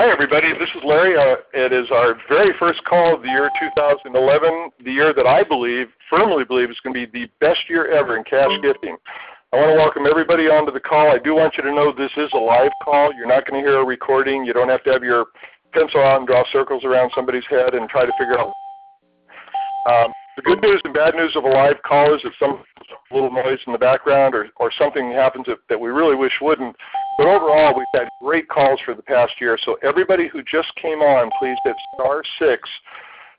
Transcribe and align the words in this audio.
Hi, 0.00 0.10
everybody. 0.10 0.54
This 0.58 0.70
is 0.74 0.80
Larry. 0.82 1.12
Uh, 1.14 1.36
it 1.52 1.74
is 1.74 1.90
our 1.90 2.16
very 2.26 2.56
first 2.58 2.82
call 2.84 3.16
of 3.16 3.20
the 3.20 3.28
year 3.28 3.50
2011, 3.60 4.70
the 4.82 4.90
year 4.90 5.12
that 5.12 5.26
I 5.26 5.44
believe, 5.44 5.88
firmly 6.08 6.42
believe, 6.42 6.70
is 6.70 6.80
going 6.82 6.94
to 6.94 7.06
be 7.06 7.20
the 7.20 7.28
best 7.38 7.60
year 7.68 7.92
ever 7.92 8.16
in 8.16 8.24
cash 8.24 8.48
gifting. 8.62 8.96
I 9.52 9.56
want 9.56 9.72
to 9.72 9.76
welcome 9.76 10.06
everybody 10.06 10.44
onto 10.44 10.72
the 10.72 10.80
call. 10.80 11.12
I 11.12 11.18
do 11.18 11.34
want 11.34 11.52
you 11.58 11.64
to 11.64 11.70
know 11.70 11.92
this 11.92 12.10
is 12.16 12.30
a 12.32 12.38
live 12.38 12.72
call. 12.82 13.12
You're 13.12 13.28
not 13.28 13.44
going 13.44 13.62
to 13.62 13.68
hear 13.68 13.78
a 13.78 13.84
recording. 13.84 14.42
You 14.46 14.54
don't 14.54 14.70
have 14.70 14.82
to 14.84 14.90
have 14.90 15.04
your 15.04 15.26
pencil 15.74 16.00
out 16.00 16.16
and 16.16 16.26
draw 16.26 16.44
circles 16.50 16.82
around 16.82 17.12
somebody's 17.14 17.44
head 17.50 17.74
and 17.74 17.86
try 17.90 18.06
to 18.06 18.12
figure 18.18 18.38
out. 18.38 18.54
Um, 19.84 20.12
the 20.36 20.42
good 20.42 20.62
news 20.62 20.80
and 20.82 20.94
bad 20.94 21.14
news 21.14 21.36
of 21.36 21.44
a 21.44 21.48
live 21.48 21.76
call 21.86 22.14
is 22.14 22.22
that 22.22 22.32
some 22.40 22.64
little 23.12 23.30
noise 23.30 23.58
in 23.66 23.74
the 23.74 23.78
background 23.78 24.34
or, 24.34 24.48
or 24.56 24.72
something 24.78 25.12
happens 25.12 25.44
that, 25.44 25.58
that 25.68 25.78
we 25.78 25.90
really 25.90 26.16
wish 26.16 26.32
wouldn't. 26.40 26.74
But 27.20 27.28
overall, 27.28 27.74
we've 27.76 27.86
had 27.92 28.08
great 28.18 28.48
calls 28.48 28.80
for 28.82 28.94
the 28.94 29.02
past 29.02 29.34
year. 29.42 29.58
So 29.66 29.76
everybody 29.82 30.26
who 30.26 30.42
just 30.42 30.74
came 30.76 31.00
on, 31.00 31.30
please 31.38 31.58
hit 31.64 31.76
star 31.92 32.22
six 32.38 32.66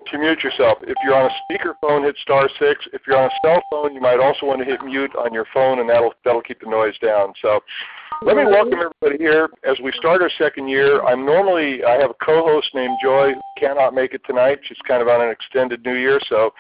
to 0.06 0.20
mute 0.20 0.44
yourself. 0.44 0.78
If 0.84 0.94
you're 1.04 1.16
on 1.16 1.32
a 1.32 1.34
speakerphone, 1.50 2.06
hit 2.06 2.16
star 2.22 2.48
six. 2.60 2.86
If 2.94 3.02
you're 3.08 3.18
on 3.18 3.32
a 3.32 3.34
cell 3.44 3.60
phone, 3.72 3.96
you 3.96 4.00
might 4.00 4.20
also 4.20 4.46
want 4.46 4.60
to 4.60 4.66
hit 4.66 4.84
mute 4.84 5.10
on 5.16 5.34
your 5.34 5.48
phone, 5.52 5.80
and 5.80 5.90
that'll 5.90 6.14
that'll 6.24 6.44
keep 6.44 6.62
the 6.62 6.70
noise 6.70 6.94
down. 7.00 7.34
So 7.42 7.60
let 8.22 8.38
me 8.38 8.46
welcome 8.46 8.78
everybody 8.78 9.18
here 9.18 9.50
as 9.68 9.80
we 9.84 9.92
start 9.94 10.22
our 10.22 10.30
second 10.38 10.68
year. 10.68 11.04
I'm 11.04 11.26
normally 11.26 11.84
I 11.84 11.94
have 11.94 12.12
a 12.12 12.24
co-host 12.24 12.68
named 12.76 13.00
Joy 13.02 13.34
who 13.34 13.42
cannot 13.58 13.96
make 13.96 14.14
it 14.14 14.22
tonight. 14.28 14.60
She's 14.62 14.78
kind 14.88 15.02
of 15.02 15.08
on 15.08 15.22
an 15.22 15.32
extended 15.32 15.84
New 15.84 15.96
Year, 15.96 16.20
so 16.30 16.54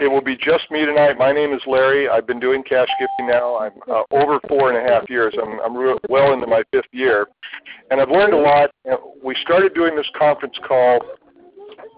it 0.00 0.08
will 0.08 0.22
be 0.22 0.36
just 0.36 0.70
me 0.70 0.84
tonight. 0.84 1.18
My 1.18 1.32
name 1.32 1.52
is 1.52 1.62
Larry. 1.66 2.08
I've 2.08 2.26
been 2.26 2.40
doing 2.40 2.62
cash 2.62 2.88
gifting 2.98 3.28
now. 3.28 3.58
I'm 3.58 3.72
uh, 3.90 4.02
over 4.12 4.40
four 4.48 4.72
and 4.72 4.78
a 4.78 4.92
half 4.92 5.08
years. 5.08 5.34
I'm, 5.40 5.60
I'm 5.60 5.76
re- 5.76 5.98
well 6.08 6.32
into 6.32 6.46
my 6.46 6.62
fifth 6.72 6.92
year, 6.92 7.26
and 7.90 8.00
I've 8.00 8.10
learned 8.10 8.34
a 8.34 8.38
lot. 8.38 8.70
We 9.22 9.34
started 9.42 9.74
doing 9.74 9.96
this 9.96 10.08
conference 10.16 10.56
call 10.66 11.00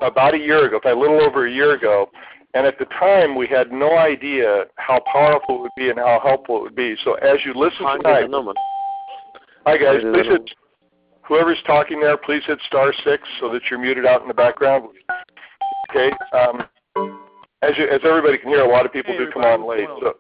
about 0.01 0.35
a 0.35 0.39
year 0.39 0.67
ago, 0.67 0.81
a 0.85 0.95
little 0.95 1.21
over 1.21 1.47
a 1.47 1.53
year 1.53 1.75
ago, 1.75 2.11
and 2.55 2.67
at 2.67 2.79
the 2.79 2.87
time, 2.87 3.37
we 3.37 3.47
had 3.47 3.71
no 3.71 3.97
idea 3.99 4.65
how 4.77 5.01
powerful 5.13 5.57
it 5.57 5.61
would 5.61 5.71
be 5.77 5.91
and 5.91 5.99
how 5.99 6.21
helpful 6.23 6.59
it 6.59 6.63
would 6.63 6.77
be. 6.77 6.97
So 7.05 7.15
as 7.15 7.39
you 7.45 7.55
listen 7.55 7.85
tonight, 7.99 8.23
Hi 9.67 9.77
guys, 9.77 10.01
please 10.03 10.27
hit 10.27 10.51
whoever's 11.23 11.63
talking 11.67 12.01
there. 12.01 12.17
Please 12.17 12.43
hit 12.47 12.59
star 12.67 12.93
six 13.05 13.23
so 13.39 13.53
that 13.53 13.63
you're 13.71 13.79
muted 13.79 14.07
out 14.07 14.23
in 14.23 14.29
the 14.29 14.35
background. 14.35 14.89
Okay. 15.91 16.11
Um, 16.33 16.63
as 17.63 17.77
you, 17.77 17.85
as 17.89 18.01
everybody 18.05 18.39
can 18.39 18.49
hear, 18.49 18.65
a 18.65 18.69
lot 18.69 18.87
of 18.87 18.93
people 18.93 19.13
hey, 19.13 19.19
do 19.19 19.31
come 19.33 19.43
on 19.43 19.69
late. 19.69 19.89
So 20.01 20.15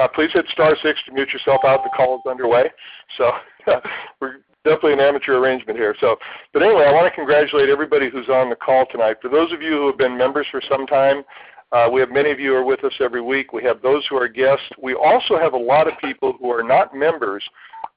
uh, 0.00 0.08
please 0.08 0.30
hit 0.32 0.46
star 0.52 0.76
six 0.82 0.98
to 1.06 1.12
mute 1.12 1.32
yourself 1.32 1.60
out. 1.64 1.82
The 1.84 1.90
call 1.96 2.16
is 2.16 2.22
underway. 2.28 2.70
So 3.16 3.30
we're 4.20 4.40
definitely 4.64 4.94
an 4.94 5.00
amateur 5.00 5.36
arrangement 5.38 5.78
here. 5.78 5.94
So, 6.00 6.16
but 6.52 6.62
anyway, 6.62 6.84
I 6.86 6.92
want 6.92 7.06
to 7.06 7.14
congratulate 7.14 7.68
everybody 7.68 8.10
who's 8.10 8.28
on 8.28 8.50
the 8.50 8.56
call 8.56 8.86
tonight. 8.90 9.16
For 9.22 9.28
those 9.28 9.52
of 9.52 9.62
you 9.62 9.72
who 9.72 9.86
have 9.88 9.98
been 9.98 10.16
members 10.16 10.46
for 10.50 10.62
some 10.68 10.86
time, 10.86 11.22
uh, 11.70 11.88
we 11.92 12.00
have 12.00 12.10
many 12.10 12.30
of 12.30 12.40
you 12.40 12.50
who 12.50 12.56
are 12.56 12.64
with 12.64 12.82
us 12.84 12.94
every 13.00 13.20
week. 13.20 13.52
We 13.52 13.62
have 13.64 13.82
those 13.82 14.06
who 14.08 14.16
are 14.16 14.28
guests. 14.28 14.64
We 14.82 14.94
also 14.94 15.38
have 15.38 15.52
a 15.52 15.58
lot 15.58 15.86
of 15.86 15.98
people 15.98 16.34
who 16.40 16.50
are 16.50 16.62
not 16.62 16.94
members 16.94 17.44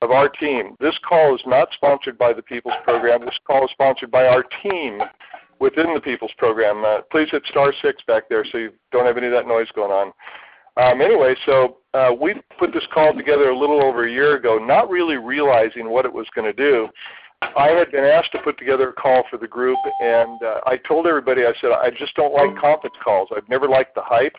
of 0.02 0.12
our 0.12 0.28
team. 0.28 0.76
This 0.80 0.98
call 1.08 1.36
is 1.36 1.42
not 1.46 1.70
sponsored 1.74 2.18
by 2.18 2.34
the 2.34 2.42
People's 2.42 2.76
Program. 2.84 3.22
This 3.22 3.38
call 3.48 3.64
is 3.66 3.72
sponsored 3.72 4.12
by 4.12 4.26
our 4.26 4.44
team 4.62 5.00
within 5.62 5.94
the 5.94 6.02
People's 6.02 6.34
Program. 6.38 6.84
Uh, 6.84 7.02
please 7.12 7.30
hit 7.32 7.44
star 7.46 7.72
six 7.82 8.02
back 8.08 8.28
there 8.28 8.44
so 8.52 8.58
you 8.58 8.72
don't 8.92 9.06
have 9.06 9.18
any 9.18 9.28
of 9.28 9.34
that 9.34 9.48
noise 9.48 9.68
going 9.74 9.92
on. 9.92 10.12
Um, 10.78 11.02
anyway, 11.02 11.36
so 11.46 11.78
uh, 11.94 12.12
we 12.20 12.36
put 12.58 12.74
this 12.74 12.84
call 12.94 13.14
together 13.14 13.50
a 13.50 13.58
little 13.58 13.84
over 13.84 14.08
a 14.08 14.12
year 14.12 14.36
ago, 14.36 14.58
not 14.58 14.90
really 14.90 15.18
realizing 15.18 15.90
what 15.90 16.06
it 16.06 16.12
was 16.12 16.26
going 16.34 16.46
to 16.46 16.54
do. 16.54 16.90
I 17.56 17.70
had 17.70 17.92
been 17.92 18.04
asked 18.04 18.32
to 18.34 18.40
put 18.40 18.58
together 18.58 18.90
a 18.90 18.94
call 18.94 19.24
for 19.30 19.38
the 19.38 19.48
group, 19.48 19.78
and 20.02 20.42
uh, 20.44 20.62
I 20.66 20.78
told 20.78 21.08
everybody, 21.08 21.44
I 21.44 21.54
said, 21.60 21.72
I 21.72 21.90
just 21.90 22.16
don't 22.16 22.34
like 22.34 22.60
conference 22.60 22.96
calls. 23.04 23.30
I've 23.36 23.50
never 23.50 23.68
liked 23.68 23.96
the 23.96 24.04
hype. 24.04 24.36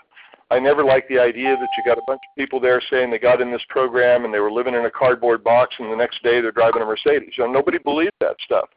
I 0.50 0.58
never 0.58 0.84
liked 0.84 1.08
the 1.08 1.18
idea 1.18 1.56
that 1.56 1.68
you 1.76 1.84
got 1.84 1.98
a 1.98 2.02
bunch 2.06 2.20
of 2.30 2.36
people 2.36 2.60
there 2.60 2.80
saying 2.90 3.10
they 3.10 3.18
got 3.18 3.40
in 3.40 3.50
this 3.50 3.62
program 3.68 4.24
and 4.24 4.32
they 4.32 4.38
were 4.38 4.52
living 4.52 4.74
in 4.74 4.84
a 4.84 4.90
cardboard 4.90 5.42
box, 5.42 5.74
and 5.78 5.90
the 5.90 5.96
next 5.96 6.22
day 6.22 6.40
they're 6.40 6.52
driving 6.52 6.82
a 6.82 6.84
Mercedes. 6.84 7.34
You 7.36 7.44
know, 7.44 7.52
nobody 7.52 7.78
believed 7.78 8.12
that 8.20 8.36
stuff. 8.44 8.68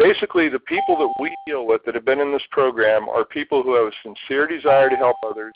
Basically, 0.00 0.48
the 0.48 0.58
people 0.60 0.96
that 0.96 1.12
we 1.20 1.34
deal 1.46 1.66
with 1.66 1.84
that 1.84 1.94
have 1.94 2.06
been 2.06 2.20
in 2.20 2.32
this 2.32 2.42
program 2.50 3.06
are 3.10 3.22
people 3.22 3.62
who 3.62 3.74
have 3.74 3.92
a 3.92 3.96
sincere 4.02 4.46
desire 4.46 4.88
to 4.88 4.96
help 4.96 5.16
others, 5.22 5.52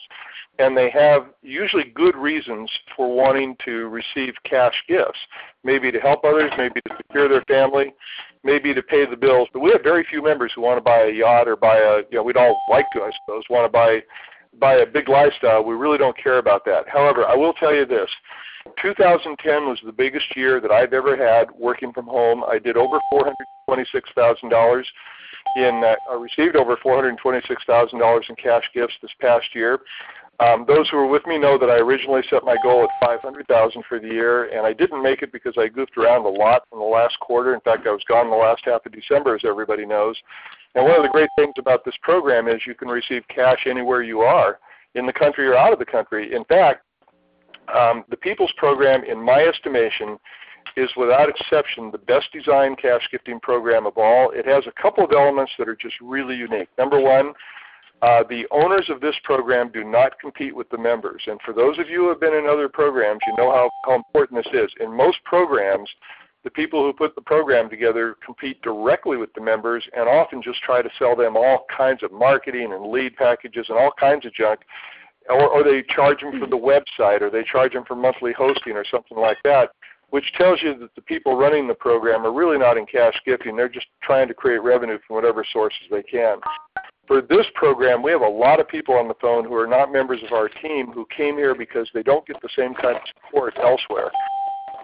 and 0.59 0.77
they 0.77 0.91
have 0.91 1.25
usually 1.41 1.85
good 1.95 2.15
reasons 2.15 2.69
for 2.95 3.11
wanting 3.11 3.55
to 3.65 3.87
receive 3.87 4.35
cash 4.43 4.75
gifts. 4.87 5.17
Maybe 5.63 5.91
to 5.91 5.99
help 5.99 6.23
others, 6.23 6.51
maybe 6.59 6.79
to 6.87 6.95
secure 6.97 7.27
their 7.27 7.41
family, 7.47 7.91
maybe 8.43 8.71
to 8.75 8.83
pay 8.83 9.09
the 9.09 9.17
bills. 9.17 9.47
But 9.51 9.61
we 9.61 9.71
have 9.71 9.81
very 9.81 10.05
few 10.11 10.21
members 10.21 10.51
who 10.53 10.61
want 10.61 10.77
to 10.77 10.81
buy 10.81 11.05
a 11.05 11.11
yacht 11.11 11.47
or 11.47 11.55
buy 11.55 11.77
a, 11.77 11.97
you 12.11 12.19
know, 12.19 12.23
we'd 12.23 12.37
all 12.37 12.55
like 12.69 12.85
to, 12.93 13.01
I 13.01 13.09
suppose, 13.25 13.43
want 13.49 13.65
to 13.65 13.69
buy 13.69 14.01
buy 14.59 14.75
a 14.75 14.85
big 14.85 15.09
lifestyle. 15.09 15.63
We 15.63 15.75
really 15.75 15.97
don't 15.97 16.17
care 16.17 16.37
about 16.37 16.65
that. 16.65 16.87
However, 16.87 17.25
I 17.25 17.35
will 17.35 17.53
tell 17.53 17.73
you 17.73 17.85
this. 17.85 18.09
2010 18.81 19.67
was 19.67 19.79
the 19.85 19.91
biggest 19.91 20.25
year 20.35 20.59
that 20.59 20.71
I've 20.71 20.93
ever 20.93 21.15
had 21.15 21.51
working 21.51 21.93
from 21.93 22.05
home. 22.05 22.43
I 22.43 22.57
did 22.57 22.77
over 22.77 22.99
$426,000 23.13 24.83
in, 25.55 25.83
uh, 25.83 25.95
I 26.11 26.15
received 26.15 26.55
over 26.55 26.75
$426,000 26.77 28.29
in 28.29 28.35
cash 28.35 28.63
gifts 28.73 28.95
this 29.01 29.11
past 29.21 29.45
year. 29.53 29.79
Um, 30.39 30.65
those 30.67 30.89
who 30.89 30.97
were 30.97 31.07
with 31.07 31.25
me 31.25 31.37
know 31.37 31.57
that 31.57 31.69
I 31.69 31.75
originally 31.75 32.21
set 32.29 32.43
my 32.43 32.57
goal 32.61 32.83
at 32.83 33.07
500,000 33.07 33.83
for 33.87 33.99
the 33.99 34.07
year, 34.07 34.45
and 34.45 34.67
I 34.67 34.73
didn't 34.73 35.01
make 35.01 35.21
it 35.21 35.31
because 35.31 35.53
I 35.57 35.69
goofed 35.69 35.97
around 35.97 36.25
a 36.25 36.29
lot 36.29 36.63
in 36.73 36.79
the 36.79 36.83
last 36.83 37.17
quarter. 37.21 37.53
In 37.53 37.61
fact, 37.61 37.87
I 37.87 37.91
was 37.91 38.03
gone 38.09 38.29
the 38.29 38.35
last 38.35 38.63
half 38.65 38.85
of 38.85 38.91
December, 38.91 39.35
as 39.35 39.43
everybody 39.45 39.85
knows. 39.85 40.17
And 40.75 40.83
one 40.83 40.97
of 40.97 41.03
the 41.03 41.09
great 41.09 41.29
things 41.37 41.53
about 41.57 41.85
this 41.85 41.95
program 42.01 42.47
is 42.47 42.61
you 42.67 42.75
can 42.75 42.89
receive 42.89 43.23
cash 43.29 43.65
anywhere 43.65 44.03
you 44.03 44.21
are, 44.21 44.59
in 44.95 45.05
the 45.05 45.13
country 45.13 45.47
or 45.47 45.55
out 45.55 45.73
of 45.73 45.79
the 45.79 45.85
country. 45.85 46.33
In 46.33 46.43
fact, 46.45 46.83
um, 47.73 48.03
the 48.09 48.17
People's 48.17 48.51
Program, 48.57 49.03
in 49.03 49.21
my 49.21 49.41
estimation, 49.41 50.17
is 50.77 50.89
without 50.97 51.29
exception 51.29 51.91
the 51.91 51.97
best 51.97 52.27
designed 52.33 52.77
cash 52.77 53.07
gifting 53.11 53.39
program 53.39 53.85
of 53.85 53.97
all. 53.97 54.31
It 54.31 54.45
has 54.45 54.65
a 54.67 54.81
couple 54.81 55.03
of 55.03 55.11
elements 55.11 55.51
that 55.57 55.69
are 55.69 55.75
just 55.75 55.95
really 56.01 56.35
unique. 56.35 56.69
Number 56.77 56.99
one, 56.99 57.33
uh, 58.01 58.23
the 58.29 58.45
owners 58.51 58.89
of 58.89 58.99
this 58.99 59.15
program 59.23 59.71
do 59.71 59.83
not 59.83 60.19
compete 60.19 60.55
with 60.55 60.69
the 60.69 60.77
members. 60.77 61.23
And 61.27 61.39
for 61.45 61.53
those 61.53 61.79
of 61.79 61.89
you 61.89 62.03
who 62.03 62.09
have 62.09 62.19
been 62.19 62.33
in 62.33 62.45
other 62.45 62.67
programs, 62.67 63.21
you 63.25 63.35
know 63.37 63.51
how, 63.51 63.69
how 63.85 63.95
important 63.95 64.43
this 64.43 64.53
is. 64.53 64.69
In 64.81 64.95
most 64.95 65.17
programs, 65.23 65.89
the 66.45 66.51
people 66.51 66.83
who 66.83 66.93
put 66.93 67.15
the 67.15 67.21
program 67.21 67.69
together 67.69 68.15
compete 68.23 68.61
directly 68.61 69.17
with 69.17 69.33
the 69.33 69.41
members 69.41 69.83
and 69.97 70.07
often 70.07 70.41
just 70.41 70.61
try 70.61 70.81
to 70.81 70.89
sell 70.97 71.15
them 71.15 71.35
all 71.35 71.65
kinds 71.75 72.03
of 72.03 72.11
marketing 72.11 72.71
and 72.71 72.91
lead 72.91 73.15
packages 73.17 73.65
and 73.67 73.77
all 73.77 73.91
kinds 73.99 74.25
of 74.25 74.33
junk. 74.33 74.61
Or, 75.27 75.49
or 75.49 75.63
they 75.63 75.83
charge 75.89 76.21
them 76.21 76.39
for 76.39 76.45
the 76.45 76.55
website 76.55 77.21
or 77.21 77.31
they 77.31 77.43
charge 77.43 77.73
them 77.73 77.83
for 77.87 77.95
monthly 77.95 78.31
hosting 78.31 78.73
or 78.73 78.85
something 78.89 79.17
like 79.17 79.39
that, 79.43 79.71
which 80.11 80.31
tells 80.37 80.61
you 80.61 80.77
that 80.77 80.93
the 80.93 81.01
people 81.01 81.35
running 81.35 81.67
the 81.67 81.73
program 81.73 82.23
are 82.23 82.31
really 82.31 82.59
not 82.59 82.77
in 82.77 82.85
cash 82.85 83.19
gifting. 83.25 83.55
They're 83.55 83.67
just 83.67 83.87
trying 84.03 84.27
to 84.27 84.35
create 84.35 84.61
revenue 84.61 84.99
from 85.07 85.15
whatever 85.15 85.43
sources 85.51 85.81
they 85.89 86.03
can 86.03 86.37
for 87.07 87.21
this 87.21 87.45
program, 87.53 88.01
we 88.01 88.11
have 88.11 88.21
a 88.21 88.27
lot 88.27 88.59
of 88.59 88.67
people 88.67 88.95
on 88.95 89.07
the 89.07 89.13
phone 89.21 89.45
who 89.45 89.53
are 89.55 89.67
not 89.67 89.91
members 89.91 90.21
of 90.25 90.31
our 90.31 90.49
team 90.49 90.87
who 90.87 91.05
came 91.15 91.35
here 91.35 91.55
because 91.55 91.87
they 91.93 92.03
don't 92.03 92.25
get 92.25 92.41
the 92.41 92.49
same 92.57 92.73
kind 92.73 92.95
of 92.95 93.01
support 93.25 93.53
elsewhere. 93.61 94.11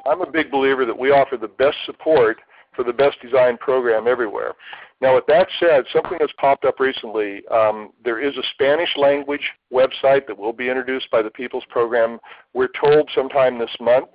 I'm 0.06 0.22
a 0.22 0.30
big 0.30 0.52
believer 0.52 0.86
that 0.86 0.98
we 0.98 1.12
offer 1.12 1.38
the 1.38 1.48
best 1.48 1.78
support 1.86 2.40
for 2.76 2.84
the 2.84 2.94
best 2.94 3.18
designed 3.22 3.60
program 3.60 4.08
everywhere. 4.08 4.54
Now, 5.02 5.16
with 5.16 5.26
that 5.28 5.48
said, 5.60 5.84
something 5.92 6.18
that's 6.20 6.34
popped 6.38 6.64
up 6.64 6.80
recently, 6.80 7.42
um, 7.48 7.90
there 8.04 8.20
is 8.20 8.38
a 8.38 8.44
Spanish 8.54 8.90
language 8.98 9.42
website 9.74 10.28
that 10.28 10.38
will 10.38 10.54
be 10.54 10.70
introduced 10.70 11.10
by 11.12 11.22
the 11.22 11.30
People's 11.32 11.66
Program. 11.70 12.20
We're 12.54 12.70
told 12.80 13.10
sometime 13.14 13.58
this 13.58 13.76
month. 13.80 14.10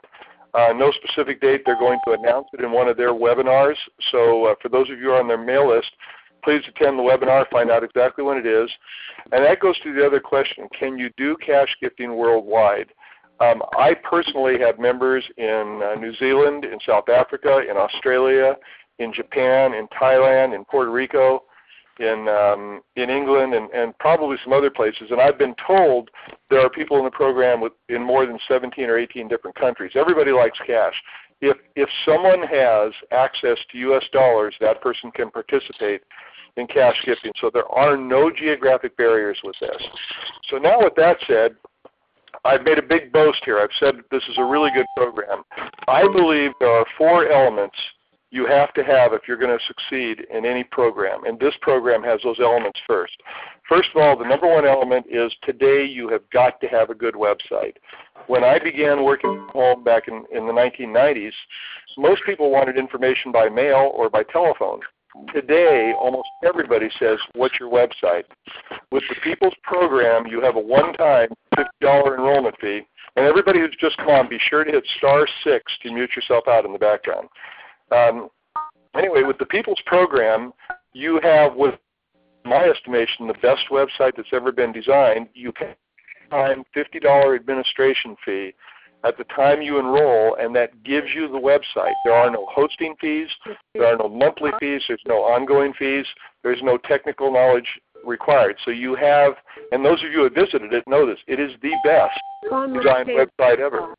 Uh, 0.55 0.73
no 0.75 0.91
specific 0.93 1.41
date. 1.41 1.63
They're 1.67 1.79
going 1.79 1.99
to 2.07 2.13
announce 2.13 2.47
it 2.53 2.65
in 2.65 2.73
one 2.73 2.89
of 2.89 2.97
their 2.97 3.13
webinars. 3.13 3.77
So, 4.11 4.47
uh, 4.47 4.55
for 4.63 4.69
those 4.69 4.89
of 4.89 4.99
you 5.01 5.13
on 5.13 5.29
their 5.29 5.43
mail 5.43 5.69
list, 5.69 5.91
please 6.45 6.63
attend 6.69 6.99
the 6.99 7.03
webinar, 7.03 7.45
find 7.51 7.71
out 7.71 7.83
exactly 7.83 8.23
when 8.23 8.39
it 8.39 8.47
is. 8.47 8.71
And 9.33 9.45
that 9.45 9.61
goes 9.61 9.79
to 9.81 9.93
the 9.93 10.07
other 10.07 10.21
question, 10.21 10.69
can 10.79 10.97
you 10.97 11.11
do 11.17 11.37
cash 11.45 11.77
gifting 11.81 12.17
worldwide? 12.17 12.93
Um, 13.41 13.63
I 13.79 13.95
personally 13.95 14.59
have 14.61 14.79
members 14.79 15.25
in 15.37 15.83
uh, 15.85 15.95
New 15.99 16.15
Zealand, 16.17 16.65
in 16.65 16.79
South 16.87 17.09
Africa, 17.09 17.61
in 17.69 17.77
Australia, 17.77 18.57
in 18.99 19.13
Japan, 19.13 19.75
in 19.75 19.87
Thailand, 19.89 20.55
in 20.55 20.65
Puerto 20.65 20.91
Rico, 20.91 21.43
in 21.99 22.29
um, 22.29 22.81
in 22.97 23.11
England, 23.11 23.55
and, 23.55 23.71
and 23.71 23.97
probably 23.99 24.37
some 24.43 24.53
other 24.53 24.71
places. 24.71 25.09
And 25.11 25.21
I've 25.21 25.39
been 25.39 25.55
told 25.67 26.11
there 26.51 26.61
are 26.61 26.71
people 26.71 26.99
in 26.99 27.05
the 27.05 27.11
program 27.11 27.61
with, 27.61 27.73
in 27.89 28.03
more 28.03 28.27
than 28.27 28.39
17 28.49 28.85
or 28.85 28.99
18 28.99 29.29
different 29.29 29.57
countries. 29.57 29.93
Everybody 29.95 30.33
likes 30.33 30.59
cash. 30.67 30.95
If 31.41 31.59
if 31.75 31.89
someone 32.07 32.43
has 32.43 32.93
access 33.13 33.59
to 33.71 33.79
U.S. 33.79 34.05
dollars, 34.13 34.55
that 34.61 34.81
person 34.81 35.11
can 35.11 35.31
participate 35.31 36.03
in 36.57 36.67
cash 36.67 36.97
gifting. 37.05 37.33
So 37.41 37.51
there 37.53 37.71
are 37.71 37.97
no 37.97 38.31
geographic 38.31 38.97
barriers 38.97 39.39
with 39.45 39.57
this. 39.61 39.83
So 40.49 40.57
now 40.57 40.79
with 40.81 40.95
that 40.97 41.19
said, 41.27 41.57
I've 42.47 42.65
made 42.65 42.79
a 42.79 42.83
big 42.83 43.13
boast 43.13 43.43
here. 43.45 43.59
I've 43.59 43.71
said 43.81 43.97
this 44.11 44.23
is 44.29 44.39
a 44.39 44.45
really 44.45 44.71
good 44.75 44.87
program. 44.97 45.43
I 45.89 46.03
believe 46.03 46.53
there 46.61 46.71
are 46.71 46.87
four 46.97 47.29
elements 47.29 47.77
you 48.31 48.47
have 48.47 48.73
to 48.75 48.85
have 48.85 49.13
if 49.13 49.23
you're 49.27 49.37
going 49.37 49.57
to 49.57 49.65
succeed 49.67 50.27
in 50.31 50.45
any 50.45 50.65
program. 50.65 51.25
And 51.25 51.39
this 51.39 51.55
program 51.61 52.03
has 52.03 52.21
those 52.23 52.39
elements 52.41 52.79
first. 52.87 53.15
First 53.69 53.89
of 53.95 54.03
all, 54.03 54.17
the 54.17 54.29
number 54.29 54.47
one 54.47 54.67
element 54.67 55.07
is 55.11 55.35
today 55.43 55.85
you 55.85 56.09
have 56.09 56.29
got 56.31 56.61
to 56.61 56.67
have 56.69 56.91
a 56.91 56.95
good 56.95 57.15
website. 57.15 57.75
When 58.27 58.45
I 58.45 58.59
began 58.59 59.05
working 59.05 59.35
from 59.35 59.49
home 59.49 59.85
back 59.85 60.09
in, 60.09 60.25
in 60.33 60.47
the 60.47 60.53
1990s, 60.53 61.33
most 61.97 62.23
people 62.25 62.51
wanted 62.51 62.77
information 62.77 63.33
by 63.33 63.49
mail 63.49 63.91
or 63.95 64.11
by 64.11 64.23
telephone. 64.25 64.81
Today, 65.33 65.93
almost 65.99 66.29
everybody 66.45 66.89
says, 66.99 67.19
What's 67.35 67.59
your 67.59 67.71
website? 67.71 68.25
With 68.91 69.03
the 69.09 69.17
People's 69.23 69.55
Program, 69.63 70.27
you 70.27 70.41
have 70.41 70.57
a 70.57 70.61
one 70.61 70.93
time 70.95 71.29
$50 71.57 72.15
enrollment 72.15 72.55
fee. 72.61 72.83
And 73.17 73.25
everybody 73.25 73.61
who's 73.61 73.77
just 73.81 73.97
come 73.97 74.09
on, 74.09 74.29
be 74.29 74.39
sure 74.39 74.65
to 74.65 74.71
hit 74.71 74.85
star 74.99 75.27
6 75.45 75.73
to 75.83 75.93
mute 75.93 76.11
yourself 76.15 76.45
out 76.49 76.65
in 76.65 76.73
the 76.73 76.79
background. 76.79 77.29
Um, 77.91 78.29
anyway, 78.95 79.23
with 79.23 79.39
the 79.39 79.47
People's 79.47 79.81
Program, 79.87 80.53
you 80.93 81.19
have, 81.23 81.55
with 81.55 81.75
my 82.45 82.65
estimation, 82.65 83.27
the 83.27 83.35
best 83.35 83.65
website 83.71 84.13
that's 84.17 84.29
ever 84.33 84.53
been 84.53 84.73
designed. 84.73 85.29
You 85.35 85.53
pay 85.53 85.75
a 86.27 86.31
time 86.31 86.65
$50 86.77 87.35
administration 87.35 88.17
fee 88.25 88.55
at 89.07 89.17
the 89.17 89.25
time 89.25 89.63
you 89.63 89.79
enroll, 89.79 90.37
and 90.41 90.55
that 90.57 90.83
gives 90.83 91.09
you 91.15 91.29
the 91.29 91.39
website. 91.39 91.93
There 92.05 92.15
are 92.15 92.31
no 92.31 92.47
hosting 92.51 92.95
fees, 93.01 93.29
there 93.75 93.87
are 93.87 93.97
no 93.97 94.09
monthly 94.09 94.51
fees, 94.59 94.83
there's 94.89 95.03
no 95.07 95.19
ongoing 95.19 95.73
fees, 95.79 96.07
there's 96.43 96.63
no 96.63 96.77
technical 96.77 97.33
knowledge 97.33 97.69
required. 98.05 98.57
So 98.65 98.71
you 98.71 98.95
have, 98.97 99.35
and 99.73 99.85
those 99.85 100.03
of 100.03 100.11
you 100.11 100.19
who 100.19 100.25
have 100.25 100.35
visited 100.35 100.73
it 100.73 100.85
know 100.87 101.07
this, 101.07 101.19
it 101.27 101.41
is 101.41 101.53
the 101.63 101.73
best 101.85 102.19
designed 102.43 103.09
website 103.09 103.59
ever. 103.59 103.95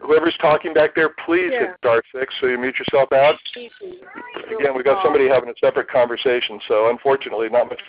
Whoever's 0.00 0.36
talking 0.40 0.74
back 0.74 0.94
there, 0.96 1.14
please 1.24 1.50
yeah. 1.52 1.60
hit 1.60 1.68
star 1.78 2.02
six 2.14 2.34
so 2.40 2.48
you 2.48 2.58
mute 2.58 2.76
yourself 2.78 3.12
out. 3.12 3.36
Again, 3.56 4.74
we've 4.74 4.84
got 4.84 5.02
somebody 5.04 5.28
having 5.28 5.48
a 5.48 5.54
separate 5.60 5.88
conversation, 5.88 6.58
so 6.66 6.90
unfortunately, 6.90 7.48
not 7.48 7.68
much. 7.68 7.80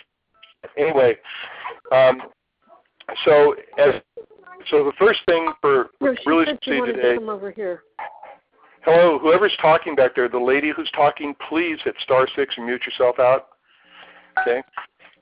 Anyway, 0.78 1.16
um, 1.92 2.22
so 3.24 3.54
as 3.78 4.00
so 4.70 4.84
the 4.84 4.92
first 4.98 5.20
thing 5.26 5.52
for 5.60 5.90
really 6.00 6.46
succeed 6.46 6.84
today. 6.86 7.14
To 7.14 7.18
come 7.18 7.28
over 7.28 7.50
here. 7.50 7.82
Hello, 8.84 9.18
whoever's 9.18 9.56
talking 9.62 9.94
back 9.94 10.14
there, 10.14 10.28
the 10.28 10.38
lady 10.38 10.70
who's 10.74 10.90
talking, 10.94 11.34
please 11.48 11.78
hit 11.84 11.94
star 12.02 12.28
six 12.36 12.54
and 12.56 12.66
mute 12.66 12.82
yourself 12.84 13.18
out. 13.18 13.48
Okay. 14.40 14.62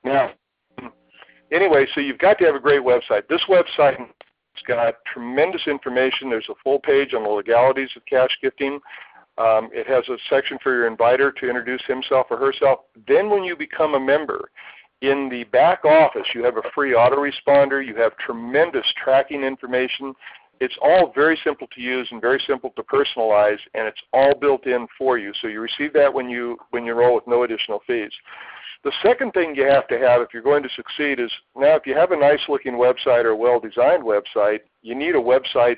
Now, 0.03 0.31
anyway, 1.51 1.85
so 1.93 2.01
you've 2.01 2.17
got 2.17 2.37
to 2.39 2.45
have 2.45 2.55
a 2.55 2.59
great 2.59 2.81
website. 2.81 3.27
This 3.29 3.41
website 3.47 3.97
has 3.97 4.63
got 4.67 4.95
tremendous 5.13 5.61
information. 5.65 6.29
There's 6.29 6.49
a 6.49 6.55
full 6.61 6.79
page 6.79 7.13
on 7.13 7.23
the 7.23 7.29
legalities 7.29 7.89
of 7.95 8.01
cash 8.05 8.31
gifting. 8.41 8.79
Um, 9.37 9.69
it 9.71 9.87
has 9.87 10.03
a 10.09 10.17
section 10.29 10.57
for 10.61 10.73
your 10.73 10.85
inviter 10.85 11.31
to 11.31 11.47
introduce 11.47 11.81
himself 11.87 12.27
or 12.29 12.37
herself. 12.37 12.79
Then, 13.07 13.29
when 13.29 13.43
you 13.43 13.55
become 13.55 13.95
a 13.95 13.99
member, 13.99 14.51
in 15.03 15.27
the 15.27 15.43
back 15.45 15.83
office, 15.83 16.25
you 16.33 16.43
have 16.45 16.55
a 16.55 16.61
free 16.73 16.93
autoresponder. 16.93 17.85
You 17.85 17.93
have 17.97 18.17
tremendous 18.17 18.85
tracking 19.03 19.43
information. 19.43 20.15
It's 20.61 20.77
all 20.81 21.11
very 21.13 21.37
simple 21.43 21.67
to 21.75 21.81
use 21.81 22.07
and 22.11 22.21
very 22.21 22.41
simple 22.47 22.71
to 22.77 22.83
personalize, 22.83 23.57
and 23.73 23.85
it's 23.85 23.99
all 24.13 24.33
built 24.33 24.65
in 24.65 24.87
for 24.97 25.17
you. 25.17 25.33
So 25.41 25.47
you 25.47 25.59
receive 25.59 25.91
that 25.93 26.13
when 26.13 26.29
you 26.29 26.57
when 26.71 26.85
you 26.85 26.93
enroll 26.93 27.15
with 27.15 27.27
no 27.27 27.43
additional 27.43 27.81
fees. 27.85 28.11
The 28.85 28.93
second 29.03 29.33
thing 29.33 29.55
you 29.55 29.65
have 29.65 29.87
to 29.89 29.99
have 29.99 30.21
if 30.21 30.29
you're 30.33 30.41
going 30.41 30.63
to 30.63 30.69
succeed 30.73 31.19
is 31.19 31.31
now 31.55 31.75
if 31.75 31.85
you 31.85 31.95
have 31.95 32.11
a 32.11 32.17
nice 32.17 32.41
looking 32.47 32.73
website 32.73 33.25
or 33.25 33.29
a 33.29 33.35
well 33.35 33.59
designed 33.59 34.03
website, 34.03 34.59
you 34.83 34.95
need 34.95 35.15
a 35.15 35.21
website, 35.21 35.77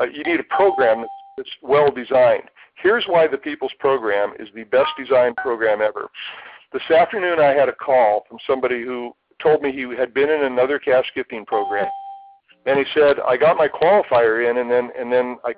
uh, 0.00 0.06
you 0.12 0.24
need 0.24 0.40
a 0.40 0.56
program 0.56 1.04
that's 1.36 1.50
well 1.62 1.92
designed. 1.92 2.50
Here's 2.82 3.04
why 3.06 3.28
the 3.28 3.38
People's 3.38 3.72
Program 3.78 4.32
is 4.40 4.48
the 4.52 4.64
best 4.64 4.90
designed 4.98 5.36
program 5.36 5.80
ever. 5.80 6.10
This 6.74 6.90
afternoon, 6.90 7.38
I 7.38 7.54
had 7.54 7.68
a 7.68 7.72
call 7.72 8.24
from 8.28 8.38
somebody 8.48 8.82
who 8.82 9.14
told 9.40 9.62
me 9.62 9.70
he 9.70 9.82
had 9.96 10.12
been 10.12 10.28
in 10.28 10.42
another 10.42 10.80
cash 10.80 11.06
gifting 11.14 11.46
program, 11.46 11.86
and 12.66 12.76
he 12.76 12.84
said, 12.92 13.20
"I 13.20 13.36
got 13.36 13.56
my 13.56 13.68
qualifier 13.68 14.50
in, 14.50 14.58
and 14.58 14.68
then 14.68 14.90
and 14.98 15.10
then 15.10 15.38
I." 15.44 15.54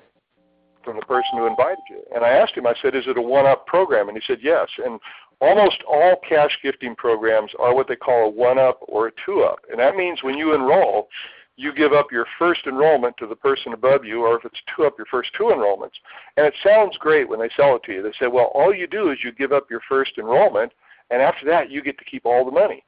From 0.85 0.97
the 0.97 1.07
person 1.07 1.39
who 1.39 1.47
invited 1.47 1.83
you, 1.91 2.01
and 2.15 2.23
I 2.23 2.29
asked 2.29 2.55
him. 2.55 2.67
I 2.67 2.75
said, 2.81 2.95
"Is 2.95 3.09
it 3.09 3.17
a 3.17 3.23
one-up 3.23 3.67
program?" 3.67 4.09
And 4.09 4.17
he 4.17 4.23
said, 4.25 4.39
"Yes." 4.41 4.69
And 4.85 5.01
almost 5.41 5.83
all 5.89 6.17
cash 6.29 6.57
gifting 6.63 6.95
programs 6.95 7.51
are 7.59 7.75
what 7.75 7.89
they 7.89 7.97
call 7.97 8.27
a 8.27 8.29
one-up 8.29 8.79
or 8.83 9.09
a 9.09 9.13
two-up, 9.25 9.61
and 9.71 9.81
that 9.81 9.97
means 9.97 10.23
when 10.23 10.39
you 10.39 10.55
enroll, 10.55 11.09
you 11.57 11.73
give 11.73 11.93
up 11.93 12.13
your 12.13 12.27
first 12.39 12.67
enrollment 12.67 13.17
to 13.17 13.27
the 13.27 13.35
person 13.35 13.73
above 13.73 14.05
you, 14.05 14.25
or 14.25 14.37
if 14.37 14.45
it's 14.45 14.63
two 14.77 14.85
up, 14.85 14.99
your 14.99 15.07
first 15.07 15.33
two 15.33 15.45
enrollments. 15.45 15.99
And 16.37 16.47
it 16.47 16.55
sounds 16.63 16.97
great 16.99 17.29
when 17.29 17.41
they 17.41 17.49
sell 17.57 17.75
it 17.75 17.83
to 17.85 17.93
you. 17.93 18.03
They 18.03 18.13
say, 18.21 18.27
well, 18.27 18.53
all 18.55 18.73
you 18.75 18.87
do 18.87 19.11
is 19.11 19.25
you 19.25 19.33
give 19.33 19.53
up 19.53 19.71
your 19.71 19.81
first 19.89 20.19
enrollment, 20.19 20.73
and 21.11 21.23
after 21.23 21.47
that, 21.47 21.71
you 21.71 21.83
get 21.83 21.99
to 21.99 22.05
keep 22.05 22.27
all 22.27 22.45
the 22.45 22.51
money. 22.51 22.85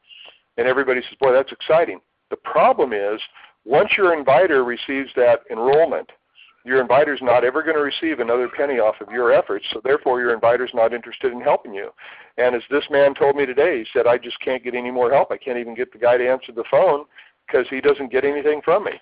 And 0.57 0.67
everybody 0.67 1.01
says, 1.03 1.17
boy, 1.21 1.33
that's 1.33 1.53
exciting. 1.53 2.01
The 2.31 2.37
problem 2.37 2.93
is, 2.93 3.21
once 3.65 3.91
your 3.97 4.17
inviter 4.17 4.65
receives 4.65 5.11
that 5.17 5.41
enrollment, 5.51 6.11
your 6.65 6.81
inviter 6.81 7.15
is 7.15 7.23
not 7.23 7.45
ever 7.45 7.63
going 7.63 7.77
to 7.77 7.83
receive 7.83 8.21
another 8.21 8.49
penny 8.49 8.79
off 8.79 8.97
of 9.01 9.11
your 9.11 9.33
efforts, 9.33 9.65
so 9.73 9.81
therefore 9.83 10.21
your 10.21 10.35
inviter 10.35 10.65
is 10.65 10.75
not 10.75 10.93
interested 10.93 11.33
in 11.33 11.41
helping 11.41 11.73
you. 11.73 11.91
And 12.37 12.55
as 12.55 12.63
this 12.71 12.85
man 12.91 13.15
told 13.15 13.37
me 13.37 13.47
today, 13.47 13.79
he 13.79 13.87
said, 13.93 14.07
I 14.07 14.19
just 14.19 14.39
can't 14.41 14.63
get 14.63 14.75
any 14.75 14.91
more 14.91 15.11
help. 15.11 15.31
I 15.31 15.39
can't 15.39 15.59
even 15.59 15.75
get 15.75 15.93
the 15.93 15.99
guy 15.99 16.17
to 16.17 16.29
answer 16.29 16.53
the 16.53 16.65
phone 16.71 17.05
because 17.47 17.67
he 17.71 17.81
doesn't 17.81 18.13
get 18.13 18.25
anything 18.25 18.61
from 18.63 18.85
me. 18.85 18.93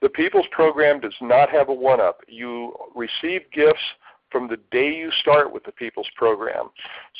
The 0.00 0.08
People's 0.08 0.46
Program 0.50 0.98
does 0.98 1.14
not 1.20 1.48
have 1.50 1.68
a 1.68 1.74
one 1.74 2.00
up. 2.00 2.20
You 2.26 2.74
receive 2.94 3.42
gifts 3.52 3.82
from 4.30 4.48
the 4.48 4.58
day 4.70 4.94
you 4.94 5.10
start 5.20 5.52
with 5.52 5.62
the 5.64 5.72
People's 5.72 6.08
Program. 6.16 6.70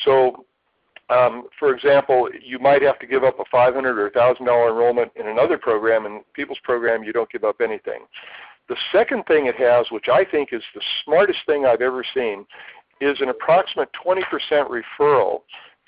So 0.04 0.44
um, 1.12 1.44
for 1.58 1.74
example, 1.74 2.28
you 2.42 2.58
might 2.58 2.82
have 2.82 2.98
to 3.00 3.06
give 3.06 3.24
up 3.24 3.38
a 3.38 3.44
500 3.50 3.98
or 3.98 4.10
$1,000 4.10 4.40
enrollment 4.40 5.12
in 5.16 5.28
another 5.28 5.58
program. 5.58 6.06
In 6.06 6.22
People's 6.34 6.58
Program, 6.62 7.02
you 7.02 7.12
don't 7.12 7.30
give 7.30 7.44
up 7.44 7.60
anything. 7.60 8.00
The 8.68 8.76
second 8.92 9.24
thing 9.26 9.46
it 9.46 9.56
has, 9.56 9.86
which 9.90 10.06
I 10.08 10.24
think 10.24 10.50
is 10.52 10.62
the 10.74 10.80
smartest 11.04 11.40
thing 11.46 11.66
I've 11.66 11.82
ever 11.82 12.04
seen, 12.14 12.46
is 13.00 13.20
an 13.20 13.28
approximate 13.28 13.88
20% 14.04 14.22
referral 15.00 15.40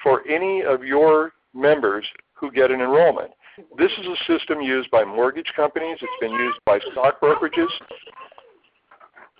for 0.02 0.26
any 0.28 0.62
of 0.62 0.84
your 0.84 1.32
members 1.54 2.04
who 2.34 2.50
get 2.50 2.70
an 2.70 2.80
enrollment. 2.80 3.30
This 3.78 3.92
is 3.92 4.06
a 4.06 4.32
system 4.32 4.60
used 4.60 4.90
by 4.90 5.04
mortgage 5.04 5.50
companies. 5.54 5.96
It's 6.00 6.20
been 6.20 6.32
used 6.32 6.58
by 6.66 6.80
stock 6.92 7.20
brokerages. 7.20 7.68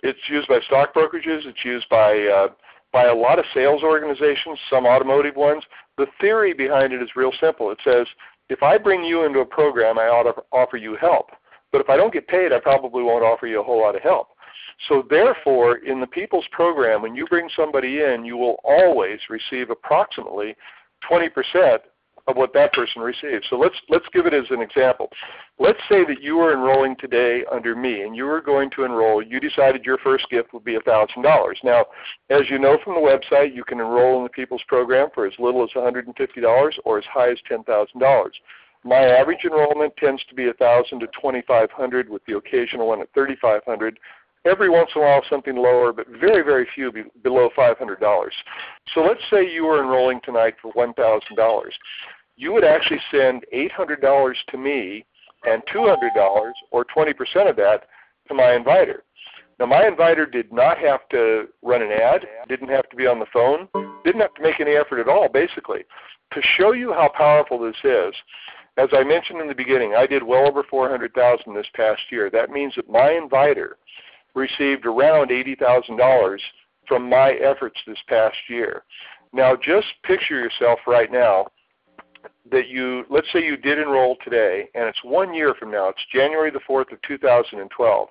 It's 0.03 0.19
used 0.29 0.47
by 0.47 0.59
stock 0.67 0.93
brokerages. 0.93 1.45
It's 1.45 1.65
used 1.65 1.87
by 1.89 2.17
uh, 2.27 2.47
by 2.95 3.07
a 3.07 3.13
lot 3.13 3.39
of 3.39 3.45
sales 3.53 3.83
organizations, 3.83 4.57
some 4.69 4.85
automotive 4.85 5.35
ones. 5.35 5.61
The 5.97 6.07
theory 6.21 6.53
behind 6.53 6.93
it 6.93 7.01
is 7.01 7.09
real 7.13 7.33
simple. 7.41 7.69
It 7.69 7.79
says, 7.83 8.07
if 8.47 8.63
I 8.63 8.77
bring 8.77 9.03
you 9.03 9.25
into 9.25 9.39
a 9.39 9.45
program, 9.45 9.99
I 9.99 10.03
ought 10.03 10.23
to 10.23 10.43
offer 10.53 10.77
you 10.77 10.95
help. 10.95 11.31
But 11.73 11.81
if 11.81 11.89
I 11.89 11.97
don't 11.97 12.13
get 12.13 12.25
paid, 12.29 12.53
I 12.53 12.59
probably 12.59 13.03
won't 13.03 13.21
offer 13.21 13.47
you 13.47 13.59
a 13.59 13.63
whole 13.63 13.81
lot 13.81 13.97
of 13.97 14.01
help. 14.01 14.29
So 14.87 15.03
therefore, 15.09 15.79
in 15.79 15.99
the 15.99 16.07
People's 16.07 16.47
Program, 16.53 17.01
when 17.01 17.15
you 17.15 17.27
bring 17.27 17.49
somebody 17.53 17.99
in, 17.99 18.23
you 18.23 18.37
will 18.37 18.61
always 18.63 19.19
receive 19.29 19.71
approximately 19.71 20.55
20% 21.11 21.79
of 22.27 22.35
what 22.35 22.53
that 22.53 22.73
person 22.73 23.01
receives. 23.01 23.45
So 23.49 23.57
let's 23.57 23.75
let's 23.89 24.05
give 24.11 24.25
it 24.25 24.33
as 24.33 24.45
an 24.49 24.61
example. 24.61 25.09
Let's 25.59 25.79
say 25.89 26.03
that 26.05 26.21
you 26.21 26.39
are 26.39 26.53
enrolling 26.53 26.95
today 26.99 27.43
under 27.51 27.75
me, 27.75 28.01
and 28.01 28.15
you 28.15 28.27
are 28.27 28.41
going 28.41 28.69
to 28.71 28.83
enroll. 28.83 29.21
You 29.21 29.39
decided 29.39 29.85
your 29.85 29.99
first 29.99 30.29
gift 30.29 30.53
would 30.53 30.63
be 30.63 30.75
a 30.75 30.81
thousand 30.81 31.21
dollars. 31.21 31.59
Now, 31.63 31.85
as 32.29 32.49
you 32.49 32.57
know 32.57 32.77
from 32.83 32.95
the 32.95 32.99
website, 32.99 33.55
you 33.55 33.63
can 33.63 33.79
enroll 33.79 34.17
in 34.17 34.23
the 34.23 34.29
People's 34.29 34.63
Program 34.67 35.09
for 35.13 35.25
as 35.25 35.33
little 35.39 35.63
as 35.63 35.69
$150 35.75 36.73
or 36.83 36.97
as 36.97 37.05
high 37.05 37.31
as 37.31 37.37
$10,000. 37.49 38.29
My 38.83 38.97
average 38.97 39.43
enrollment 39.43 39.95
tends 39.97 40.23
to 40.25 40.35
be 40.35 40.43
a 40.43 40.53
1000 40.57 40.99
to 40.99 41.07
2500 41.07 42.09
with 42.09 42.23
the 42.25 42.37
occasional 42.37 42.87
one 42.87 43.01
at 43.01 43.11
3500 43.15 43.99
every 44.45 44.69
once 44.69 44.89
in 44.95 45.01
a 45.01 45.05
while 45.05 45.21
something 45.29 45.55
lower, 45.55 45.91
but 45.91 46.07
very, 46.07 46.43
very 46.43 46.67
few 46.73 46.91
be 46.91 47.03
below 47.23 47.49
$500. 47.57 47.97
So 48.93 49.01
let's 49.01 49.21
say 49.29 49.51
you 49.51 49.65
were 49.65 49.81
enrolling 49.81 50.21
tonight 50.23 50.55
for 50.61 50.71
$1,000 50.73 51.71
you 52.37 52.51
would 52.53 52.63
actually 52.63 52.99
send 53.11 53.45
$800 53.53 54.33
to 54.49 54.57
me 54.57 55.05
and 55.45 55.63
$200 55.73 56.51
or 56.71 56.85
20% 56.85 57.49
of 57.49 57.55
that 57.55 57.83
to 58.27 58.33
my 58.33 58.53
inviter. 58.53 59.03
Now, 59.59 59.67
my 59.67 59.87
inviter 59.87 60.25
did 60.25 60.51
not 60.51 60.77
have 60.79 61.07
to 61.09 61.45
run 61.61 61.81
an 61.81 61.91
ad, 61.91 62.25
didn't 62.49 62.67
have 62.69 62.89
to 62.89 62.95
be 62.95 63.07
on 63.07 63.19
the 63.19 63.25
phone, 63.31 63.69
didn't 64.03 64.21
have 64.21 64.33
to 64.33 64.41
make 64.41 64.59
any 64.59 64.71
effort 64.71 64.99
at 64.99 65.07
all, 65.07 65.29
basically. 65.29 65.85
To 66.33 66.41
show 66.41 66.73
you 66.73 66.91
how 66.91 67.09
powerful 67.15 67.59
this 67.59 67.75
is, 67.83 68.13
as 68.77 68.89
I 68.91 69.05
mentioned 69.05 69.39
in 69.39 69.47
the 69.47 69.55
beginning, 69.55 69.93
I 69.95 70.07
did 70.07 70.23
well 70.23 70.45
over 70.45 70.63
400,000 70.63 71.53
this 71.53 71.67
past 71.73 72.01
year. 72.09 72.29
That 72.29 72.49
means 72.49 72.73
that 72.75 72.89
my 72.89 73.11
inviter 73.11 73.77
received 74.35 74.85
around 74.85 75.29
$80,000 75.29 76.37
from 76.87 77.09
my 77.09 77.31
efforts 77.31 77.79
this 77.87 77.97
past 78.07 78.35
year. 78.47 78.83
Now, 79.33 79.55
just 79.55 79.87
picture 80.03 80.39
yourself 80.39 80.79
right 80.87 81.11
now 81.11 81.47
that 82.51 82.67
you, 82.67 83.05
let's 83.09 83.27
say 83.33 83.43
you 83.43 83.57
did 83.57 83.79
enroll 83.79 84.17
today, 84.23 84.69
and 84.75 84.85
it's 84.85 85.03
one 85.03 85.33
year 85.33 85.53
from 85.59 85.71
now, 85.71 85.89
it's 85.89 86.05
January 86.13 86.51
the 86.51 86.59
4th 86.69 86.91
of 86.91 87.01
2012, 87.01 88.07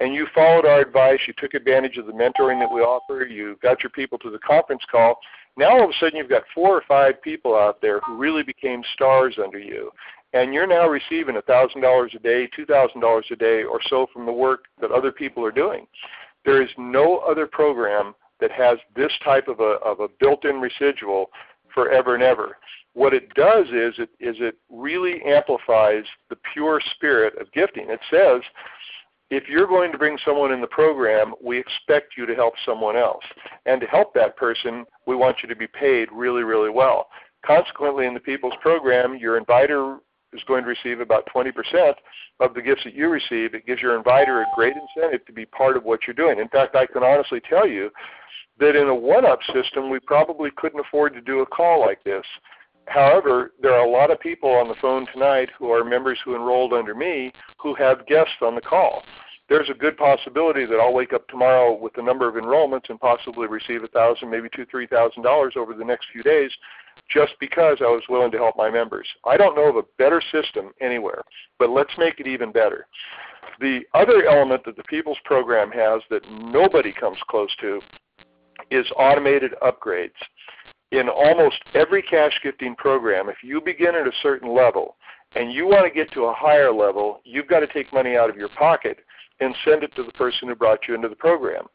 and 0.00 0.14
you 0.14 0.26
followed 0.34 0.64
our 0.64 0.80
advice, 0.80 1.20
you 1.26 1.34
took 1.38 1.54
advantage 1.54 1.96
of 1.96 2.06
the 2.06 2.12
mentoring 2.12 2.60
that 2.60 2.72
we 2.72 2.80
offer, 2.80 3.24
you 3.24 3.56
got 3.62 3.82
your 3.82 3.90
people 3.90 4.18
to 4.18 4.30
the 4.30 4.38
conference 4.38 4.82
call, 4.90 5.18
now 5.56 5.70
all 5.70 5.84
of 5.84 5.90
a 5.90 5.92
sudden 5.98 6.16
you've 6.16 6.28
got 6.28 6.44
four 6.54 6.76
or 6.76 6.82
five 6.86 7.20
people 7.22 7.56
out 7.56 7.80
there 7.80 8.00
who 8.00 8.16
really 8.16 8.44
became 8.44 8.82
stars 8.94 9.36
under 9.42 9.58
you. 9.58 9.90
And 10.32 10.52
you're 10.52 10.66
now 10.66 10.88
receiving 10.88 11.36
$1,000 11.36 12.14
a 12.14 12.18
day, 12.18 12.48
$2,000 12.58 13.30
a 13.30 13.36
day 13.36 13.62
or 13.62 13.80
so 13.88 14.06
from 14.12 14.26
the 14.26 14.32
work 14.32 14.64
that 14.80 14.90
other 14.90 15.10
people 15.10 15.44
are 15.44 15.50
doing. 15.50 15.86
There 16.44 16.62
is 16.62 16.70
no 16.76 17.18
other 17.18 17.46
program 17.46 18.14
that 18.40 18.52
has 18.52 18.78
this 18.94 19.12
type 19.24 19.48
of 19.48 19.60
a, 19.60 19.78
of 19.84 20.00
a 20.00 20.08
built-in 20.20 20.60
residual 20.60 21.30
forever 21.74 22.14
and 22.14 22.22
ever. 22.22 22.56
What 22.94 23.14
it 23.14 23.32
does 23.34 23.66
is 23.66 23.94
it, 23.98 24.10
is 24.20 24.36
it 24.40 24.56
really 24.70 25.22
amplifies 25.22 26.04
the 26.30 26.36
pure 26.52 26.80
spirit 26.94 27.38
of 27.40 27.50
gifting. 27.52 27.90
It 27.90 28.00
says, 28.10 28.42
if 29.30 29.48
you're 29.48 29.66
going 29.66 29.92
to 29.92 29.98
bring 29.98 30.18
someone 30.24 30.52
in 30.52 30.60
the 30.60 30.66
program, 30.68 31.34
we 31.42 31.58
expect 31.58 32.16
you 32.16 32.24
to 32.26 32.34
help 32.34 32.54
someone 32.64 32.96
else. 32.96 33.24
And 33.66 33.80
to 33.80 33.86
help 33.86 34.14
that 34.14 34.36
person, 34.36 34.84
we 35.06 35.16
want 35.16 35.38
you 35.42 35.48
to 35.48 35.56
be 35.56 35.66
paid 35.66 36.08
really, 36.12 36.44
really 36.44 36.70
well. 36.70 37.08
Consequently, 37.44 38.06
in 38.06 38.14
the 38.14 38.20
People's 38.20 38.54
Program, 38.62 39.16
your 39.16 39.36
inviter 39.36 39.98
is 40.32 40.42
going 40.46 40.62
to 40.62 40.68
receive 40.68 41.00
about 41.00 41.28
20% 41.34 41.52
of 42.40 42.54
the 42.54 42.62
gifts 42.62 42.84
that 42.84 42.94
you 42.94 43.08
receive. 43.08 43.54
It 43.54 43.66
gives 43.66 43.82
your 43.82 43.96
inviter 43.96 44.42
a 44.42 44.46
great 44.54 44.74
incentive 44.76 45.24
to 45.26 45.32
be 45.32 45.46
part 45.46 45.76
of 45.76 45.84
what 45.84 46.00
you're 46.06 46.14
doing. 46.14 46.38
In 46.38 46.48
fact, 46.48 46.76
I 46.76 46.86
can 46.86 47.02
honestly 47.02 47.40
tell 47.48 47.66
you 47.66 47.90
that 48.60 48.76
in 48.76 48.88
a 48.88 48.94
one-up 48.94 49.40
system, 49.54 49.90
we 49.90 50.00
probably 50.00 50.50
couldn't 50.56 50.80
afford 50.80 51.14
to 51.14 51.20
do 51.20 51.40
a 51.40 51.46
call 51.46 51.80
like 51.80 52.02
this. 52.04 52.24
However, 52.86 53.52
there 53.60 53.74
are 53.74 53.84
a 53.84 53.90
lot 53.90 54.10
of 54.10 54.18
people 54.18 54.50
on 54.50 54.68
the 54.68 54.74
phone 54.80 55.06
tonight 55.12 55.50
who 55.58 55.70
are 55.70 55.84
members 55.84 56.18
who 56.24 56.34
enrolled 56.34 56.72
under 56.72 56.94
me 56.94 57.32
who 57.58 57.74
have 57.74 58.06
guests 58.06 58.36
on 58.40 58.54
the 58.54 58.60
call. 58.60 59.02
There's 59.48 59.70
a 59.70 59.74
good 59.74 59.96
possibility 59.96 60.66
that 60.66 60.78
I'll 60.78 60.92
wake 60.92 61.12
up 61.12 61.26
tomorrow 61.28 61.74
with 61.74 61.94
the 61.94 62.02
number 62.02 62.28
of 62.28 62.34
enrollments 62.34 62.90
and 62.90 63.00
possibly 63.00 63.46
receive 63.46 63.82
a 63.82 63.88
thousand, 63.88 64.30
maybe 64.30 64.48
two, 64.54 64.66
three 64.70 64.86
thousand 64.86 65.22
dollars 65.22 65.54
over 65.56 65.74
the 65.74 65.84
next 65.84 66.08
few 66.12 66.22
days, 66.22 66.50
just 67.10 67.32
because 67.40 67.78
I 67.80 67.84
was 67.84 68.02
willing 68.08 68.30
to 68.32 68.38
help 68.38 68.56
my 68.56 68.70
members. 68.70 69.06
I 69.24 69.36
don't 69.36 69.56
know 69.56 69.68
of 69.68 69.76
a 69.76 69.88
better 69.98 70.22
system 70.32 70.70
anywhere, 70.80 71.22
but 71.58 71.70
let's 71.70 71.92
make 71.98 72.20
it 72.20 72.26
even 72.26 72.52
better. 72.52 72.86
The 73.60 73.80
other 73.94 74.26
element 74.26 74.64
that 74.66 74.76
the 74.76 74.84
People's 74.84 75.18
Program 75.24 75.70
has 75.72 76.02
that 76.10 76.22
nobody 76.30 76.92
comes 76.92 77.18
close 77.28 77.54
to 77.60 77.80
is 78.70 78.86
automated 78.96 79.52
upgrades. 79.62 80.10
In 80.90 81.08
almost 81.08 81.58
every 81.74 82.02
cash 82.02 82.32
gifting 82.42 82.74
program, 82.76 83.28
if 83.28 83.36
you 83.42 83.60
begin 83.60 83.94
at 83.94 84.06
a 84.06 84.12
certain 84.22 84.54
level 84.54 84.96
and 85.36 85.52
you 85.52 85.66
want 85.66 85.84
to 85.86 85.90
get 85.94 86.10
to 86.12 86.24
a 86.24 86.32
higher 86.32 86.72
level, 86.72 87.20
you've 87.24 87.48
got 87.48 87.60
to 87.60 87.66
take 87.66 87.92
money 87.92 88.16
out 88.16 88.30
of 88.30 88.36
your 88.36 88.48
pocket 88.50 88.98
and 89.40 89.54
send 89.64 89.82
it 89.82 89.94
to 89.96 90.02
the 90.02 90.12
person 90.12 90.48
who 90.48 90.54
brought 90.54 90.80
you 90.88 90.94
into 90.94 91.08
the 91.08 91.16
program. 91.16 91.66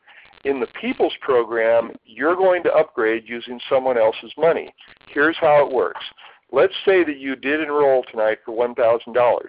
In 0.43 0.59
the 0.59 0.67
People's 0.79 1.15
Program, 1.21 1.91
you're 2.05 2.35
going 2.35 2.63
to 2.63 2.73
upgrade 2.73 3.23
using 3.27 3.59
someone 3.69 3.97
else's 3.97 4.33
money. 4.37 4.73
Here's 5.07 5.37
how 5.37 5.65
it 5.65 5.73
works. 5.73 6.03
Let's 6.51 6.73
say 6.85 7.03
that 7.03 7.17
you 7.17 7.35
did 7.35 7.61
enroll 7.61 8.03
tonight 8.11 8.39
for 8.45 8.53
$1,000 8.53 9.39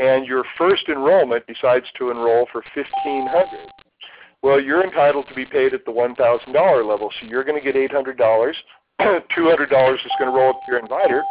and 0.00 0.26
your 0.26 0.44
first 0.56 0.88
enrollment 0.88 1.46
decides 1.46 1.84
to 1.98 2.10
enroll 2.10 2.48
for 2.50 2.64
$1,500. 2.74 3.68
well, 4.42 4.58
you're 4.58 4.82
entitled 4.82 5.28
to 5.28 5.34
be 5.34 5.44
paid 5.44 5.74
at 5.74 5.84
the 5.84 5.92
$1,000 5.92 6.88
level. 6.88 7.10
So 7.20 7.26
you're 7.26 7.44
going 7.44 7.62
to 7.62 7.72
get 7.72 7.76
$800. 7.90 8.16
$200 9.00 9.94
is 9.94 10.00
going 10.18 10.30
to 10.30 10.36
roll 10.36 10.50
up 10.50 10.60
to 10.64 10.72
your 10.72 10.78
inviter. 10.78 11.22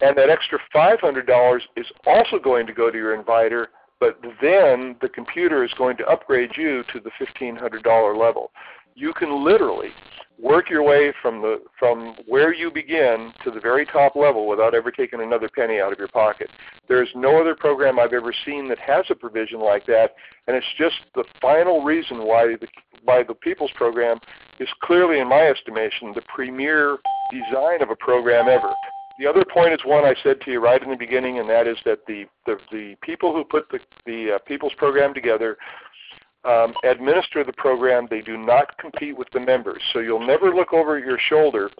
And 0.00 0.16
that 0.16 0.30
extra 0.30 0.58
$500 0.74 1.60
is 1.76 1.86
also 2.06 2.38
going 2.38 2.66
to 2.66 2.72
go 2.72 2.90
to 2.90 2.96
your 2.96 3.14
inviter, 3.14 3.68
but 4.00 4.18
then 4.40 4.96
the 5.00 5.08
computer 5.08 5.64
is 5.64 5.72
going 5.76 5.96
to 5.98 6.06
upgrade 6.06 6.50
you 6.56 6.82
to 6.92 7.00
the 7.00 7.10
$1,500 7.20 8.18
level. 8.18 8.50
You 8.94 9.12
can 9.12 9.44
literally 9.44 9.90
work 10.40 10.70
your 10.70 10.82
way 10.82 11.12
from 11.20 11.42
the 11.42 11.60
from 11.78 12.14
where 12.26 12.54
you 12.54 12.70
begin 12.70 13.32
to 13.42 13.50
the 13.50 13.60
very 13.60 13.84
top 13.86 14.14
level 14.14 14.46
without 14.46 14.74
ever 14.74 14.90
taking 14.90 15.20
another 15.20 15.48
penny 15.48 15.80
out 15.80 15.92
of 15.92 15.98
your 15.98 16.08
pocket. 16.08 16.48
There's 16.88 17.08
no 17.14 17.40
other 17.40 17.54
program 17.54 17.98
I've 17.98 18.12
ever 18.12 18.32
seen 18.44 18.68
that 18.68 18.78
has 18.78 19.04
a 19.10 19.14
provision 19.14 19.60
like 19.60 19.84
that, 19.86 20.14
and 20.46 20.56
it's 20.56 20.66
just 20.78 20.96
the 21.14 21.24
final 21.40 21.82
reason 21.82 22.18
why 22.24 22.56
the 22.60 22.68
why 23.04 23.22
the 23.22 23.34
People's 23.34 23.70
Program 23.74 24.18
is 24.60 24.68
clearly, 24.82 25.20
in 25.20 25.28
my 25.28 25.42
estimation, 25.42 26.12
the 26.14 26.22
premier 26.34 26.98
design 27.30 27.82
of 27.82 27.90
a 27.90 27.96
program 27.96 28.48
ever. 28.48 28.72
The 29.18 29.26
other 29.26 29.44
point 29.44 29.72
is 29.72 29.80
one 29.84 30.04
I 30.04 30.14
said 30.22 30.40
to 30.42 30.50
you 30.52 30.60
right 30.60 30.82
in 30.82 30.90
the 30.90 30.96
beginning, 30.96 31.40
and 31.40 31.48
that 31.48 31.66
is 31.66 31.76
that 31.84 32.00
the 32.06 32.24
the, 32.46 32.56
the 32.70 32.94
people 33.02 33.32
who 33.32 33.44
put 33.44 33.68
the 33.70 33.80
the 34.06 34.36
uh, 34.36 34.38
People's 34.46 34.74
Program 34.76 35.12
together 35.12 35.56
um, 36.44 36.72
administer 36.84 37.44
the 37.44 37.52
program. 37.52 38.06
They 38.08 38.20
do 38.20 38.36
not 38.36 38.76
compete 38.78 39.16
with 39.16 39.28
the 39.32 39.40
members. 39.40 39.82
So 39.92 39.98
you'll 39.98 40.26
never 40.26 40.54
look 40.54 40.72
over 40.72 40.98
your 40.98 41.18
shoulder 41.28 41.70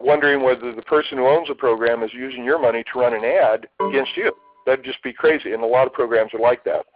wondering 0.00 0.42
whether 0.42 0.74
the 0.74 0.82
person 0.82 1.18
who 1.18 1.26
owns 1.26 1.48
the 1.48 1.54
program 1.54 2.02
is 2.02 2.10
using 2.12 2.44
your 2.44 2.60
money 2.60 2.82
to 2.92 2.98
run 2.98 3.14
an 3.14 3.24
ad 3.24 3.68
against 3.88 4.16
you. 4.16 4.32
That'd 4.66 4.84
just 4.84 5.02
be 5.02 5.12
crazy, 5.12 5.52
and 5.52 5.62
a 5.62 5.66
lot 5.66 5.86
of 5.86 5.92
programs 5.92 6.32
are 6.34 6.40
like 6.40 6.64
that. 6.64 6.86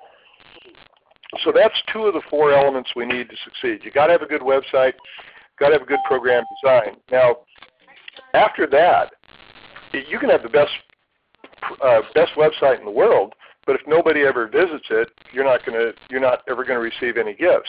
So 1.44 1.52
that's 1.54 1.74
two 1.92 2.06
of 2.06 2.14
the 2.14 2.22
four 2.30 2.52
elements 2.52 2.90
we 2.96 3.04
need 3.04 3.28
to 3.28 3.36
succeed. 3.44 3.84
You 3.84 3.90
got 3.90 4.06
to 4.06 4.12
have 4.12 4.22
a 4.22 4.26
good 4.26 4.40
website, 4.40 4.94
got 5.58 5.68
to 5.68 5.74
have 5.74 5.82
a 5.82 5.86
good 5.86 6.00
program 6.06 6.42
design. 6.62 6.96
Now, 7.12 7.36
after 8.32 8.66
that, 8.68 9.12
you 9.92 10.18
can 10.18 10.30
have 10.30 10.42
the 10.42 10.48
best 10.48 10.70
uh, 11.84 12.00
best 12.14 12.32
website 12.36 12.78
in 12.78 12.84
the 12.84 12.90
world, 12.90 13.34
but 13.66 13.74
if 13.74 13.82
nobody 13.86 14.22
ever 14.22 14.46
visits 14.46 14.86
it, 14.90 15.08
you're 15.32 15.44
not 15.44 15.64
going 15.64 15.78
to 15.78 15.92
you're 16.10 16.20
not 16.20 16.40
ever 16.48 16.64
going 16.64 16.78
to 16.78 16.82
receive 16.82 17.16
any 17.16 17.34
gifts. 17.34 17.68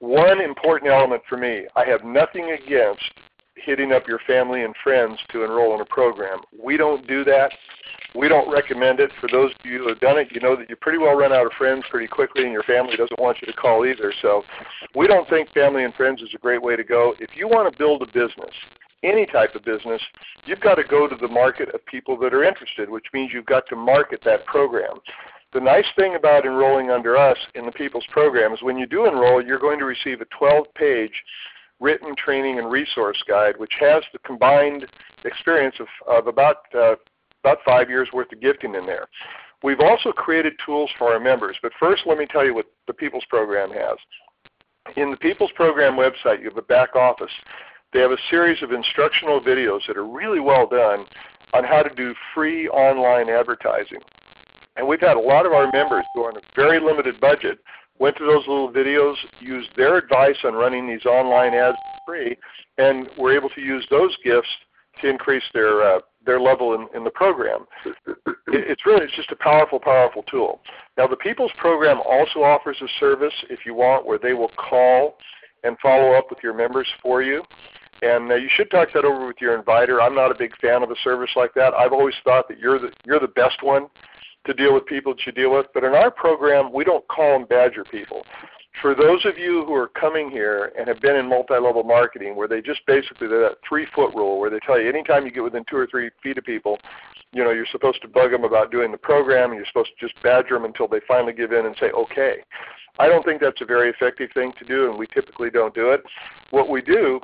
One 0.00 0.40
important 0.40 0.90
element 0.90 1.22
for 1.28 1.36
me, 1.36 1.66
I 1.76 1.84
have 1.86 2.04
nothing 2.04 2.50
against 2.50 3.02
hitting 3.56 3.92
up 3.92 4.06
your 4.06 4.20
family 4.26 4.62
and 4.62 4.74
friends 4.82 5.18
to 5.30 5.44
enroll 5.44 5.74
in 5.74 5.80
a 5.80 5.86
program. 5.86 6.40
We 6.62 6.76
don't 6.76 7.06
do 7.06 7.24
that. 7.24 7.50
We 8.14 8.28
don't 8.28 8.52
recommend 8.52 9.00
it. 9.00 9.10
For 9.20 9.28
those 9.30 9.50
of 9.52 9.64
you 9.64 9.78
who 9.78 9.88
have 9.88 10.00
done 10.00 10.18
it, 10.18 10.28
you 10.30 10.40
know 10.40 10.56
that 10.56 10.68
you 10.68 10.76
pretty 10.76 10.98
well 10.98 11.14
run 11.14 11.32
out 11.32 11.46
of 11.46 11.52
friends 11.52 11.84
pretty 11.90 12.06
quickly 12.06 12.44
and 12.44 12.52
your 12.52 12.62
family 12.62 12.96
doesn't 12.96 13.18
want 13.18 13.38
you 13.40 13.46
to 13.46 13.52
call 13.52 13.86
either. 13.86 14.12
So 14.22 14.42
we 14.94 15.06
don't 15.06 15.28
think 15.28 15.50
family 15.52 15.84
and 15.84 15.94
friends 15.94 16.22
is 16.22 16.28
a 16.34 16.38
great 16.38 16.62
way 16.62 16.76
to 16.76 16.84
go. 16.84 17.14
If 17.18 17.30
you 17.34 17.48
want 17.48 17.72
to 17.72 17.78
build 17.78 18.02
a 18.02 18.06
business, 18.06 18.54
any 19.04 19.26
type 19.26 19.54
of 19.54 19.64
business, 19.64 20.02
you've 20.46 20.60
got 20.60 20.76
to 20.76 20.84
go 20.84 21.06
to 21.06 21.16
the 21.16 21.28
market 21.28 21.74
of 21.74 21.84
people 21.86 22.18
that 22.18 22.34
are 22.34 22.44
interested, 22.44 22.88
which 22.88 23.06
means 23.12 23.32
you've 23.32 23.46
got 23.46 23.64
to 23.68 23.76
market 23.76 24.20
that 24.24 24.44
program. 24.46 24.98
The 25.52 25.60
nice 25.60 25.86
thing 25.96 26.16
about 26.16 26.46
enrolling 26.46 26.90
under 26.90 27.16
us 27.16 27.38
in 27.54 27.64
the 27.64 27.72
People's 27.72 28.06
Program 28.10 28.52
is 28.52 28.62
when 28.62 28.76
you 28.76 28.86
do 28.86 29.06
enroll, 29.06 29.44
you're 29.44 29.58
going 29.58 29.78
to 29.78 29.84
receive 29.84 30.20
a 30.20 30.26
12-page 30.42 31.12
written 31.80 32.14
training 32.16 32.58
and 32.58 32.70
resource 32.70 33.22
guide, 33.28 33.54
which 33.58 33.74
has 33.78 34.02
the 34.12 34.18
combined 34.20 34.86
experience 35.24 35.76
of, 35.78 35.86
of 36.08 36.26
about, 36.26 36.56
uh, 36.74 36.94
about 37.44 37.58
five 37.64 37.88
years 37.88 38.08
worth 38.12 38.32
of 38.32 38.40
gifting 38.40 38.74
in 38.74 38.86
there. 38.86 39.06
We've 39.62 39.80
also 39.80 40.12
created 40.12 40.54
tools 40.64 40.90
for 40.98 41.12
our 41.12 41.20
members, 41.20 41.56
but 41.62 41.72
first 41.78 42.02
let 42.06 42.18
me 42.18 42.26
tell 42.26 42.44
you 42.44 42.54
what 42.54 42.66
the 42.86 42.92
People's 42.92 43.24
Program 43.28 43.70
has. 43.70 43.96
In 44.96 45.10
the 45.10 45.16
People's 45.16 45.52
Program 45.54 45.94
website, 45.94 46.40
you 46.40 46.48
have 46.48 46.58
a 46.58 46.62
back 46.62 46.94
office 46.94 47.32
they 47.94 48.00
have 48.00 48.10
a 48.10 48.18
series 48.28 48.60
of 48.62 48.72
instructional 48.72 49.40
videos 49.40 49.86
that 49.86 49.96
are 49.96 50.06
really 50.06 50.40
well 50.40 50.66
done 50.66 51.06
on 51.54 51.62
how 51.64 51.80
to 51.82 51.94
do 51.94 52.12
free 52.34 52.68
online 52.68 53.30
advertising. 53.30 54.00
And 54.76 54.86
we've 54.86 55.00
had 55.00 55.16
a 55.16 55.20
lot 55.20 55.46
of 55.46 55.52
our 55.52 55.70
members 55.72 56.04
who 56.12 56.24
are 56.24 56.30
on 56.30 56.36
a 56.36 56.40
very 56.56 56.80
limited 56.80 57.20
budget 57.20 57.60
went 58.00 58.16
to 58.16 58.26
those 58.26 58.42
little 58.48 58.72
videos, 58.72 59.14
used 59.38 59.68
their 59.76 59.96
advice 59.96 60.36
on 60.42 60.54
running 60.54 60.88
these 60.88 61.06
online 61.06 61.54
ads 61.54 61.76
free, 62.04 62.36
and 62.78 63.08
were 63.16 63.34
able 63.34 63.48
to 63.50 63.60
use 63.60 63.86
those 63.88 64.16
gifts 64.24 64.48
to 65.00 65.08
increase 65.08 65.44
their 65.54 65.82
uh, 65.82 66.00
their 66.26 66.40
level 66.40 66.74
in, 66.74 66.88
in 66.96 67.04
the 67.04 67.10
program. 67.10 67.66
it's 68.48 68.84
really 68.84 69.04
it's 69.04 69.14
just 69.14 69.30
a 69.30 69.36
powerful, 69.36 69.78
powerful 69.78 70.24
tool. 70.24 70.60
Now 70.98 71.06
the 71.06 71.16
People's 71.16 71.52
Program 71.58 72.00
also 72.00 72.42
offers 72.42 72.76
a 72.82 72.88
service 72.98 73.34
if 73.50 73.60
you 73.64 73.74
want 73.74 74.04
where 74.04 74.18
they 74.18 74.32
will 74.32 74.50
call 74.56 75.16
and 75.62 75.78
follow 75.80 76.12
up 76.12 76.26
with 76.30 76.38
your 76.42 76.54
members 76.54 76.88
for 77.02 77.22
you. 77.22 77.42
And 78.02 78.30
uh, 78.30 78.34
you 78.34 78.48
should 78.54 78.70
talk 78.70 78.88
that 78.94 79.04
over 79.04 79.26
with 79.26 79.36
your 79.40 79.56
inviter. 79.56 80.00
I'm 80.00 80.14
not 80.14 80.30
a 80.30 80.34
big 80.34 80.56
fan 80.58 80.82
of 80.82 80.90
a 80.90 80.96
service 81.02 81.30
like 81.36 81.54
that. 81.54 81.74
I've 81.74 81.92
always 81.92 82.14
thought 82.24 82.48
that 82.48 82.58
you're 82.58 82.78
the 82.78 82.90
you're 83.04 83.20
the 83.20 83.28
best 83.28 83.62
one 83.62 83.86
to 84.46 84.54
deal 84.54 84.74
with 84.74 84.84
people 84.86 85.14
that 85.14 85.24
you 85.26 85.32
deal 85.32 85.52
with. 85.52 85.66
But 85.72 85.84
in 85.84 85.94
our 85.94 86.10
program, 86.10 86.72
we 86.72 86.84
don't 86.84 87.06
call 87.08 87.38
them 87.38 87.48
badger 87.48 87.84
people. 87.84 88.24
For 88.82 88.94
those 88.94 89.24
of 89.24 89.38
you 89.38 89.64
who 89.64 89.74
are 89.74 89.88
coming 89.88 90.30
here 90.30 90.72
and 90.76 90.88
have 90.88 91.00
been 91.00 91.14
in 91.14 91.28
multi-level 91.28 91.84
marketing, 91.84 92.34
where 92.34 92.48
they 92.48 92.60
just 92.60 92.80
basically 92.86 93.28
they're 93.28 93.48
that 93.48 93.58
three-foot 93.66 94.14
rule, 94.14 94.40
where 94.40 94.50
they 94.50 94.58
tell 94.66 94.80
you 94.80 94.88
anytime 94.88 95.24
you 95.24 95.30
get 95.30 95.44
within 95.44 95.64
two 95.70 95.76
or 95.76 95.86
three 95.86 96.10
feet 96.22 96.38
of 96.38 96.44
people, 96.44 96.78
you 97.32 97.44
know 97.44 97.50
you're 97.50 97.66
supposed 97.70 98.02
to 98.02 98.08
bug 98.08 98.32
them 98.32 98.44
about 98.44 98.72
doing 98.72 98.90
the 98.90 98.98
program, 98.98 99.50
and 99.50 99.56
you're 99.56 99.66
supposed 99.66 99.90
to 99.98 100.06
just 100.06 100.20
badger 100.22 100.54
them 100.54 100.64
until 100.64 100.88
they 100.88 101.00
finally 101.06 101.32
give 101.32 101.52
in 101.52 101.66
and 101.66 101.76
say 101.78 101.90
okay. 101.90 102.38
I 102.98 103.08
don't 103.08 103.24
think 103.24 103.40
that's 103.40 103.60
a 103.60 103.64
very 103.64 103.90
effective 103.90 104.30
thing 104.34 104.52
to 104.58 104.64
do, 104.64 104.88
and 104.88 104.98
we 104.98 105.06
typically 105.08 105.50
don't 105.50 105.74
do 105.74 105.90
it. 105.90 106.02
What 106.50 106.68
we 106.68 106.80
do 106.80 107.20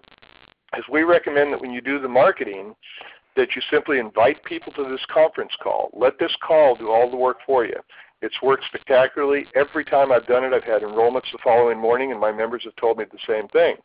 is 0.77 0.85
we 0.91 1.03
recommend 1.03 1.53
that 1.53 1.61
when 1.61 1.73
you 1.73 1.81
do 1.81 1.99
the 2.01 2.09
marketing, 2.09 2.75
that 3.37 3.55
you 3.55 3.63
simply 3.71 3.99
invite 3.99 4.43
people 4.45 4.73
to 4.73 4.85
this 4.89 5.05
conference 5.13 5.53
call. 5.63 5.91
Let 5.93 6.19
this 6.19 6.35
call 6.47 6.77
do 6.77 6.91
all 6.91 7.11
the 7.11 7.17
work 7.17 7.39
for 7.47 7.65
you. 7.65 7.77
It's 8.23 8.43
worked 8.43 8.65
spectacularly. 8.67 9.47
Every 9.55 9.85
time 9.85 10.13
I've 10.13 10.27
done 10.27 10.45
it, 10.45 10.53
I've 10.53 10.65
had 10.65 10.83
enrollments 10.83 11.33
the 11.33 11.39
following 11.43 11.79
morning, 11.79 12.11
and 12.11 12.21
my 12.21 12.33
members 12.33 12.65
have 12.65 12.77
told 12.77 12.99
me 12.99 13.05
the 13.11 13.19
same 13.27 13.49
thing. 13.49 13.77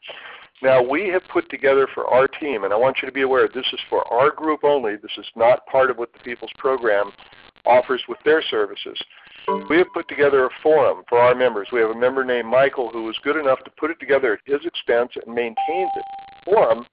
Now, 0.61 0.81
we 0.81 1.07
have 1.09 1.21
put 1.31 1.49
together 1.49 1.87
for 1.93 2.07
our 2.07 2.27
team, 2.27 2.63
and 2.63 2.73
I 2.73 2.77
want 2.77 2.97
you 3.01 3.07
to 3.07 3.13
be 3.13 3.21
aware 3.21 3.47
this 3.47 3.65
is 3.71 3.79
for 3.89 4.05
our 4.11 4.31
group 4.31 4.63
only. 4.63 4.95
This 4.95 5.11
is 5.17 5.25
not 5.35 5.65
part 5.67 5.89
of 5.89 5.97
what 5.97 6.11
the 6.13 6.19
People's 6.19 6.51
Program 6.57 7.11
offers 7.65 8.01
with 8.07 8.19
their 8.25 8.41
services. 8.41 8.97
We 9.69 9.77
have 9.77 9.87
put 9.93 10.07
together 10.07 10.45
a 10.45 10.49
forum 10.63 11.03
for 11.07 11.19
our 11.19 11.35
members. 11.35 11.67
We 11.71 11.79
have 11.81 11.91
a 11.91 11.95
member 11.95 12.23
named 12.23 12.47
Michael 12.47 12.89
who 12.89 13.03
was 13.03 13.17
good 13.23 13.35
enough 13.35 13.63
to 13.63 13.71
put 13.71 13.91
it 13.91 13.99
together 13.99 14.33
at 14.33 14.39
his 14.45 14.65
expense 14.65 15.11
and 15.15 15.33
maintains 15.33 15.91
it. 15.95 16.34
Forum 16.45 16.85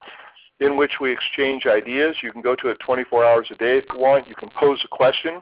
in 0.59 0.77
which 0.77 0.93
we 1.01 1.11
exchange 1.11 1.65
ideas. 1.65 2.15
You 2.21 2.31
can 2.31 2.41
go 2.41 2.55
to 2.55 2.69
it 2.69 2.79
24 2.79 3.25
hours 3.25 3.47
a 3.51 3.55
day 3.55 3.77
if 3.77 3.85
you 3.93 3.99
want. 3.99 4.27
You 4.27 4.35
can 4.35 4.49
pose 4.49 4.81
a 4.83 4.87
question. 4.87 5.41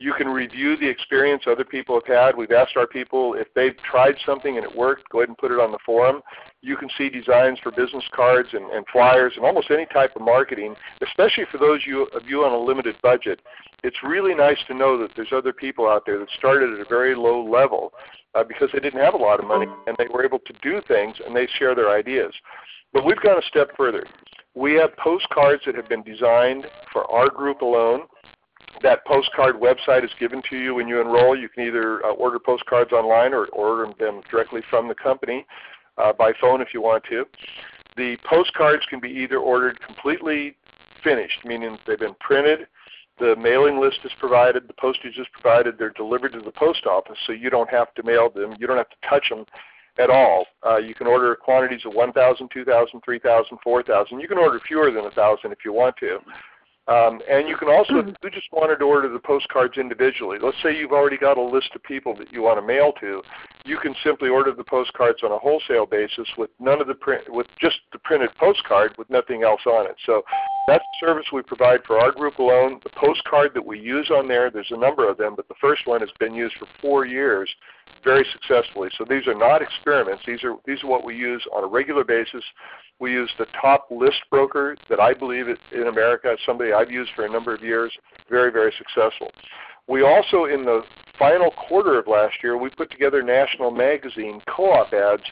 You 0.00 0.12
can 0.12 0.28
review 0.28 0.76
the 0.76 0.88
experience 0.88 1.42
other 1.48 1.64
people 1.64 1.96
have 1.96 2.06
had. 2.06 2.36
We've 2.36 2.52
asked 2.52 2.76
our 2.76 2.86
people 2.86 3.34
if 3.34 3.48
they've 3.54 3.76
tried 3.78 4.14
something 4.24 4.56
and 4.56 4.64
it 4.64 4.76
worked, 4.76 5.08
go 5.08 5.18
ahead 5.18 5.28
and 5.28 5.38
put 5.38 5.50
it 5.50 5.58
on 5.58 5.72
the 5.72 5.78
forum. 5.84 6.22
You 6.62 6.76
can 6.76 6.88
see 6.96 7.08
designs 7.08 7.58
for 7.60 7.72
business 7.72 8.04
cards 8.14 8.50
and, 8.52 8.70
and 8.70 8.86
flyers 8.92 9.32
and 9.34 9.44
almost 9.44 9.72
any 9.72 9.86
type 9.86 10.14
of 10.14 10.22
marketing, 10.22 10.76
especially 11.04 11.46
for 11.50 11.58
those 11.58 11.80
you, 11.84 12.04
of 12.14 12.22
you 12.28 12.44
on 12.44 12.52
a 12.52 12.58
limited 12.58 12.94
budget. 13.02 13.40
It's 13.82 13.96
really 14.04 14.36
nice 14.36 14.58
to 14.68 14.74
know 14.74 14.98
that 14.98 15.10
there's 15.16 15.32
other 15.32 15.52
people 15.52 15.88
out 15.88 16.04
there 16.06 16.20
that 16.20 16.30
started 16.30 16.74
at 16.74 16.86
a 16.86 16.88
very 16.88 17.16
low 17.16 17.44
level 17.44 17.92
uh, 18.36 18.44
because 18.44 18.68
they 18.72 18.78
didn't 18.78 19.00
have 19.00 19.14
a 19.14 19.18
lot 19.18 19.40
of 19.40 19.46
money 19.46 19.66
and 19.88 19.96
they 19.98 20.06
were 20.12 20.24
able 20.24 20.38
to 20.38 20.52
do 20.62 20.80
things 20.86 21.16
and 21.26 21.34
they 21.34 21.48
share 21.58 21.74
their 21.74 21.90
ideas. 21.90 22.32
But 22.92 23.04
we've 23.04 23.20
gone 23.20 23.38
a 23.38 23.46
step 23.46 23.70
further. 23.76 24.06
We 24.54 24.74
have 24.74 24.96
postcards 24.96 25.62
that 25.66 25.74
have 25.74 25.88
been 25.88 26.02
designed 26.02 26.66
for 26.92 27.08
our 27.10 27.28
group 27.28 27.60
alone 27.60 28.02
that 28.82 29.04
postcard 29.06 29.56
website 29.56 30.04
is 30.04 30.10
given 30.18 30.42
to 30.50 30.56
you 30.56 30.74
when 30.74 30.88
you 30.88 31.00
enroll. 31.00 31.36
You 31.36 31.48
can 31.48 31.66
either 31.66 32.04
uh, 32.04 32.10
order 32.10 32.38
postcards 32.38 32.92
online 32.92 33.34
or 33.34 33.46
order 33.46 33.92
them 33.98 34.20
directly 34.30 34.60
from 34.70 34.88
the 34.88 34.94
company 34.94 35.46
uh, 35.96 36.12
by 36.12 36.32
phone 36.40 36.60
if 36.60 36.68
you 36.72 36.82
want 36.82 37.04
to. 37.10 37.24
The 37.96 38.16
postcards 38.24 38.84
can 38.88 39.00
be 39.00 39.08
either 39.08 39.38
ordered 39.38 39.80
completely 39.80 40.56
finished, 41.02 41.44
meaning 41.44 41.78
they've 41.86 41.98
been 41.98 42.14
printed, 42.20 42.66
the 43.18 43.34
mailing 43.36 43.80
list 43.80 43.98
is 44.04 44.12
provided, 44.20 44.68
the 44.68 44.74
postage 44.74 45.18
is 45.18 45.26
provided, 45.32 45.76
they're 45.76 45.90
delivered 45.90 46.32
to 46.32 46.40
the 46.40 46.52
post 46.52 46.86
office 46.86 47.18
so 47.26 47.32
you 47.32 47.50
don't 47.50 47.70
have 47.70 47.92
to 47.94 48.02
mail 48.04 48.30
them, 48.30 48.54
you 48.60 48.66
don't 48.66 48.76
have 48.76 48.90
to 48.90 49.08
touch 49.08 49.28
them 49.28 49.44
at 49.98 50.10
all. 50.10 50.46
Uh, 50.66 50.76
you 50.76 50.94
can 50.94 51.06
order 51.06 51.34
quantities 51.36 51.80
of 51.84 51.94
1,000, 51.94 52.48
2,000, 52.52 53.00
3,000, 53.04 53.58
4,000. 53.62 54.20
You 54.20 54.28
can 54.28 54.38
order 54.38 54.60
fewer 54.66 54.90
than 54.90 55.02
1,000 55.02 55.52
if 55.52 55.58
you 55.64 55.72
want 55.72 55.96
to. 55.98 56.18
Um, 56.88 57.20
and 57.30 57.46
you 57.46 57.56
can 57.56 57.68
also, 57.68 57.98
if 57.98 58.14
you 58.22 58.30
just 58.30 58.48
wanted 58.50 58.76
to 58.76 58.84
order 58.86 59.12
the 59.12 59.18
postcards 59.18 59.76
individually, 59.76 60.38
let's 60.42 60.56
say 60.62 60.74
you've 60.74 60.92
already 60.92 61.18
got 61.18 61.36
a 61.36 61.42
list 61.42 61.70
of 61.74 61.82
people 61.82 62.16
that 62.16 62.32
you 62.32 62.40
want 62.40 62.58
to 62.58 62.66
mail 62.66 62.92
to, 63.00 63.22
you 63.68 63.76
can 63.78 63.94
simply 64.02 64.30
order 64.30 64.52
the 64.52 64.64
postcards 64.64 65.22
on 65.22 65.30
a 65.30 65.38
wholesale 65.38 65.84
basis 65.84 66.26
with 66.38 66.50
none 66.58 66.80
of 66.80 66.86
the 66.86 66.94
print, 66.94 67.22
with 67.28 67.46
just 67.60 67.76
the 67.92 67.98
printed 67.98 68.30
postcard 68.38 68.94
with 68.96 69.08
nothing 69.10 69.42
else 69.42 69.60
on 69.66 69.86
it. 69.86 69.96
So 70.06 70.22
that's 70.66 70.84
the 70.84 71.06
service 71.06 71.26
we 71.32 71.42
provide 71.42 71.80
for 71.86 72.00
our 72.00 72.10
group 72.10 72.38
alone. 72.38 72.80
The 72.82 72.90
postcard 72.90 73.52
that 73.54 73.64
we 73.64 73.78
use 73.78 74.10
on 74.10 74.26
there, 74.26 74.50
there's 74.50 74.70
a 74.70 74.76
number 74.76 75.08
of 75.08 75.18
them, 75.18 75.34
but 75.36 75.48
the 75.48 75.54
first 75.60 75.86
one 75.86 76.00
has 76.00 76.10
been 76.18 76.34
used 76.34 76.56
for 76.58 76.66
four 76.80 77.04
years 77.04 77.48
very 78.02 78.24
successfully. 78.32 78.88
So 78.96 79.04
these 79.08 79.26
are 79.26 79.34
not 79.34 79.60
experiments. 79.60 80.22
These 80.26 80.44
are 80.44 80.54
these 80.66 80.82
are 80.82 80.88
what 80.88 81.04
we 81.04 81.14
use 81.14 81.44
on 81.54 81.64
a 81.64 81.66
regular 81.66 82.04
basis. 82.04 82.44
We 83.00 83.12
use 83.12 83.30
the 83.38 83.46
top 83.60 83.88
list 83.90 84.22
broker 84.30 84.76
that 84.88 84.98
I 84.98 85.12
believe 85.12 85.46
in 85.72 85.86
America, 85.88 86.36
somebody 86.46 86.72
I've 86.72 86.90
used 86.90 87.10
for 87.14 87.26
a 87.26 87.30
number 87.30 87.54
of 87.54 87.62
years, 87.62 87.92
very 88.30 88.50
very 88.50 88.72
successful. 88.78 89.30
We 89.88 90.02
also 90.02 90.44
in 90.44 90.64
the 90.64 90.82
final 91.18 91.50
quarter 91.50 91.98
of 91.98 92.06
last 92.06 92.36
year 92.42 92.56
we 92.56 92.70
put 92.70 92.90
together 92.90 93.22
national 93.22 93.70
magazine 93.70 94.40
co-op 94.46 94.92
ads 94.92 95.24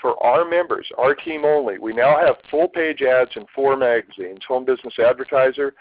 for 0.00 0.22
our 0.22 0.48
members, 0.48 0.86
our 0.98 1.14
team 1.14 1.44
only. 1.44 1.78
We 1.78 1.92
now 1.92 2.18
have 2.18 2.36
full 2.50 2.68
page 2.68 3.02
ads 3.02 3.32
in 3.36 3.46
four 3.54 3.76
magazines: 3.76 4.40
Home 4.48 4.64
Business 4.64 4.94
Advertiser, 4.98 5.74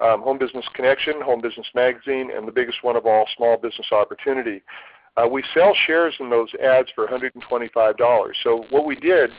um, 0.00 0.22
Home 0.22 0.38
Business 0.38 0.64
Connection, 0.74 1.20
Home 1.22 1.40
Business 1.40 1.66
Magazine, 1.74 2.30
and 2.34 2.46
the 2.46 2.52
biggest 2.52 2.82
one 2.82 2.96
of 2.96 3.06
all, 3.06 3.26
Small 3.36 3.56
Business 3.56 3.92
Opportunity. 3.92 4.62
Uh, 5.16 5.26
we 5.26 5.42
sell 5.52 5.74
shares 5.86 6.14
in 6.20 6.30
those 6.30 6.48
ads 6.62 6.88
for 6.94 7.06
$125. 7.06 8.32
So 8.44 8.64
what 8.70 8.86
we 8.86 8.94
did, 8.94 9.30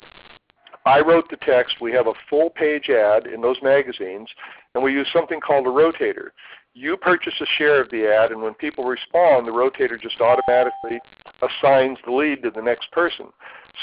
I 0.85 0.99
wrote 0.99 1.29
the 1.29 1.37
text. 1.37 1.77
We 1.79 1.93
have 1.93 2.07
a 2.07 2.13
full 2.29 2.49
page 2.49 2.89
ad 2.89 3.27
in 3.27 3.41
those 3.41 3.57
magazines, 3.61 4.27
and 4.75 4.83
we 4.83 4.91
use 4.91 5.07
something 5.13 5.39
called 5.39 5.65
a 5.67 5.69
rotator. 5.69 6.29
You 6.73 6.95
purchase 6.97 7.33
a 7.41 7.45
share 7.57 7.81
of 7.81 7.89
the 7.89 8.07
ad, 8.07 8.31
and 8.31 8.41
when 8.41 8.53
people 8.53 8.85
respond, 8.85 9.47
the 9.47 9.51
rotator 9.51 9.99
just 9.99 10.21
automatically 10.21 10.99
assigns 11.41 11.97
the 12.05 12.11
lead 12.11 12.43
to 12.43 12.51
the 12.51 12.61
next 12.61 12.91
person. 12.91 13.27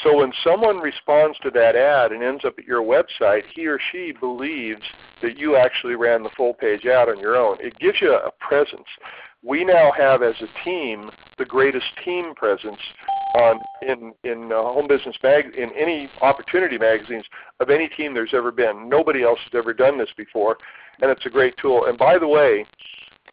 So 0.03 0.19
when 0.19 0.33
someone 0.45 0.79
responds 0.79 1.39
to 1.41 1.51
that 1.51 1.75
ad 1.75 2.13
and 2.13 2.23
ends 2.23 2.45
up 2.45 2.55
at 2.59 2.65
your 2.65 2.83
website, 2.83 3.43
he 3.55 3.67
or 3.67 3.79
she 3.93 4.13
believes 4.13 4.83
that 5.23 5.39
you 5.39 5.57
actually 5.57 5.95
ran 5.95 6.23
the 6.23 6.31
full 6.37 6.55
page 6.55 6.87
ad 6.87 7.09
on 7.09 7.19
your 7.19 7.37
own. 7.37 7.57
It 7.61 7.79
gives 7.79 8.01
you 8.01 8.15
a 8.15 8.31
presence 8.41 8.87
we 9.43 9.65
now 9.65 9.93
have 9.97 10.23
as 10.23 10.35
a 10.41 10.65
team 10.65 11.11
the 11.39 11.45
greatest 11.45 11.87
team 12.05 12.35
presence 12.35 12.81
on 13.35 13.61
in 13.83 14.13
in 14.25 14.51
uh, 14.53 14.63
home 14.63 14.87
business 14.89 15.17
mag 15.23 15.55
in 15.57 15.71
any 15.77 16.09
opportunity 16.23 16.79
magazines 16.79 17.25
of 17.61 17.71
any 17.71 17.89
team 17.89 18.15
there's 18.15 18.35
ever 18.35 18.51
been. 18.51 18.89
Nobody 18.89 19.23
else 19.23 19.39
has 19.45 19.59
ever 19.59 19.73
done 19.73 19.99
this 19.99 20.09
before, 20.17 20.57
and 21.01 21.11
it's 21.11 21.27
a 21.27 21.31
great 21.31 21.55
tool. 21.59 21.87
And 21.87 21.99
by 21.99 22.19
the 22.19 22.29
way, 22.29 22.65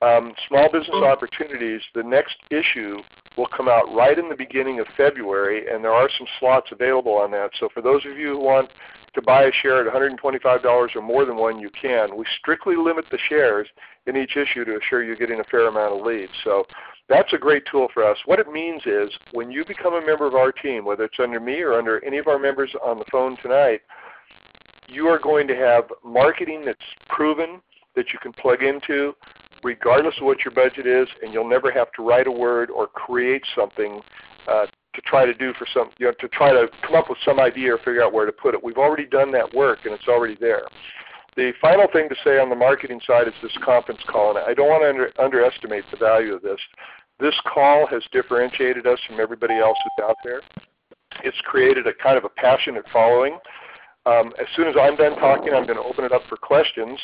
um, 0.02 0.34
small 0.48 0.70
business 0.72 0.96
opportunities. 1.04 1.82
The 1.96 2.04
next 2.04 2.36
issue 2.50 3.00
will 3.38 3.48
come 3.48 3.68
out 3.68 3.94
right 3.94 4.18
in 4.18 4.30
the 4.30 4.36
beginning 4.36 4.80
of 4.80 4.88
February, 4.96 5.72
and 5.72 5.84
there 5.84 5.94
are 5.94 6.10
some 6.18 6.28
slots 6.40 6.68
available 6.72 7.14
on 7.14 7.32
that. 7.32 7.52
So 7.60 7.70
for 7.74 7.82
those 7.82 8.06
of 8.06 8.18
you 8.18 8.34
who 8.34 8.40
want 8.40 8.70
to 9.14 9.22
buy 9.22 9.44
a 9.44 9.52
share 9.62 9.88
at 9.88 9.94
$125 9.94 10.96
or 10.96 11.02
more 11.02 11.26
than 11.26 11.38
one, 11.38 11.60
you 11.60 11.70
can. 11.80 12.16
We 12.16 12.26
strictly 12.40 12.76
limit 12.76 13.06
the 13.12 13.20
shares 13.30 13.68
in 14.08 14.18
each 14.18 14.36
issue 14.36 14.66
to 14.66 14.78
assure 14.78 15.04
you're 15.04 15.16
getting 15.16 15.40
a 15.40 15.46
fair 15.46 15.68
amount 15.68 16.00
of 16.00 16.06
leads. 16.06 16.32
So 16.44 16.66
that's 17.10 17.32
a 17.34 17.38
great 17.38 17.64
tool 17.70 17.90
for 17.94 18.04
us. 18.04 18.18
What 18.26 18.40
it 18.40 18.52
means 18.52 18.82
is 18.86 19.10
when 19.34 19.52
you 19.52 19.66
become 19.66 19.94
a 19.94 20.06
member 20.06 20.26
of 20.26 20.36
our 20.36 20.52
team, 20.52 20.86
whether 20.86 21.04
it's 21.04 21.20
under 21.20 21.40
me 21.40 21.62
or 21.62 21.74
under 21.74 22.04
any 22.04 22.18
of 22.18 22.28
our 22.28 22.40
members 22.40 22.72
on 22.84 22.98
the 22.98 23.06
phone 23.12 23.38
tonight, 23.42 23.82
you 24.88 25.08
are 25.08 25.20
going 25.20 25.48
to 25.48 25.56
have 25.56 25.86
marketing 26.04 26.64
that's 26.66 26.80
proven 27.10 27.62
that 27.96 28.12
you 28.12 28.20
can 28.20 28.34
plug 28.34 28.64
into 28.64 29.14
regardless 29.64 30.16
of 30.20 30.26
what 30.26 30.40
your 30.44 30.54
budget 30.54 30.86
is, 30.86 31.08
and 31.22 31.34
you'll 31.34 31.50
never 31.50 31.72
have 31.72 31.92
to 31.94 32.04
write 32.04 32.28
a 32.28 32.32
word 32.32 32.70
or 32.70 32.88
create 32.88 33.44
something 33.56 34.02
uh, 34.48 34.66
to 34.94 35.02
try 35.02 35.26
to 35.26 35.34
do 35.34 35.54
for 35.58 35.66
some, 35.74 35.90
you 35.98 36.06
know, 36.06 36.14
to 36.20 36.28
try 36.28 36.52
to 36.52 36.68
come 36.86 36.96
up 36.96 37.10
with 37.10 37.18
some 37.26 37.40
idea 37.40 37.74
or 37.74 37.78
figure 37.80 38.04
out 38.04 38.14
where 38.14 38.26
to 38.26 38.32
put 38.32 38.54
it. 38.54 38.64
We've 38.64 38.78
already 38.78 39.06
done 39.06 39.32
that 39.32 39.54
work 39.54 39.80
and 39.86 39.94
it's 39.94 40.08
already 40.08 40.38
there. 40.40 40.64
The 41.36 41.52
final 41.60 41.88
thing 41.92 42.10
to 42.10 42.16
say 42.24 42.38
on 42.38 42.50
the 42.50 42.56
marketing 42.56 43.02
side 43.08 43.28
is 43.28 43.34
this 43.42 43.58
conference 43.64 44.02
call, 44.08 44.38
and 44.38 44.46
I 44.46 44.54
don't 44.54 44.68
want 44.68 44.84
to 44.84 44.90
under, 44.90 45.12
underestimate 45.20 45.84
the 45.90 45.98
value 45.98 46.34
of 46.34 46.44
this. 46.44 46.60
This 47.20 47.34
call 47.52 47.88
has 47.88 48.04
differentiated 48.12 48.86
us 48.86 49.00
from 49.08 49.20
everybody 49.20 49.58
else 49.58 49.78
that's 49.98 50.10
out 50.10 50.18
there. 50.24 50.42
It's 51.24 51.38
created 51.42 51.88
a 51.88 51.94
kind 51.94 52.18
of 52.18 52.26
a 52.26 52.30
passionate 52.30 52.86
following. 52.92 53.40
Um, 54.06 54.34
as 54.40 54.48
soon 54.56 54.68
as 54.68 54.76
I'm 54.80 54.96
done 54.98 55.16
talking, 55.16 55.54
I'm 55.54 55.66
going 55.66 55.78
to 55.78 55.84
open 55.84 56.04
it 56.04 56.12
up 56.12 56.24
for 56.28 56.36
questions. 56.36 57.00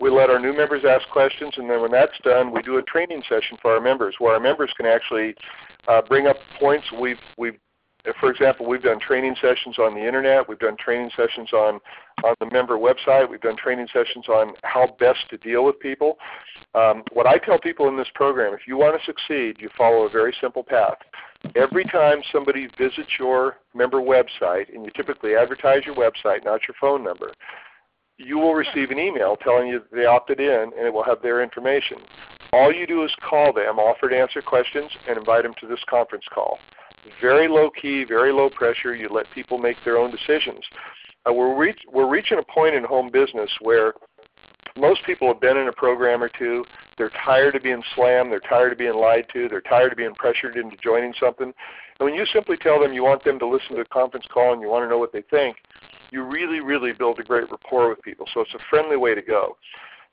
We 0.00 0.10
let 0.10 0.30
our 0.30 0.38
new 0.38 0.56
members 0.56 0.84
ask 0.88 1.08
questions, 1.08 1.54
and 1.56 1.68
then 1.68 1.82
when 1.82 1.90
that's 1.90 2.16
done, 2.22 2.52
we 2.52 2.62
do 2.62 2.78
a 2.78 2.82
training 2.82 3.22
session 3.28 3.56
for 3.60 3.72
our 3.74 3.80
members 3.80 4.14
where 4.18 4.34
our 4.34 4.40
members 4.40 4.70
can 4.76 4.86
actually 4.86 5.34
uh, 5.88 6.02
bring 6.02 6.26
up 6.26 6.36
points 6.60 6.86
we've, 7.00 7.18
we've 7.36 7.58
for 8.20 8.30
example, 8.30 8.66
we've 8.66 8.82
done 8.82 9.00
training 9.00 9.34
sessions 9.40 9.78
on 9.78 9.94
the 9.94 10.06
internet. 10.06 10.48
We've 10.48 10.58
done 10.58 10.76
training 10.76 11.10
sessions 11.16 11.52
on, 11.52 11.80
on 12.24 12.34
the 12.40 12.48
member 12.52 12.76
website. 12.76 13.28
We've 13.28 13.40
done 13.40 13.56
training 13.56 13.88
sessions 13.92 14.28
on 14.28 14.52
how 14.62 14.94
best 15.00 15.28
to 15.30 15.38
deal 15.38 15.64
with 15.64 15.80
people. 15.80 16.16
Um, 16.74 17.02
what 17.12 17.26
I 17.26 17.38
tell 17.38 17.58
people 17.58 17.88
in 17.88 17.96
this 17.96 18.08
program, 18.14 18.54
if 18.54 18.60
you 18.66 18.76
want 18.76 19.00
to 19.00 19.04
succeed, 19.04 19.56
you 19.58 19.68
follow 19.76 20.06
a 20.06 20.08
very 20.08 20.34
simple 20.40 20.62
path. 20.62 20.98
Every 21.54 21.84
time 21.84 22.20
somebody 22.32 22.68
visits 22.78 23.10
your 23.18 23.58
member 23.74 23.98
website, 23.98 24.74
and 24.74 24.84
you 24.84 24.90
typically 24.94 25.34
advertise 25.34 25.84
your 25.84 25.94
website, 25.94 26.44
not 26.44 26.60
your 26.66 26.74
phone 26.80 27.04
number, 27.04 27.32
you 28.18 28.38
will 28.38 28.54
receive 28.54 28.90
an 28.90 28.98
email 28.98 29.36
telling 29.36 29.68
you 29.68 29.80
that 29.80 29.94
they 29.94 30.06
opted 30.06 30.40
in 30.40 30.70
and 30.76 30.86
it 30.86 30.92
will 30.92 31.04
have 31.04 31.20
their 31.22 31.42
information. 31.42 31.98
All 32.52 32.72
you 32.72 32.86
do 32.86 33.04
is 33.04 33.14
call 33.28 33.52
them, 33.52 33.78
offer 33.78 34.08
to 34.08 34.18
answer 34.18 34.40
questions, 34.40 34.90
and 35.08 35.18
invite 35.18 35.42
them 35.42 35.52
to 35.60 35.66
this 35.66 35.80
conference 35.88 36.24
call. 36.32 36.58
Very 37.20 37.48
low 37.48 37.70
key, 37.70 38.04
very 38.04 38.32
low 38.32 38.48
pressure. 38.50 38.94
You 38.94 39.08
let 39.08 39.26
people 39.34 39.58
make 39.58 39.76
their 39.84 39.98
own 39.98 40.10
decisions. 40.10 40.64
Uh, 41.28 41.32
we're, 41.32 41.74
we're 41.92 42.08
reaching 42.08 42.38
a 42.38 42.52
point 42.52 42.74
in 42.74 42.84
home 42.84 43.10
business 43.10 43.50
where 43.60 43.94
most 44.76 45.02
people 45.04 45.28
have 45.28 45.40
been 45.40 45.56
in 45.56 45.68
a 45.68 45.72
program 45.72 46.22
or 46.22 46.30
two. 46.38 46.64
They're 46.96 47.12
tired 47.24 47.56
of 47.56 47.62
being 47.62 47.82
slammed. 47.94 48.32
They're 48.32 48.40
tired 48.40 48.72
of 48.72 48.78
being 48.78 48.94
lied 48.94 49.26
to. 49.32 49.48
They're 49.48 49.60
tired 49.60 49.92
of 49.92 49.98
being 49.98 50.14
pressured 50.14 50.56
into 50.56 50.76
joining 50.82 51.12
something. 51.20 51.52
And 51.98 52.04
when 52.04 52.14
you 52.14 52.24
simply 52.32 52.56
tell 52.56 52.80
them 52.80 52.92
you 52.92 53.04
want 53.04 53.24
them 53.24 53.38
to 53.38 53.46
listen 53.46 53.76
to 53.76 53.82
a 53.82 53.86
conference 53.86 54.26
call 54.32 54.52
and 54.52 54.62
you 54.62 54.68
want 54.68 54.84
to 54.84 54.88
know 54.88 54.98
what 54.98 55.12
they 55.12 55.22
think, 55.22 55.56
you 56.10 56.22
really, 56.22 56.60
really 56.60 56.92
build 56.92 57.18
a 57.18 57.22
great 57.22 57.50
rapport 57.50 57.88
with 57.88 58.02
people. 58.02 58.26
So 58.32 58.40
it's 58.40 58.54
a 58.54 58.58
friendly 58.70 58.96
way 58.96 59.14
to 59.14 59.22
go. 59.22 59.56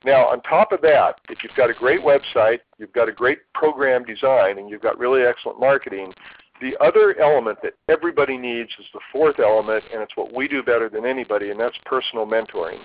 Now, 0.04 0.26
on 0.28 0.42
top 0.42 0.72
of 0.72 0.82
that, 0.82 1.20
if 1.30 1.42
you've 1.42 1.56
got 1.56 1.70
a 1.70 1.74
great 1.74 2.00
website, 2.00 2.58
you've 2.78 2.92
got 2.92 3.08
a 3.08 3.12
great 3.12 3.38
program 3.54 4.04
design, 4.04 4.58
and 4.58 4.68
you've 4.68 4.82
got 4.82 4.98
really 4.98 5.22
excellent 5.22 5.58
marketing, 5.58 6.12
the 6.60 6.76
other 6.82 7.18
element 7.20 7.58
that 7.62 7.74
everybody 7.88 8.36
needs 8.36 8.70
is 8.78 8.86
the 8.92 9.00
fourth 9.10 9.40
element, 9.40 9.82
and 9.92 10.02
it's 10.02 10.16
what 10.16 10.34
we 10.34 10.46
do 10.46 10.62
better 10.62 10.88
than 10.88 11.06
anybody, 11.06 11.50
and 11.50 11.58
that's 11.58 11.76
personal 11.86 12.26
mentoring. 12.26 12.78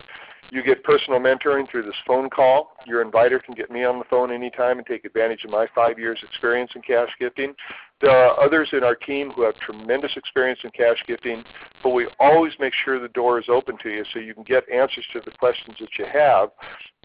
You 0.51 0.63
get 0.63 0.83
personal 0.83 1.19
mentoring 1.19 1.69
through 1.69 1.83
this 1.83 1.95
phone 2.07 2.29
call. 2.29 2.71
Your 2.87 3.01
inviter 3.01 3.39
can 3.39 3.53
get 3.53 3.69
me 3.69 3.83
on 3.83 3.99
the 3.99 4.05
phone 4.05 4.31
anytime 4.31 4.79
and 4.79 4.87
take 4.87 5.05
advantage 5.05 5.43
of 5.43 5.51
my 5.51 5.67
five 5.75 5.99
years 5.99 6.19
experience 6.23 6.71
in 6.75 6.81
cash 6.81 7.09
gifting. 7.19 7.53
There 8.01 8.09
are 8.09 8.39
others 8.41 8.69
in 8.71 8.83
our 8.83 8.95
team 8.95 9.29
who 9.31 9.43
have 9.43 9.55
tremendous 9.55 10.11
experience 10.15 10.61
in 10.63 10.71
cash 10.71 11.03
gifting, 11.05 11.43
but 11.83 11.89
we 11.89 12.07
always 12.19 12.53
make 12.59 12.73
sure 12.73 12.99
the 12.99 13.09
door 13.09 13.39
is 13.39 13.45
open 13.49 13.77
to 13.83 13.89
you 13.89 14.03
so 14.11 14.19
you 14.19 14.33
can 14.33 14.43
get 14.43 14.63
answers 14.69 15.05
to 15.13 15.21
the 15.23 15.31
questions 15.31 15.77
that 15.79 15.89
you 15.99 16.05
have. 16.11 16.49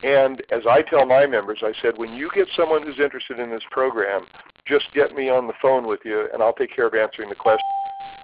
And 0.02 0.42
as 0.50 0.62
I 0.68 0.82
tell 0.82 1.04
my 1.04 1.26
members, 1.26 1.58
I 1.62 1.72
said, 1.82 1.98
when 1.98 2.14
you 2.14 2.30
get 2.34 2.48
someone 2.56 2.82
who's 2.82 3.00
interested 3.00 3.40
in 3.40 3.50
this 3.50 3.64
program, 3.70 4.24
just 4.66 4.86
get 4.94 5.14
me 5.14 5.28
on 5.28 5.46
the 5.48 5.54
phone 5.60 5.86
with 5.86 6.00
you 6.04 6.28
and 6.32 6.42
I'll 6.42 6.54
take 6.54 6.74
care 6.74 6.86
of 6.86 6.94
answering 6.94 7.28
the 7.28 7.34
questions. 7.34 7.62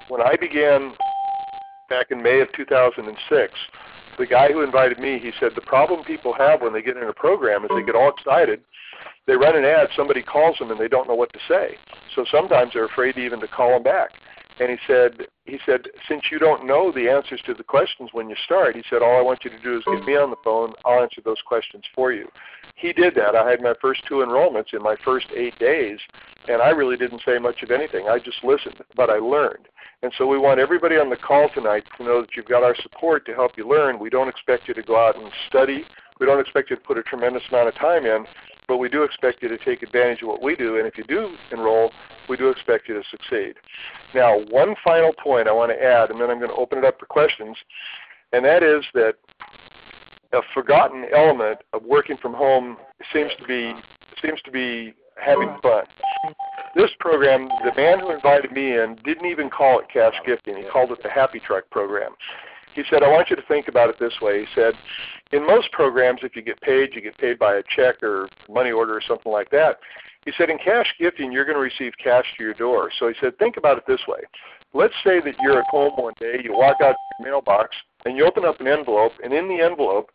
When 0.09 0.23
I 0.23 0.37
began 0.37 0.93
back 1.91 2.11
in 2.11 2.23
May 2.23 2.41
of 2.41 2.49
2006, 2.57 3.53
the 4.21 4.27
guy 4.27 4.53
who 4.53 4.63
invited 4.63 4.99
me, 4.99 5.19
he 5.19 5.33
said 5.41 5.53
the 5.55 5.63
problem 5.63 6.05
people 6.05 6.35
have 6.35 6.61
when 6.61 6.75
they 6.75 6.83
get 6.83 6.97
in 6.97 7.03
a 7.05 7.13
program 7.13 7.65
is 7.65 7.71
they 7.75 7.83
get 7.83 7.97
all 7.97 8.11
excited. 8.11 8.61
They 9.27 9.35
run 9.35 9.57
an 9.57 9.65
ad, 9.65 9.89
somebody 9.97 10.23
calls 10.23 10.59
them, 10.59 10.71
and 10.71 10.79
they 10.79 10.89
don't 10.89 11.09
know 11.09 11.15
what 11.15 11.33
to 11.33 11.39
say. 11.49 11.77
So 12.15 12.25
sometimes 12.31 12.73
they're 12.75 12.85
afraid 12.85 13.17
even 13.17 13.41
to 13.41 13.49
call 13.49 13.71
them 13.71 13.83
back. 13.83 14.11
And 14.61 14.69
he 14.71 14.77
said, 14.87 15.27
he 15.47 15.59
said, 15.65 15.87
since 16.07 16.25
you 16.31 16.39
don't 16.39 16.67
know 16.67 16.93
the 16.93 17.09
answers 17.09 17.41
to 17.47 17.55
the 17.55 17.65
questions 17.65 18.11
when 18.13 18.29
you 18.29 18.37
start, 18.45 18.77
he 18.77 18.83
said, 18.91 19.01
all 19.01 19.17
I 19.17 19.23
want 19.23 19.43
you 19.43 19.51
to 19.51 19.59
do 19.63 19.79
is 19.79 19.85
get 19.87 20.05
me 20.05 20.17
on 20.17 20.29
the 20.29 20.37
phone. 20.45 20.75
I'll 20.85 21.03
answer 21.03 21.23
those 21.25 21.41
questions 21.47 21.83
for 21.95 22.13
you. 22.13 22.29
He 22.77 22.93
did 22.93 23.15
that. 23.15 23.35
I 23.35 23.51
had 23.51 23.63
my 23.63 23.73
first 23.81 24.03
two 24.07 24.17
enrollments 24.17 24.75
in 24.75 24.83
my 24.83 24.97
first 25.03 25.29
eight 25.35 25.59
days, 25.59 25.99
and 26.47 26.61
I 26.61 26.69
really 26.71 26.99
didn't 26.99 27.23
say 27.25 27.39
much 27.39 27.63
of 27.63 27.71
anything. 27.71 28.09
I 28.09 28.19
just 28.19 28.45
listened, 28.45 28.77
but 28.95 29.09
I 29.09 29.17
learned. 29.17 29.67
And 30.03 30.13
so 30.19 30.27
we 30.27 30.39
want 30.39 30.61
everybody 30.61 30.97
on 30.97 31.09
the 31.09 31.17
call 31.17 31.49
tonight 31.55 31.85
to 31.97 32.05
know 32.05 32.21
that 32.21 32.37
you've 32.37 32.47
got 32.47 32.63
our 32.63 32.77
support 32.83 33.25
to 33.27 33.35
help 33.35 33.53
you 33.57 33.67
learn. 33.67 33.99
We 33.99 34.11
don't 34.11 34.29
expect 34.29 34.69
you 34.69 34.75
to 34.75 34.83
go 34.83 34.97
out 34.97 35.17
and 35.17 35.31
study. 35.49 35.85
We 36.19 36.27
don't 36.27 36.41
expect 36.41 36.69
you 36.69 36.77
to 36.77 36.83
put 36.83 36.99
a 36.99 37.03
tremendous 37.03 37.43
amount 37.51 37.69
of 37.69 37.75
time 37.77 38.05
in, 38.05 38.27
but 38.71 38.77
we 38.77 38.89
do 38.89 39.03
expect 39.03 39.43
you 39.43 39.49
to 39.49 39.59
take 39.59 39.83
advantage 39.83 40.23
of 40.23 40.29
what 40.29 40.41
we 40.41 40.55
do. 40.55 40.79
And 40.79 40.87
if 40.87 40.97
you 40.97 41.03
do 41.03 41.35
enroll, 41.51 41.91
we 42.29 42.37
do 42.37 42.51
expect 42.51 42.89
you 42.89 42.95
to 42.95 43.03
succeed. 43.11 43.55
Now, 44.15 44.39
one 44.49 44.77
final 44.85 45.13
point 45.13 45.49
I 45.49 45.53
want 45.53 45.73
to 45.73 45.83
add, 45.83 46.11
and 46.11 46.21
then 46.21 46.31
I'm 46.31 46.39
going 46.39 46.53
to 46.53 46.57
open 46.57 46.79
it 46.79 46.85
up 46.85 47.01
for 47.01 47.07
questions, 47.07 47.57
and 48.33 48.45
that 48.45 48.63
is 48.63 48.85
that 48.95 49.15
a 50.33 50.41
forgotten 50.55 51.07
element 51.13 51.59
of 51.73 51.83
working 51.83 52.17
from 52.17 52.33
home 52.33 52.77
seems 53.13 53.33
to 53.41 53.45
be 53.45 53.75
seems 54.23 54.41
to 54.43 54.53
be 54.53 54.95
having 55.17 55.57
fun 55.61 55.83
this 56.77 56.91
program, 57.01 57.49
the 57.65 57.75
man 57.77 57.99
who 57.99 58.13
invited 58.13 58.53
me 58.53 58.77
in 58.77 58.97
didn't 59.05 59.27
even 59.27 59.51
call 59.51 59.81
it 59.81 59.87
cash 59.93 60.15
gifting. 60.25 60.57
He 60.57 60.63
called 60.65 60.93
it 60.93 61.03
the 61.03 61.11
Happy 61.11 61.41
Truck 61.41 61.69
program. 61.71 62.13
He 62.75 62.83
said, 62.89 63.03
I 63.03 63.09
want 63.09 63.31
you 63.31 63.37
to 63.37 63.43
think 63.43 63.69
about 63.69 63.89
it 63.89 63.99
this 63.99 64.15
way. 64.21 64.41
He 64.41 64.47
said, 64.55 64.75
in 65.33 65.47
most 65.47 65.71
programs, 65.73 66.21
if 66.23 66.35
you 66.35 66.43
get 66.43 66.61
paid, 66.61 66.95
you 66.95 67.01
get 67.01 67.17
paid 67.19 67.39
by 67.39 67.57
a 67.57 67.63
check 67.75 68.03
or 68.03 68.29
money 68.49 68.71
order 68.71 68.97
or 68.97 69.03
something 69.07 69.31
like 69.31 69.51
that. 69.51 69.79
He 70.25 70.33
said, 70.37 70.51
in 70.51 70.59
cash 70.59 70.95
gifting, 70.99 71.33
you're 71.33 71.45
going 71.45 71.57
to 71.57 71.63
receive 71.63 71.93
cash 72.03 72.27
to 72.37 72.45
your 72.45 72.55
door. 72.55 72.91
So 72.99 73.09
he 73.09 73.15
said, 73.21 73.39
think 73.39 73.57
about 73.57 73.79
it 73.79 73.85
this 73.87 74.01
way. 74.07 74.21
Let's 74.73 74.95
say 75.03 75.21
that 75.21 75.35
you're 75.41 75.61
at 75.61 75.67
home 75.69 75.93
one 75.97 76.15
day, 76.21 76.41
you 76.43 76.53
walk 76.53 76.77
out 76.83 76.93
to 76.93 76.97
your 77.19 77.33
mailbox, 77.33 77.75
and 78.05 78.17
you 78.17 78.25
open 78.25 78.45
up 78.45 78.61
an 78.61 78.69
envelope, 78.69 79.13
and 79.23 79.33
in 79.33 79.49
the 79.49 79.61
envelope, 79.61 80.11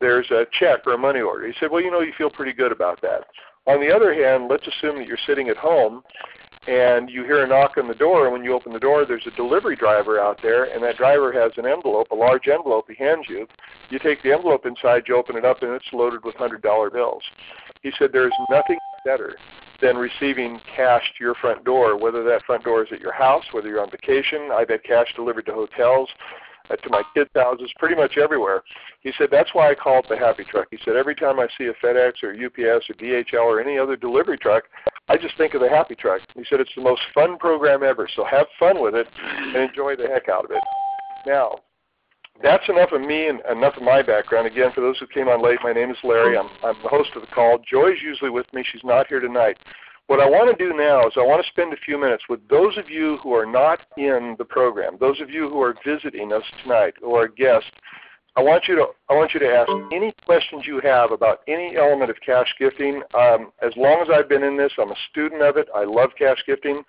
there's 0.00 0.30
a 0.30 0.46
check 0.58 0.80
or 0.86 0.94
a 0.94 0.98
money 0.98 1.20
order. 1.20 1.46
He 1.46 1.52
said, 1.60 1.70
well, 1.70 1.82
you 1.82 1.90
know, 1.90 2.00
you 2.00 2.12
feel 2.16 2.30
pretty 2.30 2.52
good 2.52 2.72
about 2.72 3.00
that. 3.02 3.24
On 3.66 3.80
the 3.80 3.94
other 3.94 4.14
hand, 4.14 4.48
let's 4.50 4.66
assume 4.66 4.96
that 4.96 5.06
you're 5.06 5.18
sitting 5.26 5.48
at 5.48 5.56
home 5.56 6.02
and 6.66 7.08
you 7.08 7.24
hear 7.24 7.42
a 7.44 7.48
knock 7.48 7.78
on 7.78 7.88
the 7.88 7.94
door, 7.94 8.24
and 8.24 8.32
when 8.32 8.44
you 8.44 8.54
open 8.54 8.72
the 8.72 8.78
door, 8.78 9.06
there's 9.06 9.26
a 9.26 9.36
delivery 9.36 9.76
driver 9.76 10.20
out 10.20 10.40
there, 10.42 10.64
and 10.64 10.82
that 10.82 10.96
driver 10.96 11.32
has 11.32 11.52
an 11.56 11.66
envelope, 11.66 12.10
a 12.10 12.14
large 12.14 12.48
envelope 12.48 12.86
he 12.88 12.94
hands 13.02 13.26
you. 13.28 13.46
You 13.88 13.98
take 13.98 14.22
the 14.22 14.32
envelope 14.32 14.66
inside, 14.66 15.04
you 15.08 15.16
open 15.16 15.36
it 15.36 15.44
up, 15.44 15.62
and 15.62 15.72
it's 15.72 15.92
loaded 15.92 16.24
with 16.24 16.36
$100 16.36 16.92
bills. 16.92 17.22
He 17.82 17.90
said 17.98 18.10
there's 18.12 18.32
nothing 18.50 18.78
better 19.06 19.36
than 19.80 19.96
receiving 19.96 20.60
cash 20.76 21.02
to 21.16 21.24
your 21.24 21.34
front 21.34 21.64
door, 21.64 21.96
whether 21.96 22.22
that 22.24 22.44
front 22.44 22.64
door 22.64 22.84
is 22.84 22.92
at 22.92 23.00
your 23.00 23.12
house, 23.12 23.44
whether 23.52 23.68
you're 23.68 23.80
on 23.80 23.90
vacation. 23.90 24.50
I've 24.52 24.68
had 24.68 24.84
cash 24.84 25.06
delivered 25.16 25.46
to 25.46 25.52
hotels 25.52 26.10
Uh, 26.70 26.76
to 26.76 26.90
my 26.90 27.02
kids' 27.14 27.30
houses, 27.34 27.72
pretty 27.78 27.94
much 27.94 28.16
everywhere. 28.16 28.62
He 29.00 29.12
said, 29.18 29.28
that's 29.30 29.50
why 29.54 29.70
I 29.70 29.74
call 29.74 30.00
it 30.00 30.06
the 30.08 30.16
happy 30.16 30.44
truck. 30.44 30.68
He 30.70 30.78
said, 30.84 30.94
every 30.94 31.14
time 31.14 31.40
I 31.40 31.48
see 31.58 31.64
a 31.64 31.74
FedEx 31.84 32.22
or 32.22 32.30
UPS 32.30 32.88
or 32.88 32.94
DHL 32.94 33.44
or 33.44 33.60
any 33.60 33.78
other 33.78 33.96
delivery 33.96 34.38
truck, 34.38 34.64
I 35.08 35.16
just 35.16 35.36
think 35.36 35.54
of 35.54 35.60
the 35.60 35.68
happy 35.68 35.94
truck. 35.94 36.20
He 36.34 36.44
said, 36.48 36.60
it's 36.60 36.74
the 36.76 36.82
most 36.82 37.02
fun 37.12 37.38
program 37.38 37.82
ever, 37.82 38.08
so 38.14 38.24
have 38.24 38.46
fun 38.58 38.80
with 38.80 38.94
it 38.94 39.08
and 39.20 39.56
enjoy 39.56 39.96
the 39.96 40.06
heck 40.06 40.28
out 40.28 40.44
of 40.44 40.50
it. 40.52 40.62
Now, 41.26 41.56
that's 42.42 42.68
enough 42.68 42.92
of 42.92 43.00
me 43.00 43.28
and 43.28 43.40
enough 43.50 43.76
of 43.76 43.82
my 43.82 44.02
background. 44.02 44.46
Again, 44.46 44.70
for 44.74 44.80
those 44.80 44.98
who 44.98 45.06
came 45.06 45.28
on 45.28 45.42
late, 45.42 45.58
my 45.62 45.72
name 45.72 45.90
is 45.90 45.98
Larry. 46.02 46.38
I'm, 46.38 46.48
I'm 46.64 46.80
the 46.82 46.88
host 46.88 47.10
of 47.14 47.22
the 47.22 47.28
call. 47.28 47.58
Joy's 47.70 47.98
usually 48.02 48.30
with 48.30 48.46
me. 48.54 48.64
She's 48.70 48.84
not 48.84 49.08
here 49.08 49.20
tonight. 49.20 49.58
What 50.10 50.18
I 50.18 50.28
want 50.28 50.50
to 50.50 50.64
do 50.64 50.76
now 50.76 51.06
is 51.06 51.12
I 51.16 51.20
want 51.20 51.40
to 51.40 51.48
spend 51.52 51.72
a 51.72 51.76
few 51.76 51.96
minutes 51.96 52.24
with 52.28 52.40
those 52.48 52.76
of 52.76 52.90
you 52.90 53.18
who 53.22 53.32
are 53.32 53.46
not 53.46 53.78
in 53.96 54.34
the 54.38 54.44
program, 54.44 54.96
those 54.98 55.20
of 55.20 55.30
you 55.30 55.48
who 55.48 55.62
are 55.62 55.76
visiting 55.86 56.32
us 56.32 56.42
tonight 56.64 56.94
or 57.00 57.26
a 57.26 57.32
guest. 57.32 57.70
I 58.34 58.42
want 58.42 58.64
you 58.66 58.74
to 58.74 58.86
I 59.08 59.14
want 59.14 59.34
you 59.34 59.38
to 59.38 59.46
ask 59.46 59.70
any 59.92 60.12
questions 60.26 60.64
you 60.66 60.80
have 60.80 61.12
about 61.12 61.42
any 61.46 61.76
element 61.76 62.10
of 62.10 62.16
cash 62.26 62.52
gifting. 62.58 63.02
Um, 63.14 63.52
as 63.62 63.72
long 63.76 64.02
as 64.02 64.08
I've 64.12 64.28
been 64.28 64.42
in 64.42 64.56
this, 64.56 64.72
I'm 64.78 64.90
a 64.90 64.96
student 65.12 65.42
of 65.42 65.56
it. 65.56 65.68
I 65.76 65.84
love 65.84 66.10
cash 66.18 66.42
gifting. 66.44 66.82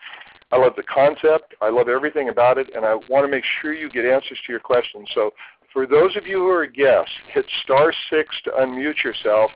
I 0.52 0.58
love 0.58 0.74
the 0.76 0.84
concept. 0.92 1.54
I 1.62 1.70
love 1.70 1.90
everything 1.90 2.30
about 2.30 2.58
it, 2.58 2.72
and 2.76 2.84
I 2.84 2.96
want 3.08 3.24
to 3.24 3.28
make 3.28 3.44
sure 3.62 3.72
you 3.72 3.88
get 3.92 4.04
answers 4.04 4.40
to 4.48 4.52
your 4.52 4.60
questions. 4.60 5.08
So 5.14 5.30
for 5.72 5.86
those 5.86 6.18
of 6.18 6.26
you 6.26 6.40
who 6.40 6.50
are 6.50 6.66
guests, 6.66 7.14
hit 7.32 7.46
star 7.62 7.94
six 8.10 8.36
to 8.46 8.50
unmute 8.50 9.04
yourself 9.04 9.52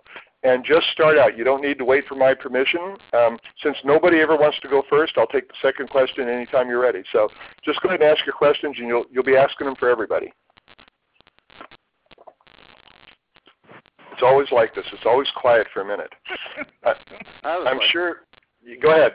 and 0.45 0.63
just 0.63 0.85
start 0.91 1.17
out. 1.17 1.35
You 1.37 1.43
don't 1.43 1.61
need 1.61 1.79
to 1.79 1.85
wait 1.85 2.05
for 2.07 2.13
my 2.13 2.35
permission. 2.35 2.95
Um, 3.13 3.37
since 3.63 3.75
nobody 3.83 4.19
ever 4.19 4.37
wants 4.37 4.59
to 4.61 4.67
go 4.67 4.83
first, 4.89 5.13
I'll 5.17 5.27
take 5.27 5.47
the 5.47 5.55
second 5.61 5.89
question 5.89 6.29
anytime 6.29 6.69
you're 6.69 6.81
ready. 6.81 7.03
So 7.11 7.29
just 7.63 7.81
go 7.81 7.89
ahead 7.89 8.01
and 8.01 8.09
ask 8.09 8.25
your 8.25 8.35
questions, 8.35 8.75
and 8.77 8.87
you'll, 8.87 9.05
you'll 9.11 9.23
be 9.23 9.35
asking 9.35 9.65
them 9.65 9.75
for 9.75 9.89
everybody. 9.89 10.31
It's 14.13 14.23
always 14.23 14.47
like 14.51 14.73
this. 14.75 14.85
It's 14.93 15.05
always 15.05 15.27
quiet 15.35 15.67
for 15.73 15.81
a 15.81 15.85
minute. 15.85 16.13
Uh, 16.85 16.93
I'm 17.43 17.79
sure. 17.91 18.21
Go 18.81 18.91
ahead. 18.91 19.13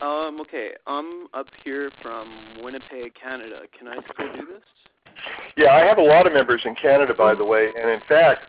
Um, 0.00 0.40
okay, 0.40 0.70
I'm 0.86 1.26
up 1.34 1.48
here 1.64 1.90
from 2.00 2.28
Winnipeg, 2.62 3.14
Canada. 3.20 3.62
Can 3.76 3.88
I 3.88 3.96
still 3.96 4.32
do 4.32 4.46
this? 4.46 4.62
Yeah, 5.56 5.72
I 5.72 5.84
have 5.84 5.98
a 5.98 6.02
lot 6.02 6.26
of 6.26 6.32
members 6.32 6.62
in 6.64 6.74
Canada, 6.76 7.12
by 7.16 7.34
the 7.34 7.44
way, 7.44 7.68
and 7.76 7.90
in 7.90 8.00
fact, 8.08 8.42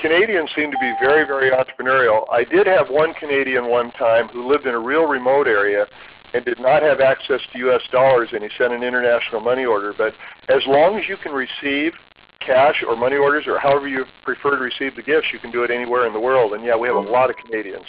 Canadians 0.00 0.50
seem 0.54 0.70
to 0.70 0.78
be 0.78 0.92
very, 1.00 1.26
very 1.26 1.50
entrepreneurial. 1.50 2.24
I 2.30 2.44
did 2.44 2.66
have 2.66 2.88
one 2.88 3.14
Canadian 3.14 3.68
one 3.68 3.90
time 3.92 4.28
who 4.28 4.46
lived 4.50 4.66
in 4.66 4.74
a 4.74 4.78
real 4.78 5.06
remote 5.06 5.46
area 5.46 5.86
and 6.34 6.44
did 6.44 6.60
not 6.60 6.82
have 6.82 7.00
access 7.00 7.40
to 7.52 7.58
U.S. 7.60 7.82
dollars, 7.90 8.30
and 8.32 8.42
he 8.42 8.50
sent 8.58 8.72
an 8.72 8.82
international 8.82 9.40
money 9.40 9.64
order. 9.64 9.94
But 9.96 10.14
as 10.48 10.62
long 10.66 10.98
as 10.98 11.08
you 11.08 11.16
can 11.16 11.32
receive 11.32 11.92
cash 12.40 12.84
or 12.86 12.94
money 12.94 13.16
orders 13.16 13.46
or 13.46 13.58
however 13.58 13.88
you 13.88 14.04
prefer 14.22 14.56
to 14.56 14.62
receive 14.62 14.96
the 14.96 15.02
gifts, 15.02 15.28
you 15.32 15.38
can 15.38 15.50
do 15.50 15.62
it 15.62 15.70
anywhere 15.70 16.06
in 16.06 16.12
the 16.12 16.20
world. 16.20 16.52
And 16.52 16.64
yeah, 16.64 16.76
we 16.76 16.88
have 16.88 16.96
a 16.96 17.00
lot 17.00 17.30
of 17.30 17.36
Canadians. 17.36 17.86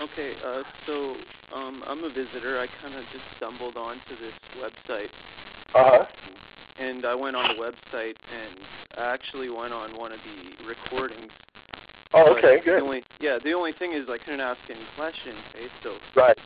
Okay, 0.00 0.34
uh, 0.44 0.62
so 0.86 1.16
um, 1.54 1.82
I'm 1.86 2.02
a 2.04 2.08
visitor. 2.08 2.58
I 2.58 2.66
kind 2.80 2.94
of 2.94 3.04
just 3.12 3.24
stumbled 3.36 3.76
onto 3.76 4.16
this 4.20 4.34
website. 4.58 5.08
Uh 5.74 5.84
huh 5.84 6.06
and 6.78 7.04
I 7.04 7.14
went 7.14 7.36
on 7.36 7.56
the 7.56 7.62
website 7.62 8.14
and 8.32 8.58
I 8.96 9.12
actually 9.12 9.48
went 9.50 9.72
on 9.72 9.96
one 9.96 10.12
of 10.12 10.18
the 10.24 10.64
recordings. 10.66 11.30
Oh, 12.14 12.34
okay, 12.36 12.60
good. 12.64 12.78
The 12.80 12.84
only, 12.84 13.02
yeah, 13.20 13.38
the 13.42 13.52
only 13.52 13.72
thing 13.72 13.92
is 13.92 14.02
I 14.08 14.18
couldn't 14.18 14.40
ask 14.40 14.60
any 14.68 14.84
questions, 14.96 15.38
okay? 15.54 15.66
So 15.82 15.96
right. 16.14 16.36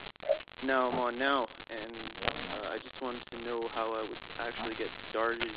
now 0.65 0.91
I'm 0.91 0.99
on 0.99 1.19
now, 1.19 1.49
and 1.71 1.93
uh, 1.93 2.69
I 2.69 2.79
just 2.79 3.03
wanted 3.03 3.23
to 3.33 3.45
know 3.45 3.69
how 3.75 3.93
I 3.93 4.03
would 4.03 4.19
actually 4.39 4.77
get 4.77 4.89
started. 5.11 5.51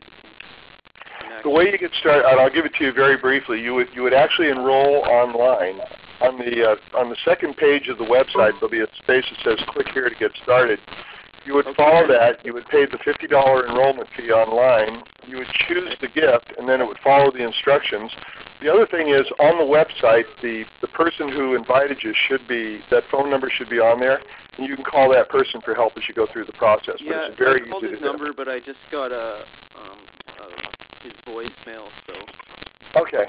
The 1.43 1.49
way 1.49 1.65
you 1.71 1.77
get 1.77 1.91
started, 1.99 2.25
I'll 2.25 2.49
give 2.49 2.65
it 2.65 2.73
to 2.79 2.85
you 2.85 2.91
very 2.93 3.17
briefly. 3.17 3.61
You 3.61 3.75
would 3.75 3.87
you 3.93 4.01
would 4.03 4.13
actually 4.13 4.49
enroll 4.49 5.03
online. 5.05 5.79
On 6.21 6.37
the 6.37 6.71
uh, 6.71 6.97
on 6.97 7.09
the 7.09 7.15
second 7.23 7.55
page 7.55 7.87
of 7.87 7.97
the 7.97 8.03
website, 8.03 8.53
there'll 8.59 8.69
be 8.69 8.81
a 8.81 8.87
space 9.03 9.25
that 9.29 9.57
says 9.57 9.67
"Click 9.67 9.87
here 9.93 10.09
to 10.09 10.15
get 10.15 10.31
started." 10.43 10.79
You 11.45 11.55
would 11.55 11.65
follow 11.75 12.07
that. 12.07 12.43
You 12.45 12.53
would 12.53 12.67
pay 12.67 12.85
the 12.85 12.97
$50 12.97 13.69
enrollment 13.69 14.09
fee 14.15 14.31
online. 14.31 15.03
You 15.27 15.37
would 15.37 15.47
choose 15.67 15.95
the 16.01 16.07
gift, 16.07 16.53
and 16.57 16.67
then 16.67 16.81
it 16.81 16.87
would 16.87 16.99
follow 17.03 17.31
the 17.31 17.43
instructions. 17.45 18.11
The 18.61 18.71
other 18.71 18.85
thing 18.85 19.09
is 19.09 19.25
on 19.39 19.57
the 19.57 19.63
website, 19.63 20.25
the, 20.41 20.65
the 20.81 20.87
person 20.89 21.29
who 21.29 21.55
invited 21.55 21.99
you 22.03 22.13
should 22.27 22.45
be, 22.47 22.79
that 22.91 23.03
phone 23.11 23.29
number 23.29 23.49
should 23.49 23.69
be 23.69 23.79
on 23.79 23.99
there, 23.99 24.19
and 24.57 24.67
you 24.67 24.75
can 24.75 24.83
call 24.83 25.09
that 25.13 25.29
person 25.29 25.61
for 25.61 25.73
help 25.73 25.93
as 25.95 26.03
you 26.09 26.13
go 26.13 26.27
through 26.31 26.45
the 26.45 26.53
process. 26.53 26.95
Yeah, 26.99 27.11
but 27.11 27.29
it's 27.31 27.39
very 27.39 27.61
I 27.61 27.69
called 27.69 27.83
easy 27.83 27.91
his 27.91 27.99
to 27.99 28.05
number, 28.05 28.25
do. 28.25 28.33
but 28.35 28.49
I 28.49 28.59
just 28.59 28.79
got 28.91 29.11
a, 29.11 29.45
um, 29.79 29.99
a 30.27 31.03
his 31.03 31.13
voicemail, 31.25 31.87
so. 32.05 32.13
Okay. 32.99 33.25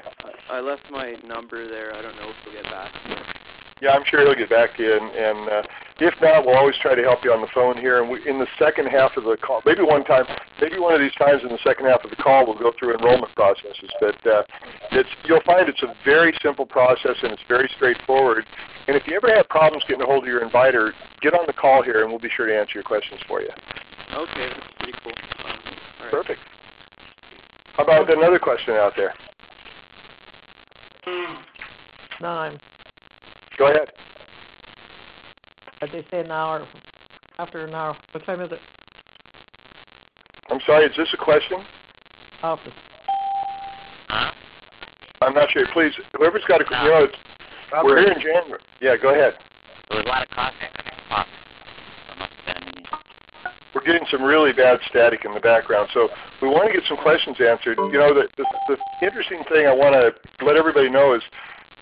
I 0.49 0.59
left 0.59 0.83
my 0.91 1.15
number 1.25 1.67
there. 1.69 1.95
I 1.95 2.01
don't 2.01 2.15
know 2.17 2.29
if 2.29 2.35
he'll 2.43 2.61
get 2.61 2.69
back. 2.69 2.91
Yeah, 3.81 3.91
I'm 3.91 4.03
sure 4.05 4.21
he'll 4.21 4.35
get 4.35 4.49
back 4.49 4.75
to 4.77 4.83
you. 4.83 4.93
And, 4.93 5.11
and 5.15 5.49
uh, 5.49 5.63
if 6.01 6.15
not, 6.19 6.45
we'll 6.45 6.57
always 6.57 6.75
try 6.81 6.95
to 6.95 7.01
help 7.03 7.23
you 7.23 7.31
on 7.31 7.41
the 7.41 7.51
phone 7.53 7.77
here. 7.77 8.01
And 8.01 8.09
we, 8.09 8.27
in 8.27 8.39
the 8.39 8.47
second 8.57 8.87
half 8.87 9.15
of 9.17 9.23
the 9.23 9.37
call, 9.37 9.61
maybe 9.65 9.83
one 9.83 10.03
time, 10.03 10.25
maybe 10.59 10.79
one 10.79 10.93
of 10.93 10.99
these 10.99 11.13
times 11.13 11.43
in 11.43 11.49
the 11.49 11.61
second 11.63 11.85
half 11.85 12.03
of 12.03 12.09
the 12.09 12.15
call, 12.15 12.45
we'll 12.45 12.57
go 12.57 12.73
through 12.77 12.97
enrollment 12.97 13.33
processes. 13.35 13.89
But 14.01 14.17
uh, 14.25 14.43
it's 14.91 15.09
you'll 15.25 15.45
find 15.45 15.69
it's 15.69 15.83
a 15.83 15.93
very 16.03 16.33
simple 16.41 16.65
process 16.65 17.15
and 17.21 17.31
it's 17.31 17.43
very 17.47 17.69
straightforward. 17.75 18.45
And 18.87 18.97
if 18.97 19.05
you 19.05 19.15
ever 19.15 19.29
have 19.33 19.47
problems 19.49 19.83
getting 19.87 20.01
a 20.01 20.05
hold 20.05 20.23
of 20.23 20.27
your 20.27 20.43
inviter, 20.43 20.93
get 21.21 21.33
on 21.33 21.45
the 21.45 21.53
call 21.53 21.83
here, 21.83 22.01
and 22.01 22.09
we'll 22.09 22.19
be 22.19 22.31
sure 22.35 22.47
to 22.47 22.57
answer 22.57 22.73
your 22.75 22.83
questions 22.83 23.21
for 23.27 23.41
you. 23.41 23.49
Okay, 24.13 24.49
that's 24.49 24.73
pretty 24.79 24.97
cool. 25.03 25.13
Um, 25.45 25.59
all 25.99 26.05
right. 26.05 26.11
Perfect. 26.11 26.39
How 27.73 27.83
about 27.83 28.11
another 28.11 28.39
question 28.39 28.73
out 28.73 28.93
there? 28.97 29.13
Nine. 32.19 32.59
Go 33.57 33.67
ahead. 33.67 33.91
But 35.81 35.91
they 35.91 36.05
say 36.11 36.19
an 36.19 36.31
hour. 36.31 36.67
After 37.39 37.65
an 37.65 37.73
hour. 37.73 37.97
What 38.11 38.23
time 38.23 38.39
is 38.41 38.51
it? 38.51 38.59
I'm 40.49 40.59
sorry, 40.65 40.85
is 40.85 40.95
this 40.95 41.09
a 41.13 41.17
question? 41.17 41.65
Office. 42.43 42.73
I'm 45.21 45.33
not 45.33 45.49
sure. 45.51 45.65
Please, 45.73 45.93
whoever's 46.17 46.43
got 46.47 46.61
a, 46.61 46.65
you 46.65 46.89
know, 46.89 47.03
it's, 47.05 47.15
we're 47.83 47.99
here 47.99 48.11
in 48.11 48.21
January. 48.21 48.61
Yeah, 48.79 48.95
go 49.01 49.09
ahead. 49.09 49.33
There 49.89 49.99
was 49.99 50.05
a 50.05 50.09
lot 50.09 50.23
of 50.23 50.29
coughing. 50.29 50.67
Cough. 51.09 51.27
That 52.07 52.17
must 52.19 52.33
have 52.45 52.63
been 52.63 52.75
me. 52.75 52.85
We're 53.73 53.83
getting 53.83 54.05
some 54.11 54.21
really 54.21 54.51
bad 54.51 54.79
static 54.89 55.25
in 55.25 55.33
the 55.33 55.39
background, 55.39 55.89
so 55.93 56.09
we 56.41 56.49
want 56.49 56.67
to 56.67 56.73
get 56.77 56.87
some 56.87 56.97
questions 56.97 57.37
answered. 57.39 57.77
You 57.77 57.97
know, 57.97 58.13
the, 58.13 58.27
the, 58.37 58.45
the 58.67 58.77
interesting 59.05 59.43
thing 59.49 59.65
I 59.65 59.73
want 59.73 59.95
to 59.95 60.45
let 60.45 60.57
everybody 60.57 60.89
know 60.89 61.13
is 61.15 61.21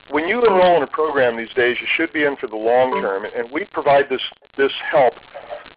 when 0.10 0.28
you 0.28 0.42
enroll 0.44 0.78
in 0.78 0.84
a 0.84 0.88
program 0.88 1.38
these 1.38 1.54
days, 1.54 1.78
you 1.82 1.88
should 1.96 2.12
be 2.14 2.24
in 2.24 2.36
for 2.36 2.48
the 2.48 2.56
long 2.56 3.02
term, 3.02 3.26
and 3.36 3.50
we 3.52 3.66
provide 3.66 4.06
this 4.10 4.22
this 4.58 4.72
help 4.92 5.14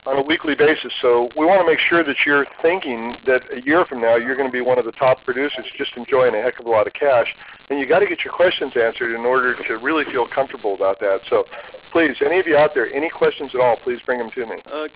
on 0.06 0.18
a 0.18 0.22
weekly 0.22 0.54
basis. 0.56 0.92
So 1.00 1.28
we 1.36 1.46
want 1.46 1.60
to 1.60 1.66
make 1.66 1.78
sure 1.78 2.02
that 2.02 2.16
you're 2.26 2.46
thinking 2.60 3.14
that 3.26 3.42
a 3.52 3.62
year 3.62 3.84
from 3.84 4.00
now 4.00 4.16
you're 4.16 4.34
going 4.34 4.48
to 4.48 4.52
be 4.52 4.60
one 4.60 4.78
of 4.78 4.84
the 4.84 4.92
top 4.92 5.22
producers, 5.24 5.64
just 5.78 5.92
enjoying 5.96 6.34
a 6.34 6.42
heck 6.42 6.58
of 6.58 6.66
a 6.66 6.68
lot 6.68 6.86
of 6.88 6.92
cash. 6.94 7.28
And 7.70 7.78
you've 7.78 7.88
got 7.88 8.00
to 8.00 8.06
get 8.06 8.24
your 8.24 8.34
questions 8.34 8.72
answered 8.76 9.14
in 9.14 9.20
order 9.24 9.54
to 9.54 9.74
really 9.78 10.04
feel 10.06 10.26
comfortable 10.26 10.74
about 10.74 10.98
that. 11.00 11.20
So 11.30 11.44
please, 11.92 12.16
any 12.24 12.40
of 12.40 12.46
you 12.48 12.56
out 12.56 12.74
there, 12.74 12.92
any 12.92 13.08
questions 13.08 13.52
at 13.54 13.60
all, 13.60 13.76
please 13.76 14.00
bring 14.04 14.18
them 14.18 14.30
to 14.34 14.46
me. 14.46 14.56
Uh, 14.66 14.88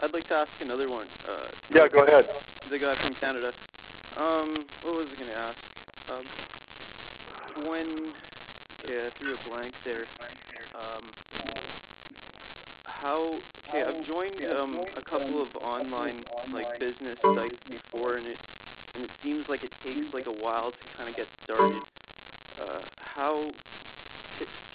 I'd 0.00 0.12
like 0.12 0.28
to 0.28 0.34
ask 0.34 0.50
another 0.60 0.88
one. 0.88 1.08
Uh, 1.28 1.48
Yeah, 1.70 1.86
go 1.88 2.04
ahead. 2.04 2.26
the 2.70 2.78
guy 2.78 2.96
from 3.02 3.14
Canada. 3.14 3.52
Um, 4.16 4.64
what 4.82 4.94
was 4.94 5.08
I 5.12 5.16
going 5.18 5.28
to 5.30 5.36
ask? 5.36 5.58
Um, 6.10 6.24
when 7.68 8.12
yeah, 8.88 9.08
I 9.08 9.18
threw 9.18 9.34
a 9.34 9.48
blank 9.48 9.74
there. 9.84 10.04
Um, 10.74 11.10
how? 12.84 13.38
Okay, 13.68 13.82
I've 13.82 14.06
joined 14.06 14.44
um 14.44 14.84
a 14.96 15.02
couple 15.02 15.42
of 15.42 15.54
online 15.56 16.24
like 16.52 16.78
business 16.78 17.18
sites 17.22 17.56
before, 17.68 18.16
and 18.16 18.26
it 18.26 18.38
and 18.94 19.04
it 19.04 19.10
seems 19.22 19.46
like 19.48 19.64
it 19.64 19.72
takes 19.82 20.12
like 20.12 20.26
a 20.26 20.32
while 20.32 20.70
to 20.70 20.78
kind 20.96 21.08
of 21.08 21.16
get 21.16 21.26
started. 21.42 21.82
Uh, 22.60 22.80
how? 22.98 23.50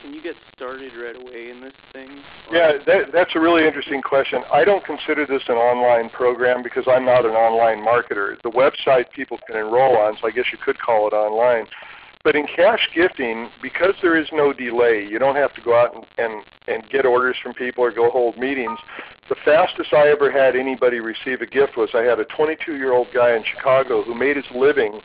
Can 0.02 0.14
you 0.14 0.24
get 0.24 0.36
started 0.56 0.94
right 0.96 1.16
away 1.16 1.50
in 1.50 1.60
this 1.60 1.74
thing? 1.92 2.08
Yeah, 2.50 2.74
that, 2.86 3.12
that's 3.12 3.32
a 3.36 3.40
really 3.40 3.68
interesting 3.68 4.02
question. 4.02 4.44
I 4.52 4.64
don't 4.64 4.84
consider 4.86 5.26
this 5.26 5.44
an 5.50 5.56
online 5.56 6.10
program 6.10 6.64
because 6.64 6.86
I'm 6.88 7.04
not 7.04 7.26
an 7.26 7.32
online 7.32 7.86
marketer. 7.86 8.42
The 8.42 8.50
website 8.50 9.12
people 9.14 9.38
can 9.46 9.58
enroll 9.58 9.98
on, 9.98 10.16
so 10.22 10.28
I 10.28 10.32
guess 10.32 10.46
you 10.54 10.58
could 10.64 10.80
call 10.80 11.08
it 11.08 11.14
online. 11.14 11.66
But 12.30 12.36
in 12.36 12.46
cash 12.46 12.88
gifting, 12.94 13.50
because 13.60 13.96
there 14.04 14.16
is 14.16 14.28
no 14.32 14.54
delay, 14.54 15.04
you 15.04 15.18
don't 15.18 15.36
have 15.36 15.52
to 15.56 15.62
go 15.62 15.76
out 15.76 15.96
and, 15.96 16.06
and, 16.20 16.44
and 16.68 16.88
get 16.88 17.04
orders 17.04 17.36
from 17.42 17.56
people 17.56 17.84
or 17.84 17.90
go 17.92 18.12
hold 18.12 18.38
meetings. 18.38 18.78
The 19.30 19.36
fastest 19.44 19.92
I 19.94 20.10
ever 20.10 20.30
had 20.32 20.56
anybody 20.56 21.00
receive 21.00 21.42
a 21.42 21.48
gift 21.48 21.76
was 21.76 21.90
I 21.96 22.04
had 22.04 22.20
a 22.20 22.26
22-year-old 22.26 23.08
guy 23.16 23.36
in 23.36 23.44
Chicago 23.44 24.04
who 24.04 24.14
made 24.14 24.36
his 24.36 24.46
living 24.54 25.02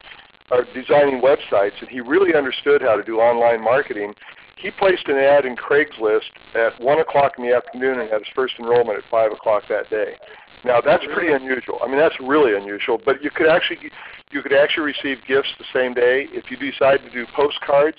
uh, 0.50 0.64
designing 0.74 1.22
websites, 1.22 1.80
and 1.80 1.88
he 1.88 2.02
really 2.02 2.34
understood 2.34 2.82
how 2.82 2.94
to 2.94 3.02
do 3.02 3.20
online 3.20 3.64
marketing. 3.64 4.12
He 4.58 4.70
placed 4.70 5.08
an 5.08 5.16
ad 5.16 5.46
in 5.46 5.56
Craigslist 5.56 6.28
at 6.54 6.78
1 6.78 6.98
o'clock 6.98 7.32
in 7.38 7.48
the 7.48 7.56
afternoon 7.56 8.00
and 8.00 8.10
had 8.10 8.20
his 8.20 8.28
first 8.34 8.52
enrollment 8.58 8.98
at 8.98 9.04
5 9.10 9.32
o'clock 9.32 9.62
that 9.70 9.88
day. 9.88 10.16
Now 10.64 10.80
that's 10.80 11.04
pretty 11.12 11.32
unusual. 11.32 11.78
I 11.84 11.88
mean 11.88 11.98
that's 11.98 12.18
really 12.20 12.56
unusual. 12.56 12.98
But 13.04 13.22
you 13.22 13.30
could 13.30 13.48
actually 13.48 13.90
you 14.32 14.42
could 14.42 14.52
actually 14.52 14.84
receive 14.84 15.18
gifts 15.26 15.50
the 15.58 15.64
same 15.72 15.94
day. 15.94 16.26
If 16.32 16.50
you 16.50 16.56
decide 16.56 17.00
to 17.04 17.10
do 17.10 17.26
postcards, 17.34 17.98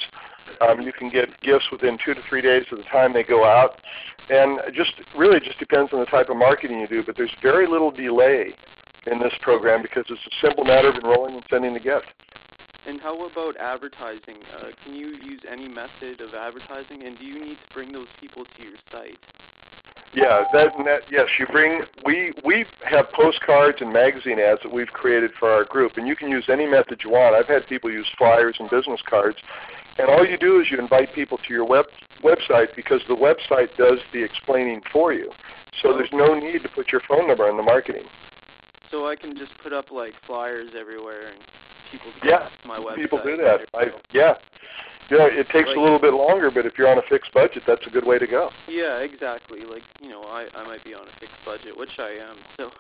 um, 0.62 0.82
you 0.82 0.92
can 0.92 1.10
get 1.10 1.30
gifts 1.42 1.66
within 1.72 1.98
two 2.04 2.14
to 2.14 2.22
three 2.28 2.42
days 2.42 2.66
of 2.72 2.78
the 2.78 2.84
time 2.86 3.14
they 3.14 3.24
go 3.24 3.46
out. 3.46 3.80
And 4.30 4.60
just 4.74 4.94
really 5.16 5.40
just 5.40 5.60
depends 5.60 5.94
on 5.94 6.00
the 6.00 6.08
type 6.08 6.30
of 6.30 6.38
marketing 6.38 6.80
you 6.80 6.88
do. 6.88 7.04
But 7.06 7.16
there's 7.16 7.34
very 7.42 7.68
little 7.68 7.92
delay 7.92 8.56
in 9.06 9.20
this 9.20 9.34
program 9.42 9.82
because 9.82 10.06
it's 10.10 10.22
a 10.26 10.46
simple 10.46 10.64
matter 10.64 10.90
of 10.90 10.96
enrolling 10.96 11.36
and 11.36 11.44
sending 11.50 11.74
the 11.74 11.80
gift. 11.80 12.08
And 12.88 13.02
how 13.02 13.26
about 13.26 13.58
advertising? 13.58 14.38
Uh, 14.56 14.68
can 14.84 14.94
you 14.94 15.18
use 15.24 15.42
any 15.50 15.68
method 15.68 16.22
of 16.22 16.34
advertising? 16.36 17.04
And 17.04 17.18
do 17.18 17.26
you 17.26 17.44
need 17.44 17.58
to 17.68 17.74
bring 17.74 17.92
those 17.92 18.08
people 18.20 18.46
to 18.46 18.64
your 18.64 18.78
site? 18.92 19.18
Yeah, 20.16 20.46
that, 20.54 20.72
that 20.86 21.02
yes, 21.12 21.28
you 21.38 21.46
bring 21.48 21.82
we 22.06 22.34
we 22.46 22.66
have 22.90 23.12
postcards 23.12 23.80
and 23.82 23.92
magazine 23.92 24.40
ads 24.40 24.62
that 24.64 24.72
we've 24.72 24.88
created 24.88 25.32
for 25.38 25.50
our 25.50 25.66
group, 25.66 25.98
and 25.98 26.08
you 26.08 26.16
can 26.16 26.30
use 26.30 26.46
any 26.50 26.66
method 26.66 27.02
you 27.04 27.12
want. 27.12 27.36
I've 27.36 27.48
had 27.48 27.68
people 27.68 27.92
use 27.92 28.08
flyers 28.18 28.56
and 28.60 28.70
business 28.70 29.02
cards, 29.08 29.38
and 29.98 30.08
all 30.10 30.26
you 30.26 30.38
do 30.38 30.62
is 30.62 30.68
you 30.72 30.80
invite 30.80 31.14
people 31.14 31.38
to 31.38 31.54
your 31.54 31.66
web 31.66 31.86
website 32.24 32.74
because 32.76 33.02
the 33.10 33.16
website 33.16 33.76
does 33.78 34.00
the 34.14 34.24
explaining 34.24 34.82
for 34.92 35.14
you. 35.14 35.32
So 35.82 35.94
there's 35.94 36.10
no 36.14 36.34
need 36.34 36.64
to 36.64 36.70
put 36.70 36.92
your 36.94 37.02
phone 37.08 37.28
number 37.28 37.50
in 37.50 37.58
the 37.58 37.64
marketing. 37.64 38.06
So 38.92 39.08
I 39.08 39.18
can 39.18 39.36
just 39.36 39.52
put 39.62 39.74
up 39.74 39.92
like 39.92 40.14
flyers 40.26 40.70
everywhere 40.80 41.28
and 41.28 41.40
people 41.92 42.08
can 42.20 42.30
Yeah, 42.30 42.50
my 42.66 42.80
website. 42.80 42.96
people 42.96 43.20
do 43.24 43.36
that. 43.38 43.68
I, 43.74 43.88
yeah, 44.14 44.36
know, 45.18 45.26
it 45.26 45.48
takes 45.50 45.70
a 45.76 45.80
little 45.80 46.00
bit 46.00 46.14
longer, 46.14 46.50
but 46.50 46.66
if 46.66 46.78
you're 46.78 46.90
on 46.90 46.98
a 46.98 47.06
fixed 47.10 47.32
budget, 47.34 47.64
that's 47.68 47.86
a 47.86 47.90
good 47.90 48.06
way 48.06 48.18
to 48.18 48.28
go. 48.28 48.50
Yeah, 48.68 49.00
exactly. 49.00 49.62
Like 49.62 49.84
you 50.02 50.10
know, 50.10 50.24
I 50.24 50.48
I 50.56 50.66
might 50.66 50.84
be 50.84 50.94
on 50.94 51.08
a 51.08 51.20
fixed 51.20 51.38
budget, 51.46 51.78
which 51.78 52.00
I 52.00 52.10
am. 52.22 52.38
So 52.58 52.72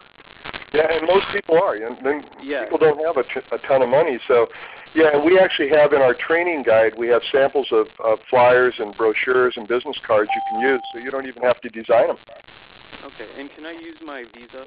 Yeah, 0.73 0.91
and 0.91 1.07
most 1.07 1.25
people 1.31 1.61
are. 1.61 1.77
Know, 1.77 1.95
then 2.03 2.23
Yeah. 2.43 2.63
People 2.63 2.79
don't 2.79 2.99
have 3.05 3.17
a, 3.17 3.23
t- 3.23 3.45
a 3.51 3.57
ton 3.67 3.81
of 3.81 3.89
money, 3.89 4.19
so 4.27 4.47
yeah. 4.95 5.13
And 5.13 5.23
we 5.23 5.37
actually 5.39 5.69
have 5.69 5.93
in 5.93 6.01
our 6.01 6.15
training 6.15 6.63
guide, 6.63 6.93
we 6.97 7.07
have 7.09 7.21
samples 7.31 7.67
of, 7.71 7.87
of 8.03 8.19
flyers 8.29 8.75
and 8.79 8.95
brochures 8.97 9.53
and 9.57 9.67
business 9.67 9.97
cards 10.05 10.29
you 10.33 10.41
can 10.49 10.61
use, 10.61 10.81
so 10.93 10.99
you 10.99 11.11
don't 11.11 11.27
even 11.27 11.43
have 11.43 11.61
to 11.61 11.69
design 11.69 12.07
them. 12.07 12.17
okay. 13.05 13.29
And 13.37 13.49
can 13.53 13.65
I 13.65 13.73
use 13.73 13.97
my 14.03 14.23
Visa? 14.33 14.65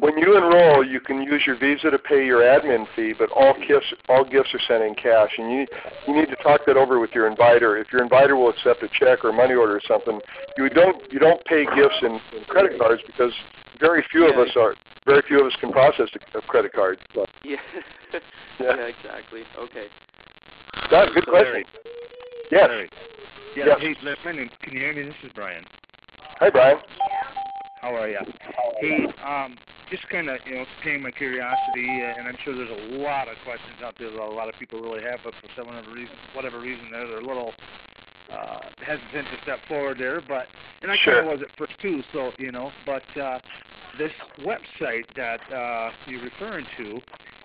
When 0.00 0.16
you 0.18 0.36
enroll, 0.36 0.86
you 0.86 1.00
can 1.00 1.22
use 1.22 1.42
your 1.46 1.58
Visa 1.58 1.90
to 1.90 1.98
pay 1.98 2.24
your 2.24 2.40
admin 2.40 2.86
fee, 2.94 3.14
but 3.18 3.30
all 3.32 3.54
mm-hmm. 3.54 3.66
gifts 3.66 3.86
all 4.08 4.24
gifts 4.24 4.54
are 4.54 4.60
sent 4.66 4.82
in 4.84 4.94
cash, 4.94 5.30
and 5.38 5.50
you 5.50 5.66
you 6.06 6.14
need 6.14 6.28
to 6.28 6.36
talk 6.36 6.62
that 6.66 6.76
over 6.76 7.00
with 7.00 7.10
your 7.12 7.26
inviter. 7.26 7.76
If 7.76 7.92
your 7.92 8.02
inviter 8.02 8.36
will 8.36 8.50
accept 8.50 8.82
a 8.82 8.88
check 8.88 9.24
or 9.24 9.30
a 9.30 9.32
money 9.32 9.54
order 9.54 9.76
or 9.76 9.82
something, 9.86 10.20
you 10.56 10.68
don't 10.68 11.02
you 11.12 11.18
don't 11.18 11.44
pay 11.46 11.64
gifts 11.74 11.98
in, 12.02 12.20
in 12.36 12.44
credit 12.46 12.78
cards 12.78 13.02
because 13.06 13.32
very 13.80 14.04
few 14.10 14.28
of 14.28 14.38
us 14.38 14.54
are 14.56 14.74
very 15.08 15.22
few 15.26 15.40
of 15.40 15.46
us 15.46 15.56
can 15.58 15.72
process 15.72 16.08
a, 16.34 16.38
a 16.38 16.42
credit 16.42 16.72
card. 16.72 16.98
So, 17.14 17.24
Yeah. 17.42 17.56
Yeah. 18.60 18.74
yeah, 18.76 18.86
exactly. 18.86 19.42
Okay. 19.56 19.86
that, 20.90 21.14
good 21.14 21.22
So, 21.26 21.30
question. 21.30 21.52
Larry. 21.52 21.66
Yes. 22.50 22.68
Larry. 22.68 22.90
Yeah, 23.56 23.64
Yes. 23.66 23.78
hey, 23.80 23.96
listen, 24.02 24.50
can 24.62 24.72
you 24.72 24.80
hear 24.80 24.94
me? 24.94 25.02
This 25.02 25.14
is 25.22 25.30
Brian. 25.32 25.64
Hi, 26.40 26.50
Brian. 26.50 26.78
How 27.80 27.94
are 27.94 28.08
you? 28.08 28.18
Hey, 28.80 29.06
um, 29.24 29.56
just 29.90 30.08
kind 30.08 30.28
of, 30.28 30.38
you 30.46 30.56
know, 30.56 30.64
paying 30.82 31.02
my 31.02 31.10
curiosity, 31.10 32.02
uh, 32.02 32.18
and 32.18 32.28
I'm 32.28 32.36
sure 32.44 32.54
there's 32.54 32.70
a 32.70 32.96
lot 32.98 33.28
of 33.28 33.36
questions 33.44 33.78
out 33.84 33.94
there 33.98 34.10
that 34.10 34.18
a 34.18 34.24
lot 34.24 34.48
of 34.48 34.54
people 34.58 34.80
really 34.80 35.02
have, 35.02 35.20
but 35.24 35.32
for 35.34 35.48
some 35.56 35.66
whatever 35.66 35.90
reason, 35.92 36.14
whatever 36.34 36.60
reason, 36.60 36.88
they're, 36.90 37.06
they're 37.06 37.20
a 37.20 37.26
little 37.26 37.52
uh, 38.32 38.58
hesitant 38.80 39.28
to 39.28 39.42
step 39.42 39.58
forward 39.68 39.98
there. 39.98 40.20
But 40.20 40.46
and 40.82 40.90
I 40.90 40.96
Sure. 41.02 41.14
kind 41.22 41.28
of 41.28 41.38
was 41.40 41.48
at 41.48 41.56
first 41.56 41.78
too, 41.80 42.02
so 42.12 42.32
you 42.38 42.52
know. 42.52 42.70
But 42.84 43.04
uh, 43.16 43.38
this 43.96 44.12
website 44.40 45.04
that 45.16 45.40
uh, 45.52 45.90
you're 46.06 46.22
referring 46.22 46.66
to, 46.78 47.00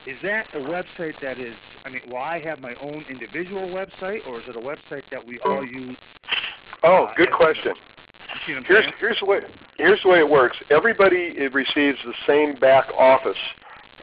is 0.06 0.18
that 0.24 0.48
a 0.54 0.58
website 0.58 1.14
that 1.22 1.40
is? 1.40 1.56
I 1.86 1.90
mean, 1.90 2.02
will 2.10 2.18
I 2.18 2.40
have 2.42 2.60
my 2.60 2.76
own 2.82 3.06
individual 3.10 3.68
website, 3.70 4.28
or 4.28 4.40
is 4.40 4.46
it 4.48 4.56
a 4.56 4.60
website 4.60 5.04
that 5.12 5.26
we 5.26 5.40
all 5.40 5.64
use? 5.66 5.98
Oh, 6.84 7.06
Uh, 7.06 7.14
good 7.16 7.32
question. 7.32 7.74
You 8.34 8.40
see 8.46 8.54
what 8.54 8.60
I'm 8.60 8.66
Here's 8.66 8.86
here's 9.00 9.20
the 9.20 9.26
way 9.26 9.40
here's 9.78 10.02
the 10.04 10.10
way 10.10 10.20
it 10.20 10.30
works. 10.30 10.58
Everybody 10.70 11.48
receives 11.50 11.98
the 12.06 12.14
same 12.28 12.56
back 12.56 12.86
office 12.98 13.38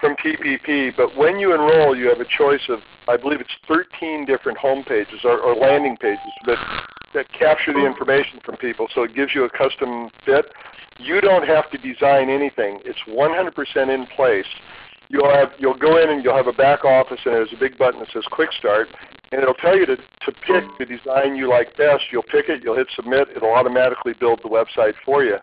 from 0.01 0.16
TPP, 0.16 0.97
but 0.97 1.16
when 1.16 1.38
you 1.38 1.55
enroll, 1.55 1.95
you 1.97 2.09
have 2.09 2.21
a 2.21 2.29
choice 2.38 2.62
of 2.69 2.81
I 3.09 3.16
believe 3.16 3.40
it's 3.40 3.51
13 3.69 4.25
different 4.25 4.59
home 4.59 4.85
pages 4.85 5.21
or, 5.25 5.38
or 5.40 5.55
landing 5.55 5.97
pages 5.97 6.21
that 6.47 6.59
that 7.12 7.27
capture 7.33 7.73
the 7.73 7.85
information 7.85 8.38
from 8.45 8.57
people. 8.57 8.88
So 8.95 9.03
it 9.03 9.14
gives 9.14 9.35
you 9.35 9.45
a 9.45 9.51
custom 9.51 10.11
fit. 10.25 10.47
You 10.99 11.21
don't 11.21 11.47
have 11.47 11.71
to 11.71 11.79
design 11.79 12.31
anything. 12.31 12.81
It's 12.85 12.99
100% 13.09 13.95
in 13.95 14.07
place. 14.14 14.47
You'll 15.11 15.29
have 15.29 15.51
you'll 15.59 15.77
go 15.77 16.01
in 16.03 16.09
and 16.09 16.25
you'll 16.25 16.37
have 16.37 16.46
a 16.46 16.53
back 16.53 16.85
office 16.85 17.18
and 17.27 17.35
there's 17.35 17.53
a 17.53 17.59
big 17.59 17.77
button 17.77 18.01
that 18.01 18.09
says 18.12 18.25
Quick 18.31 18.51
Start, 18.59 18.88
and 19.33 19.42
it'll 19.42 19.55
tell 19.55 19.77
you 19.77 19.85
to 19.85 19.96
to 19.96 20.33
pick 20.46 20.64
the 20.79 20.87
design 20.87 21.37
you 21.37 21.51
like 21.51 21.77
best. 21.77 22.05
You'll 22.11 22.23
pick 22.23 22.49
it, 22.49 22.62
you'll 22.62 22.77
hit 22.77 22.88
submit, 22.96 23.29
it'll 23.37 23.53
automatically 23.53 24.14
build 24.18 24.40
the 24.42 24.49
website 24.49 24.94
for 25.05 25.25
you. 25.25 25.37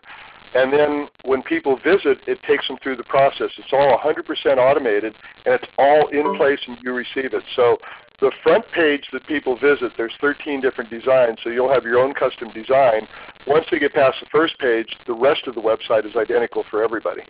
And 0.54 0.72
then 0.72 1.08
when 1.24 1.42
people 1.42 1.76
visit, 1.76 2.18
it 2.26 2.38
takes 2.48 2.66
them 2.68 2.78
through 2.82 2.96
the 2.96 3.04
process. 3.04 3.50
It's 3.58 3.72
all 3.72 3.98
100% 3.98 4.56
automated, 4.56 5.14
and 5.44 5.54
it's 5.54 5.66
all 5.76 6.08
in 6.08 6.38
place 6.38 6.58
and 6.66 6.78
you 6.82 6.94
receive 6.94 7.34
it. 7.34 7.42
So 7.54 7.76
the 8.20 8.32
front 8.42 8.64
page 8.74 9.04
that 9.12 9.26
people 9.26 9.58
visit, 9.58 9.92
there's 9.98 10.14
13 10.22 10.62
different 10.62 10.88
designs, 10.88 11.38
so 11.44 11.50
you'll 11.50 11.72
have 11.72 11.84
your 11.84 11.98
own 11.98 12.14
custom 12.14 12.50
design. 12.52 13.06
Once 13.46 13.66
they 13.70 13.78
get 13.78 13.92
past 13.92 14.16
the 14.20 14.26
first 14.32 14.58
page, 14.58 14.96
the 15.06 15.12
rest 15.12 15.46
of 15.46 15.54
the 15.54 15.60
website 15.60 16.06
is 16.06 16.16
identical 16.16 16.64
for 16.70 16.82
everybody. 16.82 17.22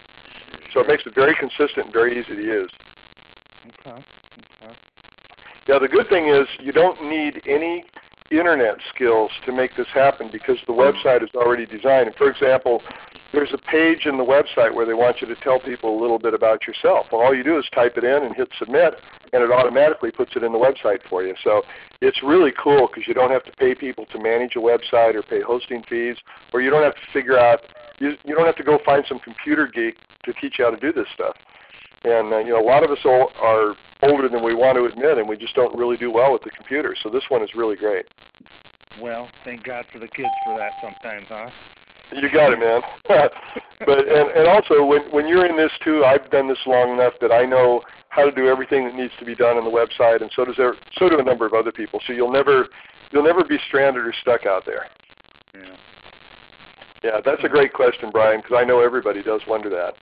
So 0.73 0.81
it 0.81 0.89
makes 0.89 1.05
it 1.07 1.15
very 1.15 1.35
consistent 1.35 1.87
and 1.87 1.93
very 1.93 2.19
easy 2.19 2.37
to 2.37 2.43
use. 2.43 2.71
Okay. 3.87 4.05
Okay. 4.63 4.77
Now 5.69 5.79
the 5.79 5.89
good 5.89 6.09
thing 6.09 6.29
is 6.29 6.47
you 6.61 6.73
don't 6.73 7.03
need 7.09 7.43
any 7.47 7.85
internet 8.31 8.77
skills 8.95 9.31
to 9.47 9.53
make 9.53 9.77
this 9.77 9.87
happen 9.93 10.29
because 10.31 10.59
the 10.67 10.73
website 10.73 11.23
is 11.23 11.31
already 11.35 11.65
designed. 11.65 12.09
And 12.09 12.17
for 12.17 12.31
example, 12.31 12.83
there's 13.33 13.53
a 13.53 13.59
page 13.59 14.07
in 14.07 14.17
the 14.17 14.25
website 14.25 14.75
where 14.75 14.87
they 14.87 14.95
want 14.95 15.21
you 15.21 15.27
to 15.29 15.37
tell 15.37 15.61
people 15.61 15.99
a 15.99 16.01
little 16.01 16.19
bit 16.19 16.35
about 16.35 16.67
yourself. 16.67 17.07
Well, 17.13 17.21
all 17.21 17.35
you 17.35 17.45
do 17.45 17.59
is 17.59 17.65
type 17.75 17.97
it 17.97 18.05
in 18.05 18.25
and 18.25 18.35
hit 18.35 18.49
submit, 18.59 18.95
and 19.33 19.43
it 19.43 19.51
automatically 19.51 20.11
puts 20.11 20.33
it 20.35 20.43
in 20.43 20.53
the 20.53 20.59
website 20.59 21.01
for 21.09 21.23
you. 21.23 21.35
So 21.45 21.63
it's 22.01 22.23
really 22.23 22.53
cool 22.63 22.89
because 22.89 23.07
you 23.07 23.15
don't 23.15 23.31
have 23.31 23.45
to 23.45 23.53
pay 23.53 23.75
people 23.75 24.07
to 24.13 24.19
manage 24.19 24.57
a 24.57 24.61
website 24.61 25.15
or 25.15 25.23
pay 25.23 25.43
hosting 25.43 25.83
fees, 25.89 26.17
or 26.53 26.63
you 26.63 26.71
don't 26.71 26.83
have 26.83 26.95
to 26.95 27.13
figure 27.13 27.39
out, 27.39 27.61
you, 27.99 28.13
you 28.25 28.35
don't 28.35 28.47
have 28.47 28.57
to 28.57 28.65
go 28.65 28.79
find 28.85 29.05
some 29.09 29.19
computer 29.19 29.67
geek 29.67 29.97
to 30.25 30.33
teach 30.41 30.59
you 30.59 30.65
how 30.65 30.71
to 30.71 30.77
do 30.77 30.93
this 30.93 31.07
stuff. 31.15 31.37
And 32.05 32.33
uh, 32.33 32.39
you 32.39 32.51
know, 32.51 32.61
a 32.61 32.67
lot 32.67 32.85
of 32.85 32.91
us 32.91 32.99
all 33.05 33.31
are 33.41 33.75
older 34.03 34.29
than 34.29 34.45
we 34.45 34.55
want 34.55 34.77
to 34.77 34.85
admit, 34.85 35.19
and 35.19 35.29
we 35.29 35.37
just 35.37 35.55
don't 35.55 35.77
really 35.77 35.97
do 35.97 36.11
well 36.11 36.33
with 36.33 36.43
the 36.43 36.51
computer. 36.51 36.95
So 37.03 37.11
this 37.11 37.25
one 37.29 37.43
is 37.43 37.51
really 37.55 37.77
great. 37.77 38.07
Well, 39.01 39.29
thank 39.45 39.65
God 39.65 39.85
for 39.93 39.99
the 39.99 40.09
kids 40.09 40.29
for 40.45 40.57
that 40.59 40.73
sometimes, 40.81 41.27
huh? 41.29 41.51
You 42.13 42.31
got 42.33 42.53
it, 42.53 42.59
man. 42.59 42.81
but 43.87 43.99
and 43.99 44.31
and 44.31 44.49
also 44.49 44.85
when 44.85 45.03
when 45.11 45.29
you're 45.29 45.47
in 45.47 45.57
this 45.57 45.73
too, 45.85 46.05
I've 46.05 46.31
done 46.31 46.49
this 46.49 46.59
long 46.67 46.95
enough 46.95 47.15
that 47.21 47.33
I 47.33 47.45
know 47.45 47.83
how 48.09 48.25
to 48.25 48.33
do 48.33 48.49
everything 48.49 48.85
that 48.85 48.95
needs 48.95 49.13
to 49.19 49.25
be 49.25 49.35
done 49.35 49.57
on 49.57 49.65
the 49.65 49.71
website, 49.71 50.23
and 50.23 50.31
so 50.35 50.45
does 50.45 50.57
there, 50.57 50.75
so 50.95 51.09
do 51.09 51.19
a 51.19 51.23
number 51.23 51.47
of 51.47 51.53
other 51.53 51.73
people. 51.73 52.01
So 52.07 52.13
you'll 52.13 52.33
never 52.33 52.69
you'll 53.13 53.25
never 53.25 53.45
be 53.45 53.59
stranded 53.69 54.05
or 54.05 54.15
stuck 54.23 54.47
out 54.47 54.65
there. 54.65 54.87
Yeah. 55.55 55.77
Yeah, 57.09 57.23
that's 57.25 57.43
a 57.43 57.49
great 57.49 57.73
question, 57.73 58.11
Brian, 58.11 58.41
because 58.43 58.59
I 58.61 58.65
know 58.65 58.81
everybody 58.81 59.23
does 59.23 59.41
wonder 59.49 59.71
that. 59.71 59.95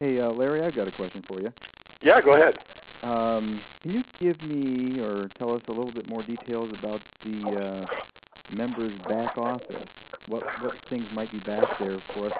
Hey, 0.00 0.18
uh, 0.18 0.30
Larry, 0.30 0.62
I've 0.62 0.74
got 0.74 0.88
a 0.88 0.92
question 0.92 1.22
for 1.28 1.42
you. 1.42 1.52
Yeah, 2.00 2.22
go 2.22 2.36
ahead. 2.36 2.56
Um, 3.02 3.60
can 3.82 3.90
you 3.90 4.02
give 4.18 4.40
me 4.48 4.98
or 5.00 5.28
tell 5.36 5.54
us 5.54 5.60
a 5.68 5.72
little 5.72 5.92
bit 5.92 6.08
more 6.08 6.22
details 6.22 6.70
about 6.78 7.02
the 7.22 7.86
uh, 7.90 8.54
members 8.56 8.98
back 9.06 9.36
office? 9.36 9.86
What 10.26 10.42
what 10.62 10.74
things 10.88 11.04
might 11.12 11.30
be 11.30 11.40
back 11.40 11.64
there 11.78 11.98
for 12.14 12.28
us? 12.28 12.32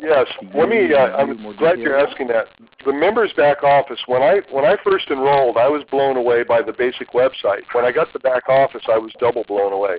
Yes, 0.00 0.28
let 0.54 0.68
me. 0.68 0.94
Uh, 0.94 1.16
I'm 1.16 1.56
glad 1.56 1.80
you're 1.80 1.98
asking 1.98 2.28
that. 2.28 2.46
The 2.86 2.92
members 2.92 3.32
back 3.36 3.64
office. 3.64 3.98
When 4.06 4.22
I 4.22 4.42
when 4.52 4.64
I 4.64 4.76
first 4.84 5.10
enrolled, 5.10 5.56
I 5.56 5.68
was 5.68 5.82
blown 5.90 6.16
away 6.16 6.44
by 6.44 6.62
the 6.62 6.72
basic 6.72 7.10
website. 7.14 7.62
When 7.72 7.84
I 7.84 7.90
got 7.90 8.12
the 8.12 8.20
back 8.20 8.48
office, 8.48 8.82
I 8.88 8.98
was 8.98 9.12
double 9.18 9.42
blown 9.42 9.72
away. 9.72 9.98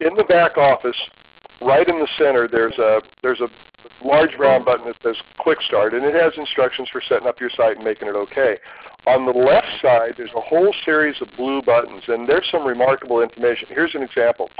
In 0.00 0.14
the 0.14 0.24
back 0.24 0.56
office, 0.56 0.96
right 1.60 1.88
in 1.88 1.98
the 1.98 2.08
center, 2.18 2.48
there's 2.48 2.78
a 2.78 3.00
there's 3.22 3.40
a 3.40 3.48
large 4.04 4.36
brown 4.36 4.64
button 4.64 4.86
that 4.86 4.96
says 5.02 5.16
Quick 5.38 5.58
Start, 5.62 5.94
and 5.94 6.04
it 6.04 6.14
has 6.14 6.32
instructions 6.36 6.88
for 6.90 7.02
setting 7.08 7.26
up 7.26 7.40
your 7.40 7.50
site 7.50 7.76
and 7.76 7.84
making 7.84 8.08
it 8.08 8.16
okay. 8.16 8.56
On 9.06 9.24
the 9.24 9.32
left 9.32 9.68
side, 9.80 10.14
there's 10.16 10.34
a 10.36 10.40
whole 10.40 10.74
series 10.84 11.14
of 11.22 11.28
blue 11.36 11.62
buttons, 11.62 12.02
and 12.08 12.28
there's 12.28 12.46
some 12.50 12.66
remarkable 12.66 13.22
information. 13.22 13.68
Here's 13.70 13.94
an 13.94 14.02
example. 14.02 14.50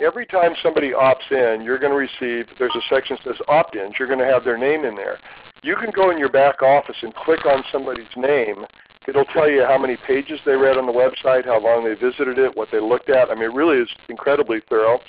Every 0.00 0.24
time 0.26 0.52
somebody 0.62 0.92
opts 0.92 1.30
in, 1.30 1.62
you're 1.62 1.78
going 1.78 1.92
to 1.92 1.98
receive, 1.98 2.46
there's 2.58 2.74
a 2.74 2.94
section 2.94 3.16
that 3.24 3.36
says 3.36 3.46
opt-ins. 3.48 3.94
You're 3.98 4.08
going 4.08 4.20
to 4.20 4.26
have 4.26 4.44
their 4.44 4.56
name 4.56 4.84
in 4.84 4.94
there. 4.94 5.18
You 5.62 5.76
can 5.76 5.90
go 5.90 6.10
in 6.10 6.18
your 6.18 6.30
back 6.30 6.62
office 6.62 6.96
and 7.02 7.14
click 7.14 7.44
on 7.44 7.62
somebody's 7.70 8.10
name. 8.16 8.64
It'll 9.06 9.24
tell 9.26 9.50
you 9.50 9.64
how 9.64 9.78
many 9.78 9.96
pages 10.06 10.40
they 10.46 10.52
read 10.54 10.78
on 10.78 10.86
the 10.86 10.92
website, 10.92 11.44
how 11.44 11.60
long 11.60 11.84
they 11.84 11.94
visited 11.94 12.38
it, 12.38 12.56
what 12.56 12.68
they 12.70 12.80
looked 12.80 13.10
at. 13.10 13.30
I 13.30 13.34
mean, 13.34 13.50
it 13.50 13.54
really 13.54 13.78
is 13.78 13.88
incredibly 14.08 14.60
thorough. 14.68 15.00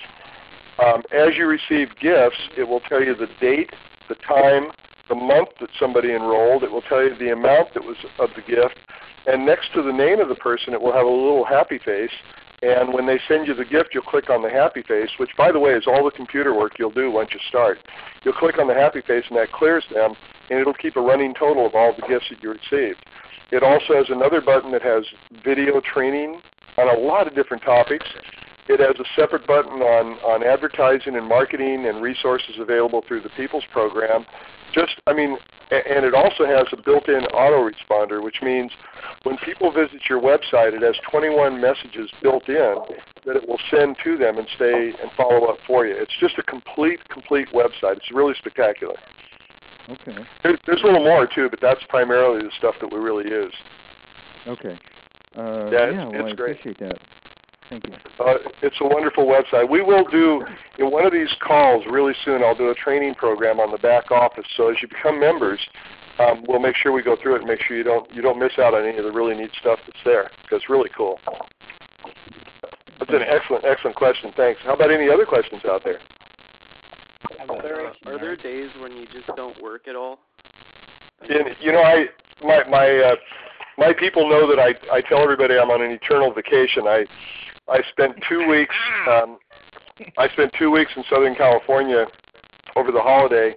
Um, 0.79 1.03
as 1.11 1.35
you 1.37 1.45
receive 1.45 1.89
gifts, 1.99 2.37
it 2.57 2.67
will 2.67 2.79
tell 2.81 3.03
you 3.03 3.15
the 3.15 3.29
date, 3.39 3.71
the 4.09 4.15
time, 4.15 4.71
the 5.09 5.15
month 5.15 5.49
that 5.59 5.69
somebody 5.79 6.11
enrolled. 6.13 6.63
It 6.63 6.71
will 6.71 6.81
tell 6.81 7.03
you 7.03 7.15
the 7.17 7.31
amount 7.31 7.73
that 7.73 7.83
was 7.83 7.97
of 8.19 8.29
the 8.35 8.41
gift. 8.41 8.77
And 9.27 9.45
next 9.45 9.73
to 9.73 9.83
the 9.83 9.93
name 9.93 10.19
of 10.19 10.29
the 10.29 10.35
person, 10.35 10.73
it 10.73 10.81
will 10.81 10.91
have 10.91 11.05
a 11.05 11.09
little 11.09 11.45
happy 11.45 11.77
face. 11.77 12.11
And 12.61 12.93
when 12.93 13.05
they 13.05 13.19
send 13.27 13.47
you 13.47 13.53
the 13.53 13.65
gift, 13.65 13.89
you'll 13.93 14.03
click 14.03 14.29
on 14.29 14.41
the 14.41 14.49
happy 14.49 14.83
face, 14.83 15.09
which, 15.17 15.31
by 15.37 15.51
the 15.51 15.59
way, 15.59 15.71
is 15.71 15.83
all 15.85 16.03
the 16.03 16.11
computer 16.11 16.53
work 16.53 16.73
you'll 16.79 16.91
do 16.91 17.11
once 17.11 17.29
you 17.33 17.39
start. 17.49 17.79
You'll 18.23 18.33
click 18.35 18.57
on 18.57 18.67
the 18.67 18.73
happy 18.73 19.01
face, 19.01 19.25
and 19.29 19.37
that 19.37 19.51
clears 19.51 19.83
them, 19.93 20.15
and 20.49 20.59
it'll 20.59 20.73
keep 20.73 20.95
a 20.95 21.01
running 21.01 21.33
total 21.33 21.65
of 21.65 21.75
all 21.75 21.93
the 21.93 22.07
gifts 22.07 22.27
that 22.29 22.41
you 22.41 22.51
received. 22.51 23.03
It 23.51 23.63
also 23.63 23.95
has 23.95 24.05
another 24.09 24.39
button 24.39 24.71
that 24.71 24.81
has 24.81 25.03
video 25.43 25.81
training 25.81 26.41
on 26.77 26.87
a 26.87 26.99
lot 26.99 27.27
of 27.27 27.35
different 27.35 27.63
topics. 27.63 28.05
It 28.69 28.79
has 28.79 28.95
a 28.99 29.05
separate 29.19 29.45
button 29.45 29.81
on, 29.81 30.17
on 30.23 30.43
advertising 30.43 31.15
and 31.15 31.27
marketing 31.27 31.85
and 31.85 32.01
resources 32.01 32.55
available 32.59 33.03
through 33.07 33.21
the 33.21 33.29
People's 33.35 33.65
Program. 33.71 34.25
Just, 34.73 34.93
I 35.05 35.13
mean, 35.13 35.37
and 35.69 36.05
it 36.05 36.13
also 36.13 36.45
has 36.45 36.65
a 36.71 36.77
built-in 36.81 37.25
autoresponder, 37.33 38.23
which 38.23 38.37
means 38.41 38.71
when 39.23 39.37
people 39.37 39.71
visit 39.71 40.01
your 40.09 40.19
website, 40.21 40.73
it 40.73 40.81
has 40.81 40.95
21 41.11 41.59
messages 41.59 42.09
built 42.21 42.47
in 42.47 42.75
that 43.25 43.35
it 43.35 43.47
will 43.47 43.59
send 43.69 43.95
to 44.03 44.17
them 44.17 44.37
and 44.37 44.47
stay 44.55 44.93
and 45.01 45.11
follow 45.15 45.45
up 45.45 45.57
for 45.67 45.85
you. 45.85 45.95
It's 45.95 46.13
just 46.19 46.37
a 46.37 46.43
complete, 46.43 46.99
complete 47.09 47.49
website. 47.53 47.97
It's 47.97 48.11
really 48.13 48.33
spectacular. 48.37 48.95
Okay. 49.89 50.17
There, 50.43 50.57
there's 50.65 50.81
a 50.81 50.85
little 50.85 51.03
more 51.03 51.27
too, 51.27 51.49
but 51.49 51.59
that's 51.61 51.81
primarily 51.89 52.41
the 52.41 52.51
stuff 52.57 52.75
that 52.81 52.91
we 52.91 52.99
really 52.99 53.29
use. 53.29 53.53
Okay. 54.47 54.77
Uh, 55.37 55.69
Yeah, 55.71 55.89
it's- 55.89 55.95
well, 56.13 56.25
it's 56.25 56.33
I 56.33 56.35
great. 56.35 56.59
appreciate 56.59 56.79
that. 56.79 56.97
Thank 57.69 57.87
you. 57.87 57.93
Uh, 58.19 58.35
it's 58.61 58.75
a 58.81 58.87
wonderful 58.87 59.25
website. 59.25 59.69
We 59.69 59.81
will 59.81 60.05
do 60.05 60.45
in 60.77 60.91
one 60.91 61.05
of 61.05 61.11
these 61.11 61.29
calls 61.41 61.83
really 61.89 62.13
soon. 62.23 62.43
I'll 62.43 62.55
do 62.55 62.69
a 62.69 62.75
training 62.75 63.15
program 63.15 63.59
on 63.59 63.71
the 63.71 63.77
back 63.77 64.11
office. 64.11 64.45
So 64.55 64.69
as 64.69 64.77
you 64.81 64.87
become 64.87 65.19
members, 65.19 65.59
um, 66.19 66.43
we'll 66.47 66.59
make 66.59 66.75
sure 66.75 66.91
we 66.91 67.01
go 67.01 67.15
through 67.21 67.35
it 67.35 67.39
and 67.39 67.47
make 67.47 67.61
sure 67.61 67.75
you 67.75 67.83
don't 67.83 68.09
you 68.13 68.21
don't 68.21 68.37
miss 68.37 68.53
out 68.59 68.73
on 68.73 68.85
any 68.85 68.97
of 68.97 69.03
the 69.03 69.11
really 69.11 69.35
neat 69.35 69.51
stuff 69.59 69.79
that's 69.85 69.99
there. 70.05 70.29
Because 70.43 70.61
it's 70.61 70.69
really 70.69 70.89
cool. 70.95 71.19
That's 72.99 73.11
an 73.11 73.23
excellent 73.27 73.65
excellent 73.65 73.95
question. 73.95 74.31
Thanks. 74.35 74.61
How 74.63 74.73
about 74.73 74.91
any 74.91 75.09
other 75.09 75.25
questions 75.25 75.61
out 75.65 75.83
there? 75.83 75.99
Are 77.49 77.61
there, 77.61 77.93
are 78.05 78.19
there 78.19 78.35
days 78.35 78.69
when 78.79 78.95
you 78.95 79.05
just 79.07 79.27
don't 79.35 79.61
work 79.61 79.87
at 79.87 79.95
all? 79.95 80.19
And 81.21 81.55
you 81.59 81.71
know, 81.71 81.81
I 81.81 82.05
my 82.43 82.63
my 82.69 82.87
uh, 82.97 83.15
my 83.77 83.93
people 83.93 84.29
know 84.29 84.47
that 84.47 84.59
I 84.59 84.75
I 84.95 85.01
tell 85.01 85.19
everybody 85.19 85.57
I'm 85.57 85.71
on 85.71 85.81
an 85.81 85.91
eternal 85.91 86.31
vacation. 86.33 86.87
I 86.87 87.05
I 87.69 87.81
spent 87.91 88.15
two 88.27 88.47
weeks 88.47 88.75
um, 89.09 89.37
I 90.17 90.27
spent 90.29 90.51
two 90.57 90.71
weeks 90.71 90.91
in 90.95 91.03
Southern 91.09 91.35
California 91.35 92.05
over 92.75 92.91
the 92.91 93.01
holiday, 93.01 93.53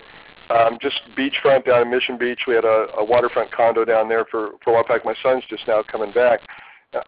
um, 0.50 0.78
just 0.80 1.00
beachfront 1.16 1.64
down 1.64 1.82
in 1.82 1.90
Mission 1.90 2.18
Beach. 2.18 2.40
We 2.46 2.54
had 2.54 2.64
a, 2.64 2.88
a 2.98 3.04
waterfront 3.04 3.50
condo 3.52 3.84
down 3.84 4.08
there 4.08 4.26
for 4.30 4.52
for 4.62 4.70
a 4.70 4.72
while. 4.74 4.84
Fact, 4.86 5.04
my 5.04 5.14
son's 5.22 5.44
just 5.48 5.66
now 5.66 5.82
coming 5.82 6.12
back. 6.12 6.40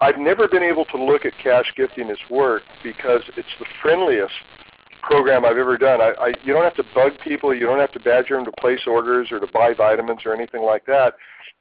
I've 0.01 0.19
never 0.19 0.49
been 0.49 0.63
able 0.63 0.85
to 0.87 1.03
look 1.03 1.25
at 1.25 1.33
cash 1.43 1.73
gifting 1.77 2.11
as 2.11 2.19
work 2.31 2.63
because 2.83 3.23
it's 3.37 3.49
the 3.59 3.67
friendliest 3.81 4.35
program 5.03 5.45
I've 5.45 5.57
ever 5.57 5.79
done. 5.79 6.01
I, 6.01 6.13
I 6.19 6.29
you 6.43 6.53
don't 6.53 6.65
have 6.65 6.77
to 6.77 6.85
bug 6.95 7.13
people, 7.23 7.55
you 7.55 7.67
don't 7.67 7.79
have 7.79 7.93
to 7.93 8.01
badger 8.01 8.37
them 8.37 8.45
to 8.45 8.53
place 8.61 8.81
orders 8.87 9.29
or 9.31 9.41
to 9.41 9.47
buy 9.53 9.73
vitamins 9.75 10.21
or 10.25 10.35
anything 10.35 10.63
like 10.63 10.85
that. 10.87 11.15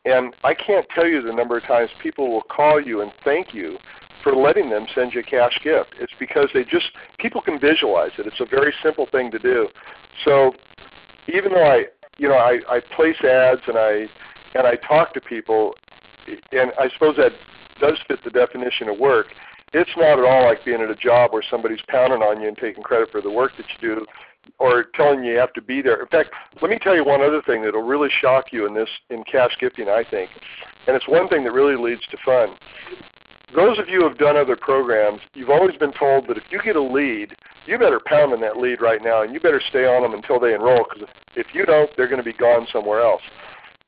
And 0.06 0.34
I 0.44 0.54
can't 0.54 0.86
tell 0.96 1.06
you 1.06 1.22
the 1.22 1.34
number 1.34 1.58
of 1.58 1.64
times 1.64 1.90
people 2.02 2.32
will 2.32 2.44
call 2.44 2.82
you 2.82 3.02
and 3.02 3.12
thank 3.24 3.54
you 3.54 3.78
for 4.28 4.36
letting 4.36 4.70
them 4.70 4.86
send 4.94 5.14
you 5.14 5.22
a 5.22 5.24
cash 5.24 5.58
gift. 5.64 5.94
It's 6.00 6.12
because 6.20 6.50
they 6.54 6.66
just 6.66 6.88
people 7.18 7.42
can 7.42 7.58
visualize 7.58 8.12
it. 8.18 8.28
It's 8.28 8.42
a 8.42 8.46
very 8.46 8.74
simple 8.84 9.08
thing 9.10 9.32
to 9.32 9.40
do. 9.40 9.70
So 10.26 10.54
even 11.34 11.54
though 11.54 11.66
I 11.66 11.86
you 12.18 12.28
know 12.28 12.36
I, 12.36 12.60
I 12.70 12.82
place 12.94 13.16
ads 13.24 13.62
and 13.68 13.78
I 13.78 14.08
and 14.54 14.68
I 14.68 14.76
talk 14.88 15.14
to 15.14 15.22
people, 15.22 15.76
and 16.52 16.74
I 16.78 16.90
suppose 16.90 17.16
that 17.18 17.32
does 17.80 17.98
fit 18.08 18.20
the 18.26 18.32
definition 18.32 18.90
of 18.90 19.00
work. 19.00 19.28
It's 19.74 19.92
not 19.96 20.20
at 20.20 20.26
all 20.26 20.46
like 20.46 20.66
being 20.66 20.82
at 20.82 20.90
a 20.90 20.96
job 20.96 21.32
where 21.32 21.44
somebody's 21.50 21.82
pounding 21.88 22.22
on 22.22 22.42
you 22.42 22.48
and 22.48 22.58
taking 22.58 22.84
credit 22.84 23.10
for 23.12 23.22
the 23.22 23.30
work 23.30 23.52
that 23.58 23.66
you 23.80 23.96
do 23.96 24.06
or 24.60 24.86
telling 24.96 25.24
you 25.24 25.34
you 25.34 25.38
have 25.38 25.54
to 25.54 25.62
be 25.62 25.82
there. 25.82 26.02
In 26.02 26.08
fact, 26.08 26.30
let 26.62 26.72
me 26.72 26.80
tell 26.82 26.96
you 26.96 27.04
one 27.04 27.22
other 27.22 27.42
thing 27.42 27.62
that 27.64 27.74
will 27.74 27.84
really 27.84 28.10
shock 28.22 28.46
you 28.52 28.66
in 28.66 28.74
this 28.74 28.90
in 29.10 29.24
cash 29.30 29.52
gifting, 29.60 29.90
I 29.90 30.04
think. 30.10 30.32
And 30.88 30.96
it's 30.96 31.08
one 31.08 31.28
thing 31.28 31.44
that 31.44 31.52
really 31.52 31.76
leads 31.76 32.06
to 32.08 32.18
fun. 32.26 32.56
Those 33.56 33.80
of 33.80 33.88
you 33.88 34.02
who 34.02 34.10
have 34.10 34.18
done 34.18 34.36
other 34.36 34.58
programs, 34.58 35.22
you've 35.34 35.50
always 35.50 35.76
been 35.78 35.94
told 35.94 36.28
that 36.28 36.38
if 36.38 36.44
you 36.50 36.62
get 36.62 36.76
a 36.76 36.82
lead, 36.82 37.36
you 37.66 37.78
better 37.78 38.02
pound 38.06 38.34
on 38.34 38.42
that 38.42 38.58
lead 38.58 38.82
right 38.82 39.02
now 39.02 39.22
and 39.22 39.34
you 39.34 39.40
better 39.40 39.62
stay 39.70 39.86
on 39.86 40.02
them 40.02 40.14
until 40.14 40.40
they 40.40 40.54
enroll 40.54 40.86
because 40.90 41.08
if 41.36 41.48
you 41.54 41.66
don't, 41.66 41.90
they're 41.96 42.10
going 42.10 42.24
to 42.24 42.24
be 42.24 42.34
gone 42.34 42.68
somewhere 42.72 43.02
else. 43.02 43.22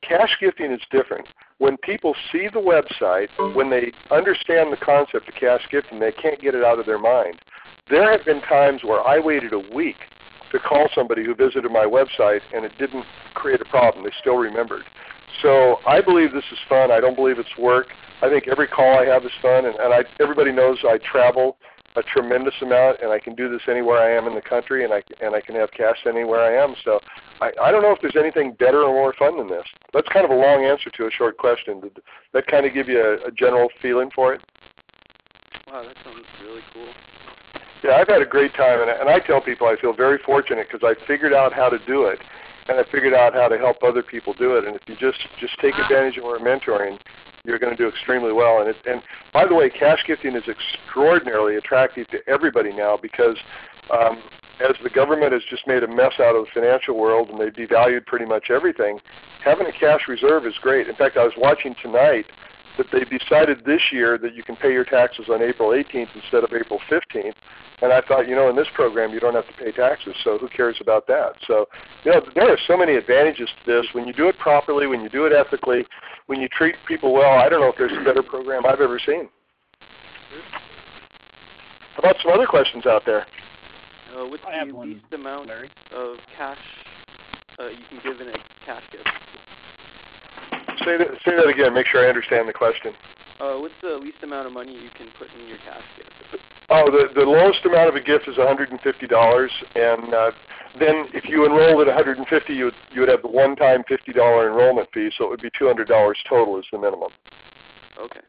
cash 0.02 0.34
gifting 0.40 0.72
is 0.72 0.80
different. 0.90 1.28
When 1.58 1.76
people 1.76 2.14
see 2.32 2.48
the 2.50 2.58
website, 2.58 3.28
when 3.54 3.68
they 3.68 3.92
understand 4.10 4.72
the 4.72 4.78
concept 4.78 5.28
of 5.28 5.34
cash 5.34 5.60
gifting, 5.70 6.00
they 6.00 6.12
can't 6.12 6.40
get 6.40 6.54
it 6.54 6.64
out 6.64 6.78
of 6.78 6.86
their 6.86 6.98
mind. 6.98 7.38
There 7.90 8.10
have 8.10 8.24
been 8.24 8.40
times 8.40 8.82
where 8.82 9.06
I 9.06 9.18
waited 9.18 9.52
a 9.52 9.74
week 9.74 9.96
to 10.52 10.58
call 10.58 10.88
somebody 10.94 11.22
who 11.22 11.34
visited 11.34 11.70
my 11.70 11.84
website 11.84 12.40
and 12.54 12.64
it 12.64 12.72
didn't 12.78 13.04
create 13.34 13.60
a 13.60 13.66
problem. 13.66 14.04
They 14.04 14.12
still 14.18 14.36
remembered. 14.36 14.84
So 15.42 15.80
I 15.86 16.00
believe 16.00 16.32
this 16.32 16.44
is 16.50 16.58
fun. 16.66 16.90
I 16.90 17.00
don't 17.00 17.14
believe 17.14 17.38
it's 17.38 17.56
work. 17.58 17.88
I 18.22 18.28
think 18.28 18.48
every 18.48 18.68
call 18.68 18.98
I 18.98 19.06
have 19.06 19.24
is 19.24 19.32
fun, 19.40 19.66
and, 19.66 19.76
and 19.76 19.94
I, 19.94 20.04
everybody 20.20 20.52
knows 20.52 20.78
I 20.84 20.98
travel 20.98 21.56
a 21.96 22.02
tremendous 22.02 22.54
amount, 22.62 23.00
and 23.02 23.10
I 23.10 23.18
can 23.18 23.34
do 23.34 23.50
this 23.50 23.62
anywhere 23.68 23.98
I 23.98 24.16
am 24.16 24.26
in 24.28 24.34
the 24.34 24.42
country, 24.42 24.84
and 24.84 24.92
I 24.92 25.02
and 25.20 25.34
I 25.34 25.40
can 25.40 25.54
have 25.56 25.70
cash 25.72 25.98
anywhere 26.06 26.40
I 26.40 26.62
am. 26.62 26.74
So 26.84 27.00
I, 27.40 27.50
I 27.60 27.72
don't 27.72 27.82
know 27.82 27.92
if 27.92 28.00
there's 28.00 28.16
anything 28.16 28.52
better 28.52 28.82
or 28.82 28.92
more 28.92 29.14
fun 29.18 29.38
than 29.38 29.48
this. 29.48 29.64
That's 29.92 30.08
kind 30.08 30.24
of 30.24 30.30
a 30.30 30.34
long 30.34 30.64
answer 30.64 30.90
to 30.90 31.06
a 31.06 31.10
short 31.10 31.36
question. 31.36 31.80
Did 31.80 31.98
that 32.32 32.46
kind 32.46 32.66
of 32.66 32.74
give 32.74 32.88
you 32.88 33.00
a, 33.00 33.28
a 33.28 33.30
general 33.32 33.68
feeling 33.82 34.10
for 34.14 34.34
it? 34.34 34.40
Wow, 35.66 35.82
that 35.82 35.96
sounds 36.04 36.24
really 36.42 36.62
cool. 36.72 36.88
Yeah, 37.82 37.92
I've 37.92 38.08
had 38.08 38.22
a 38.22 38.26
great 38.26 38.54
time, 38.54 38.80
and, 38.82 38.90
and 38.90 39.08
I 39.08 39.18
tell 39.20 39.40
people 39.40 39.66
I 39.66 39.76
feel 39.80 39.94
very 39.94 40.18
fortunate 40.24 40.68
because 40.70 40.86
I 40.86 40.94
figured 41.06 41.32
out 41.32 41.52
how 41.52 41.68
to 41.68 41.78
do 41.86 42.04
it, 42.04 42.20
and 42.68 42.78
I 42.78 42.84
figured 42.90 43.14
out 43.14 43.34
how 43.34 43.48
to 43.48 43.58
help 43.58 43.82
other 43.82 44.02
people 44.02 44.34
do 44.34 44.56
it. 44.56 44.64
And 44.64 44.76
if 44.76 44.82
you 44.86 44.94
just 44.94 45.18
just 45.40 45.58
take 45.60 45.74
advantage 45.74 46.18
of 46.18 46.24
our 46.24 46.38
mentoring, 46.38 47.00
you're 47.44 47.58
going 47.58 47.74
to 47.74 47.82
do 47.82 47.88
extremely 47.88 48.32
well. 48.32 48.60
And 48.60 48.70
it, 48.70 48.76
and 48.86 49.02
by 49.32 49.46
the 49.46 49.54
way, 49.54 49.70
cash 49.70 50.04
gifting 50.06 50.34
is 50.34 50.44
extraordinarily 50.48 51.56
attractive 51.56 52.08
to 52.08 52.18
everybody 52.28 52.72
now 52.72 52.98
because 53.00 53.36
um, 53.90 54.22
as 54.60 54.76
the 54.82 54.90
government 54.90 55.32
has 55.32 55.42
just 55.48 55.66
made 55.66 55.82
a 55.82 55.88
mess 55.88 56.12
out 56.20 56.36
of 56.36 56.44
the 56.44 56.50
financial 56.52 56.98
world 56.98 57.30
and 57.30 57.40
they've 57.40 57.52
devalued 57.52 58.06
pretty 58.06 58.26
much 58.26 58.50
everything, 58.50 59.00
having 59.42 59.66
a 59.66 59.72
cash 59.72 60.02
reserve 60.08 60.46
is 60.46 60.54
great. 60.60 60.88
In 60.88 60.94
fact, 60.94 61.16
I 61.16 61.24
was 61.24 61.32
watching 61.36 61.74
tonight 61.82 62.26
that 62.80 62.86
they 62.92 63.04
decided 63.18 63.62
this 63.66 63.82
year 63.92 64.16
that 64.16 64.34
you 64.34 64.42
can 64.42 64.56
pay 64.56 64.72
your 64.72 64.84
taxes 64.84 65.26
on 65.28 65.42
April 65.42 65.68
18th 65.70 66.08
instead 66.14 66.44
of 66.44 66.50
April 66.52 66.80
15th. 66.90 67.34
And 67.82 67.92
I 67.92 68.00
thought, 68.00 68.26
you 68.26 68.34
know, 68.34 68.48
in 68.48 68.56
this 68.56 68.68
program 68.74 69.12
you 69.12 69.20
don't 69.20 69.34
have 69.34 69.46
to 69.48 69.52
pay 69.52 69.70
taxes, 69.70 70.14
so 70.24 70.38
who 70.38 70.48
cares 70.48 70.76
about 70.80 71.06
that? 71.06 71.32
So, 71.46 71.66
you 72.04 72.12
know, 72.12 72.22
there 72.34 72.50
are 72.50 72.58
so 72.66 72.78
many 72.78 72.94
advantages 72.94 73.48
to 73.48 73.70
this. 73.70 73.86
When 73.92 74.06
you 74.06 74.14
do 74.14 74.28
it 74.28 74.38
properly, 74.38 74.86
when 74.86 75.02
you 75.02 75.10
do 75.10 75.26
it 75.26 75.32
ethically, 75.32 75.84
when 76.26 76.40
you 76.40 76.48
treat 76.48 76.74
people 76.88 77.12
well, 77.12 77.38
I 77.38 77.50
don't 77.50 77.60
know 77.60 77.68
if 77.68 77.76
there's 77.76 77.92
a 77.92 78.04
better 78.04 78.22
program 78.22 78.64
I've 78.64 78.80
ever 78.80 78.98
seen. 79.04 79.28
How 81.94 81.98
about 81.98 82.16
some 82.22 82.32
other 82.32 82.46
questions 82.46 82.86
out 82.86 83.02
there? 83.04 83.26
Uh, 84.16 84.26
what's 84.26 84.42
I 84.46 84.54
have 84.54 84.68
the 84.68 84.74
one, 84.74 84.88
least 84.88 85.04
amount 85.12 85.48
Larry. 85.48 85.70
of 85.94 86.16
cash 86.36 86.58
uh, 87.58 87.68
you 87.68 87.84
can 87.90 88.00
give 88.02 88.20
in 88.20 88.28
a 88.28 88.38
cash 88.64 88.82
gift? 88.90 89.08
Say 90.84 90.96
that, 90.96 91.08
say 91.24 91.36
that 91.36 91.48
again. 91.48 91.74
Make 91.74 91.86
sure 91.86 92.04
I 92.04 92.08
understand 92.08 92.48
the 92.48 92.52
question. 92.52 92.94
Uh, 93.40 93.56
what's 93.56 93.74
the 93.82 93.96
least 93.96 94.18
amount 94.22 94.46
of 94.46 94.52
money 94.52 94.72
you 94.72 94.90
can 94.96 95.08
put 95.18 95.28
in 95.40 95.48
your 95.48 95.58
cash 95.58 95.82
gift? 95.96 96.10
Oh, 96.68 96.90
the 96.90 97.08
the 97.14 97.26
lowest 97.26 97.64
amount 97.64 97.88
of 97.88 97.96
a 97.96 98.00
gift 98.00 98.28
is 98.28 98.36
$150, 98.36 98.70
and 99.74 100.14
uh, 100.14 100.30
then 100.78 101.06
if 101.12 101.24
you 101.24 101.44
enrolled 101.44 101.80
at 101.80 101.86
150, 101.88 102.52
you 102.52 102.66
would 102.66 102.74
you 102.92 103.00
would 103.00 103.08
have 103.08 103.22
the 103.22 103.28
one-time 103.28 103.82
$50 103.90 104.14
enrollment 104.46 104.88
fee, 104.94 105.10
so 105.18 105.24
it 105.24 105.30
would 105.30 105.42
be 105.42 105.50
$200 105.50 105.86
total 106.28 106.58
is 106.58 106.66
the 106.70 106.78
minimum. 106.78 107.10
Okay. 108.00 108.20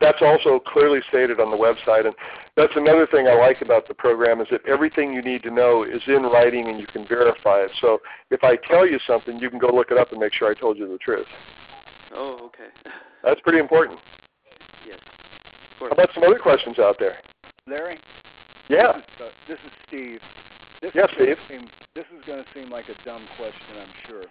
That's 0.00 0.20
also 0.20 0.58
clearly 0.58 1.00
stated 1.08 1.38
on 1.40 1.50
the 1.50 1.56
website, 1.56 2.04
and 2.04 2.14
that's 2.56 2.72
another 2.76 3.06
thing 3.06 3.28
I 3.28 3.34
like 3.34 3.62
about 3.62 3.88
the 3.88 3.94
program 3.94 4.40
is 4.40 4.48
that 4.50 4.60
everything 4.66 5.12
you 5.12 5.22
need 5.22 5.42
to 5.44 5.50
know 5.50 5.84
is 5.84 6.02
in 6.08 6.24
writing 6.24 6.68
and 6.68 6.80
you 6.80 6.86
can 6.86 7.06
verify 7.06 7.60
it. 7.60 7.70
So 7.80 8.00
if 8.30 8.42
I 8.42 8.56
tell 8.56 8.86
you 8.86 8.98
something, 9.06 9.38
you 9.38 9.48
can 9.48 9.60
go 9.60 9.68
look 9.68 9.90
it 9.90 9.98
up 9.98 10.10
and 10.10 10.20
make 10.20 10.34
sure 10.34 10.50
I 10.50 10.54
told 10.54 10.76
you 10.76 10.88
the 10.88 10.98
truth. 10.98 11.26
Oh, 12.14 12.38
okay. 12.46 12.68
That's 13.24 13.40
pretty 13.40 13.58
important. 13.58 13.98
yes. 14.86 14.98
Of 15.00 15.52
How 15.72 15.78
course. 15.78 15.92
about 15.92 16.08
some 16.14 16.22
other 16.24 16.38
questions 16.38 16.78
out 16.78 16.96
there? 16.98 17.16
Larry? 17.66 17.98
Yeah. 18.68 18.92
This 18.92 19.04
is, 19.04 19.20
uh, 19.20 19.28
this 19.48 19.58
is 19.66 19.72
Steve. 19.88 20.20
This 20.80 20.92
Yeah, 20.94 21.04
is 21.04 21.10
gonna 21.16 21.34
Steve. 21.34 21.36
Seem, 21.48 21.68
this 21.94 22.04
is 22.16 22.24
going 22.26 22.42
to 22.42 22.48
seem 22.54 22.70
like 22.70 22.86
a 22.88 23.04
dumb 23.04 23.26
question, 23.36 23.76
I'm 23.80 23.92
sure. 24.08 24.24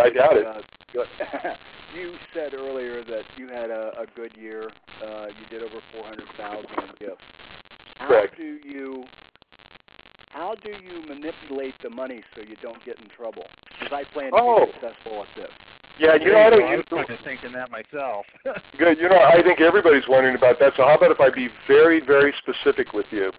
I 0.00 0.10
doubt 0.10 0.36
it. 0.36 0.46
Uh, 0.46 0.60
but 0.94 1.06
you 1.96 2.14
said 2.32 2.54
earlier 2.54 3.02
that 3.04 3.22
you 3.36 3.48
had 3.48 3.70
a, 3.70 3.90
a 4.00 4.06
good 4.14 4.32
year. 4.36 4.70
Uh, 5.04 5.26
you 5.26 5.46
did 5.50 5.62
over 5.62 5.80
400000 5.92 6.64
in 6.64 6.66
gifts. 6.98 7.20
How 7.96 8.06
Correct. 8.08 8.36
do 8.36 8.58
you 8.64 9.04
how 10.30 10.54
do 10.64 10.70
you 10.70 11.06
manipulate 11.06 11.74
the 11.82 11.90
money 11.90 12.22
so 12.34 12.42
you 12.42 12.56
don't 12.60 12.84
get 12.84 12.98
in 13.00 13.08
trouble? 13.16 13.44
Because 13.78 13.92
I 13.92 14.02
plan 14.12 14.30
to 14.32 14.36
Oh. 14.36 14.66
be 14.66 14.72
successful 14.72 15.22
at 15.22 15.28
this. 15.36 15.50
Yeah, 15.98 16.16
you 16.16 16.32
know, 16.32 16.38
I 16.38 16.46
I 16.46 16.50
don't 16.50 16.62
was 16.62 16.78
use 16.78 16.84
the 16.90 16.96
kind 16.96 17.10
of 17.10 17.24
thinking 17.24 17.52
that 17.52 17.70
myself. 17.70 18.26
Good. 18.78 18.98
You 18.98 19.08
know, 19.08 19.18
I 19.18 19.42
think 19.42 19.60
everybody's 19.60 20.08
wondering 20.08 20.34
about 20.34 20.58
that. 20.58 20.72
So 20.76 20.82
how 20.82 20.96
about 20.96 21.12
if 21.12 21.20
I 21.20 21.30
be 21.30 21.48
very, 21.68 22.00
very 22.00 22.34
specific 22.38 22.92
with 22.92 23.06
you? 23.10 23.30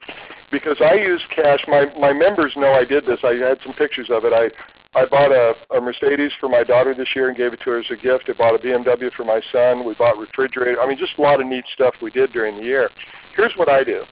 Because 0.52 0.78
I 0.80 0.94
use 0.96 1.22
cash. 1.36 1.60
My 1.68 1.92
my 2.00 2.14
members 2.14 2.54
know 2.56 2.72
I 2.72 2.86
did 2.86 3.06
this. 3.06 3.20
I 3.24 3.34
had 3.36 3.60
some 3.64 3.74
pictures 3.74 4.08
of 4.10 4.24
it. 4.24 4.32
I 4.32 4.50
I 4.98 5.06
bought 5.06 5.34
a, 5.34 5.54
a 5.76 5.82
Mercedes 5.82 6.32
for 6.40 6.48
my 6.48 6.64
daughter 6.64 6.96
this 6.96 7.10
year 7.14 7.28
and 7.28 7.36
gave 7.36 7.52
it 7.52 7.60
to 7.66 7.72
her 7.72 7.80
as 7.80 7.86
a 7.92 7.98
gift. 7.98 8.30
I 8.30 8.34
bought 8.34 8.56
a 8.56 8.60
BMW 8.60 9.12
for 9.12 9.26
my 9.26 9.42
son. 9.52 9.84
We 9.84 9.94
bought 9.94 10.18
refrigerator. 10.18 10.82
I 10.82 10.88
mean, 10.88 10.98
just 10.98 11.18
a 11.18 11.22
lot 11.22 11.42
of 11.42 11.48
neat 11.48 11.66
stuff 11.74 11.96
we 12.02 12.12
did 12.12 12.32
during 12.32 12.56
the 12.56 12.64
year. 12.64 12.90
Here's 13.36 13.52
what 13.58 13.68
I 13.68 13.84
do. 13.84 14.04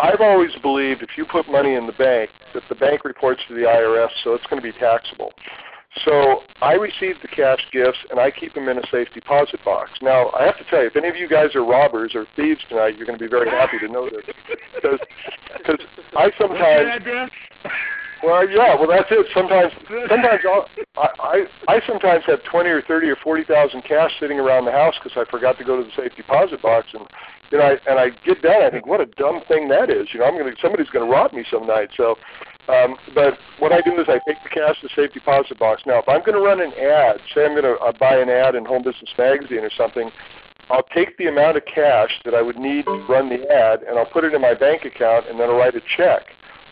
I've 0.00 0.20
always 0.20 0.50
believed 0.62 1.02
if 1.02 1.10
you 1.16 1.24
put 1.24 1.48
money 1.48 1.74
in 1.74 1.86
the 1.86 1.92
bank, 1.92 2.30
that 2.54 2.62
the 2.68 2.74
bank 2.74 3.04
reports 3.04 3.40
to 3.48 3.54
the 3.54 3.62
IRS, 3.62 4.10
so 4.24 4.34
it's 4.34 4.46
going 4.46 4.60
to 4.60 4.72
be 4.72 4.76
taxable. 4.78 5.32
So 6.04 6.40
I 6.62 6.72
receive 6.74 7.16
the 7.20 7.28
cash 7.28 7.60
gifts 7.70 7.98
and 8.10 8.18
I 8.18 8.30
keep 8.30 8.54
them 8.54 8.68
in 8.68 8.78
a 8.78 8.86
safe 8.90 9.08
deposit 9.12 9.62
box. 9.64 9.90
Now 10.00 10.30
I 10.30 10.44
have 10.44 10.56
to 10.58 10.64
tell 10.64 10.80
you, 10.80 10.86
if 10.86 10.96
any 10.96 11.08
of 11.08 11.16
you 11.16 11.28
guys 11.28 11.54
are 11.54 11.64
robbers 11.64 12.12
or 12.14 12.26
thieves 12.34 12.60
tonight, 12.68 12.96
you're 12.96 13.06
going 13.06 13.18
to 13.18 13.22
be 13.22 13.30
very 13.30 13.50
happy 13.50 13.78
to 13.78 13.88
know 13.88 14.08
this 14.08 14.24
because 14.74 14.98
because 15.58 15.86
I 16.16 16.30
sometimes 16.40 17.30
well 18.22 18.48
yeah 18.48 18.74
well 18.74 18.88
that's 18.88 19.08
it. 19.10 19.26
Sometimes 19.34 19.70
sometimes 20.08 20.40
I'll, 20.48 20.66
I 20.96 21.44
I 21.68 21.74
I 21.76 21.80
sometimes 21.86 22.24
have 22.26 22.42
twenty 22.44 22.70
or 22.70 22.80
thirty 22.82 23.08
or 23.08 23.16
forty 23.16 23.44
thousand 23.44 23.82
cash 23.82 24.12
sitting 24.18 24.40
around 24.40 24.64
the 24.64 24.72
house 24.72 24.94
because 25.02 25.16
I 25.20 25.30
forgot 25.30 25.58
to 25.58 25.64
go 25.64 25.76
to 25.76 25.84
the 25.84 25.92
safe 25.94 26.16
deposit 26.16 26.62
box 26.62 26.88
and 26.94 27.06
you 27.50 27.58
know 27.58 27.64
I, 27.64 27.90
and 27.90 28.00
I 28.00 28.08
get 28.24 28.40
done 28.40 28.62
I 28.62 28.70
think 28.70 28.86
what 28.86 29.02
a 29.02 29.06
dumb 29.06 29.42
thing 29.46 29.68
that 29.68 29.90
is. 29.90 30.08
You 30.14 30.20
know 30.20 30.26
I'm 30.26 30.38
gonna 30.38 30.56
somebody's 30.62 30.88
gonna 30.88 31.10
rob 31.10 31.34
me 31.34 31.44
some 31.50 31.66
night. 31.66 31.90
So 31.96 32.16
um, 32.68 32.96
but 33.14 33.38
what 33.58 33.72
I 33.72 33.80
do 33.80 33.98
is 34.00 34.06
I 34.08 34.20
take 34.26 34.42
the 34.42 34.50
cash 34.50 34.80
to 34.80 34.88
the 34.88 34.90
safe 34.94 35.12
deposit 35.12 35.58
box. 35.58 35.82
Now, 35.86 35.98
if 35.98 36.08
I'm 36.08 36.20
going 36.20 36.34
to 36.34 36.40
run 36.40 36.60
an 36.60 36.72
ad, 36.74 37.20
say 37.34 37.44
I'm 37.44 37.52
going 37.52 37.64
to 37.64 37.76
uh, 37.82 37.92
buy 37.98 38.16
an 38.16 38.28
ad 38.28 38.54
in 38.54 38.64
Home 38.64 38.82
Business 38.82 39.10
Magazine 39.18 39.58
or 39.58 39.70
something, 39.76 40.10
I'll 40.70 40.86
take 40.94 41.18
the 41.18 41.26
amount 41.26 41.56
of 41.56 41.64
cash 41.66 42.20
that 42.24 42.34
I 42.34 42.42
would 42.42 42.56
need 42.56 42.84
to 42.86 43.04
run 43.08 43.28
the 43.28 43.50
ad, 43.50 43.82
and 43.82 43.98
I'll 43.98 44.06
put 44.06 44.24
it 44.24 44.32
in 44.32 44.40
my 44.40 44.54
bank 44.54 44.84
account, 44.84 45.28
and 45.28 45.38
then 45.38 45.50
I'll 45.50 45.56
write 45.56 45.74
a 45.74 45.82
check. 45.96 46.28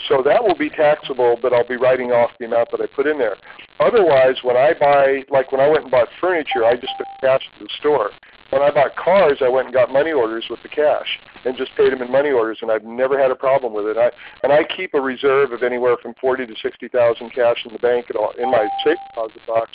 So 0.08 0.22
that 0.22 0.42
will 0.42 0.56
be 0.56 0.70
taxable, 0.70 1.36
but 1.42 1.52
I'll 1.52 1.66
be 1.66 1.76
writing 1.76 2.10
off 2.10 2.30
the 2.38 2.46
amount 2.46 2.70
that 2.70 2.80
I 2.80 2.86
put 2.86 3.06
in 3.06 3.18
there. 3.18 3.36
Otherwise, 3.80 4.36
when 4.42 4.56
I 4.56 4.72
buy, 4.78 5.24
like 5.28 5.52
when 5.52 5.60
I 5.60 5.68
went 5.68 5.82
and 5.82 5.90
bought 5.90 6.08
furniture, 6.20 6.64
I 6.64 6.74
just 6.76 6.92
took 6.96 7.06
cash 7.20 7.42
to 7.58 7.64
the 7.64 7.70
store. 7.78 8.10
When 8.50 8.62
I 8.62 8.70
bought 8.70 8.96
cars, 8.96 9.38
I 9.40 9.48
went 9.48 9.66
and 9.66 9.74
got 9.74 9.92
money 9.92 10.12
orders 10.12 10.44
with 10.50 10.60
the 10.62 10.68
cash 10.68 11.18
and 11.44 11.56
just 11.56 11.70
paid 11.76 11.92
them 11.92 12.02
in 12.02 12.10
money 12.10 12.30
orders, 12.30 12.58
and 12.62 12.70
I've 12.70 12.84
never 12.84 13.18
had 13.18 13.30
a 13.30 13.36
problem 13.36 13.72
with 13.72 13.86
it. 13.86 13.96
I 13.96 14.10
and 14.42 14.52
I 14.52 14.64
keep 14.64 14.92
a 14.94 15.00
reserve 15.00 15.52
of 15.52 15.62
anywhere 15.62 15.96
from 16.02 16.14
forty 16.20 16.46
to 16.46 16.54
sixty 16.60 16.88
thousand 16.88 17.30
cash 17.30 17.64
in 17.64 17.72
the 17.72 17.78
bank 17.78 18.06
at 18.10 18.16
all, 18.16 18.32
in 18.38 18.50
my 18.50 18.68
safe 18.84 18.98
deposit 19.10 19.46
box 19.46 19.70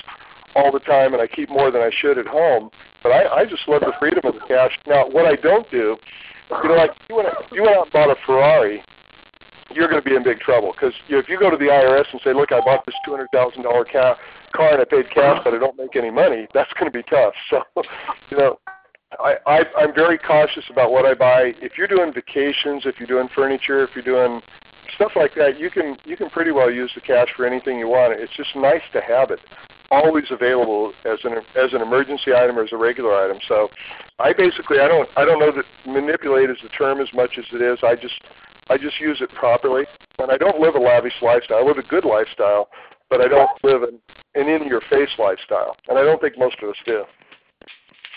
all 0.55 0.71
the 0.71 0.79
time, 0.79 1.13
and 1.13 1.21
I 1.21 1.27
keep 1.27 1.49
more 1.49 1.71
than 1.71 1.81
I 1.81 1.89
should 1.89 2.17
at 2.17 2.27
home. 2.27 2.69
But 3.01 3.11
I, 3.11 3.41
I 3.41 3.45
just 3.45 3.67
love 3.67 3.81
the 3.81 3.93
freedom 3.99 4.21
of 4.25 4.33
the 4.33 4.45
cash. 4.47 4.77
Now, 4.87 5.07
what 5.07 5.25
I 5.25 5.35
don't 5.35 5.69
do, 5.69 5.97
you 6.49 6.69
know, 6.69 6.75
like 6.75 6.91
you 7.09 7.15
went, 7.15 7.27
if 7.29 7.51
you 7.51 7.63
went 7.63 7.77
out 7.77 7.83
and 7.83 7.93
bought 7.93 8.09
a 8.09 8.15
Ferrari, 8.25 8.83
you're 9.73 9.87
going 9.87 10.01
to 10.01 10.07
be 10.07 10.15
in 10.15 10.23
big 10.23 10.39
trouble 10.39 10.71
because 10.71 10.93
you 11.07 11.15
know, 11.15 11.19
if 11.19 11.29
you 11.29 11.39
go 11.39 11.49
to 11.49 11.57
the 11.57 11.65
IRS 11.65 12.05
and 12.11 12.21
say, 12.23 12.33
"Look, 12.33 12.51
I 12.51 12.61
bought 12.61 12.85
this 12.85 12.95
two 13.05 13.11
hundred 13.11 13.29
thousand 13.31 13.63
dollar 13.63 13.85
car 13.85 14.17
and 14.57 14.81
I 14.81 14.85
paid 14.85 15.09
cash, 15.11 15.41
but 15.43 15.53
I 15.53 15.57
don't 15.57 15.77
make 15.77 15.95
any 15.95 16.11
money," 16.11 16.47
that's 16.53 16.71
going 16.73 16.91
to 16.91 16.95
be 16.95 17.03
tough. 17.03 17.33
So, 17.49 17.63
you 18.29 18.37
know, 18.37 18.59
I, 19.19 19.35
I 19.45 19.63
I'm 19.77 19.93
very 19.93 20.17
cautious 20.17 20.65
about 20.69 20.91
what 20.91 21.05
I 21.05 21.13
buy. 21.13 21.53
If 21.61 21.77
you're 21.77 21.87
doing 21.87 22.13
vacations, 22.13 22.83
if 22.85 22.95
you're 22.99 23.07
doing 23.07 23.27
furniture, 23.33 23.83
if 23.83 23.89
you're 23.95 24.03
doing 24.03 24.41
stuff 24.95 25.13
like 25.15 25.33
that, 25.35 25.59
you 25.59 25.69
can 25.69 25.97
you 26.05 26.15
can 26.15 26.29
pretty 26.29 26.51
well 26.51 26.71
use 26.71 26.91
the 26.93 27.01
cash 27.01 27.29
for 27.35 27.45
anything 27.45 27.79
you 27.79 27.87
want. 27.87 28.19
It's 28.19 28.35
just 28.35 28.55
nice 28.55 28.83
to 28.93 29.01
have 29.01 29.31
it 29.31 29.39
always 29.91 30.25
available 30.31 30.93
as 31.05 31.19
an 31.23 31.33
as 31.55 31.73
an 31.73 31.81
emergency 31.81 32.33
item 32.33 32.57
or 32.57 32.63
as 32.63 32.71
a 32.71 32.77
regular 32.77 33.15
item. 33.15 33.39
So 33.47 33.69
I 34.19 34.33
basically 34.33 34.79
I 34.79 34.87
don't 34.87 35.09
I 35.17 35.25
don't 35.25 35.39
know 35.39 35.51
that 35.51 35.65
manipulate 35.85 36.49
is 36.49 36.57
the 36.61 36.69
term 36.69 37.01
as 37.01 37.07
much 37.13 37.37
as 37.37 37.45
it 37.51 37.61
is. 37.61 37.79
I 37.83 37.95
just 37.95 38.21
I 38.69 38.77
just 38.77 38.99
use 38.99 39.17
it 39.21 39.29
properly, 39.37 39.83
and 40.19 40.31
I 40.31 40.37
don't 40.37 40.59
live 40.59 40.75
a 40.75 40.79
lavish 40.79 41.13
lifestyle. 41.21 41.57
I 41.59 41.61
live 41.61 41.77
a 41.77 41.83
good 41.83 42.05
lifestyle, 42.05 42.69
but 43.09 43.21
I 43.21 43.27
don't 43.27 43.51
live 43.63 43.83
an, 43.83 43.99
an 44.33 44.49
in-your-face 44.49 45.09
lifestyle, 45.19 45.75
and 45.87 45.97
I 45.99 46.03
don't 46.03 46.19
think 46.19 46.37
most 46.37 46.57
of 46.63 46.69
us 46.69 46.75
do. 46.85 47.03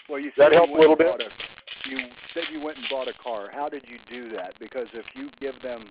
Well, 0.09 0.19
you 0.19 0.31
that 0.39 0.53
help 0.53 0.71
you 0.71 0.77
a 0.77 0.81
little 0.81 0.97
bit? 0.97 1.09
bought 1.09 1.21
a- 1.21 1.89
you 1.89 1.99
said 2.35 2.45
you 2.53 2.61
went 2.61 2.77
and 2.79 2.87
bought 2.91 3.09
a 3.09 3.13
car. 3.23 3.49
How 3.53 3.69
did 3.69 3.85
you 3.87 3.99
do 4.11 4.35
that? 4.37 4.55
Because 4.59 4.89
if 4.93 5.05
you 5.15 5.31
give 5.41 5.61
them 5.63 5.87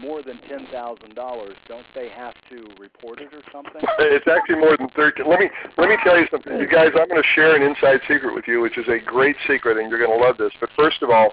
more 0.00 0.22
than 0.22 0.38
ten 0.48 0.66
thousand 0.72 1.14
dollars, 1.14 1.54
don't 1.68 1.86
they 1.94 2.08
have 2.08 2.34
to 2.50 2.68
report 2.78 3.20
it 3.20 3.32
or 3.32 3.42
something? 3.52 3.80
It's 3.98 4.26
actually 4.28 4.56
more 4.60 4.76
than 4.76 4.88
13. 4.94 5.26
Let 5.28 5.40
me 5.40 5.50
let 5.78 5.88
me 5.88 5.96
tell 6.04 6.18
you 6.18 6.26
something, 6.30 6.58
you 6.58 6.68
guys. 6.68 6.88
I'm 6.98 7.08
going 7.08 7.22
to 7.22 7.28
share 7.34 7.56
an 7.56 7.62
inside 7.62 8.00
secret 8.08 8.34
with 8.34 8.44
you, 8.46 8.60
which 8.60 8.78
is 8.78 8.86
a 8.88 8.98
great 9.04 9.36
secret, 9.48 9.78
and 9.78 9.90
you're 9.90 9.98
going 9.98 10.16
to 10.16 10.24
love 10.24 10.36
this. 10.36 10.52
But 10.60 10.70
first 10.76 11.02
of 11.02 11.10
all, 11.10 11.32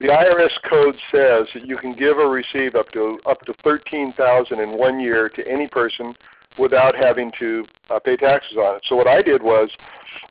the 0.00 0.08
IRS 0.08 0.50
code 0.68 0.96
says 1.12 1.46
that 1.54 1.66
you 1.66 1.76
can 1.76 1.94
give 1.94 2.18
or 2.18 2.30
receive 2.30 2.74
up 2.74 2.90
to 2.92 3.18
up 3.28 3.40
to 3.42 3.54
13,000 3.64 4.60
in 4.60 4.78
one 4.78 5.00
year 5.00 5.28
to 5.28 5.46
any 5.46 5.68
person 5.68 6.14
without 6.58 6.94
having 6.96 7.30
to 7.38 7.64
uh, 7.90 7.98
pay 7.98 8.16
taxes 8.16 8.56
on 8.56 8.76
it. 8.76 8.82
So 8.88 8.96
what 8.96 9.06
I 9.06 9.22
did 9.22 9.42
was, 9.42 9.70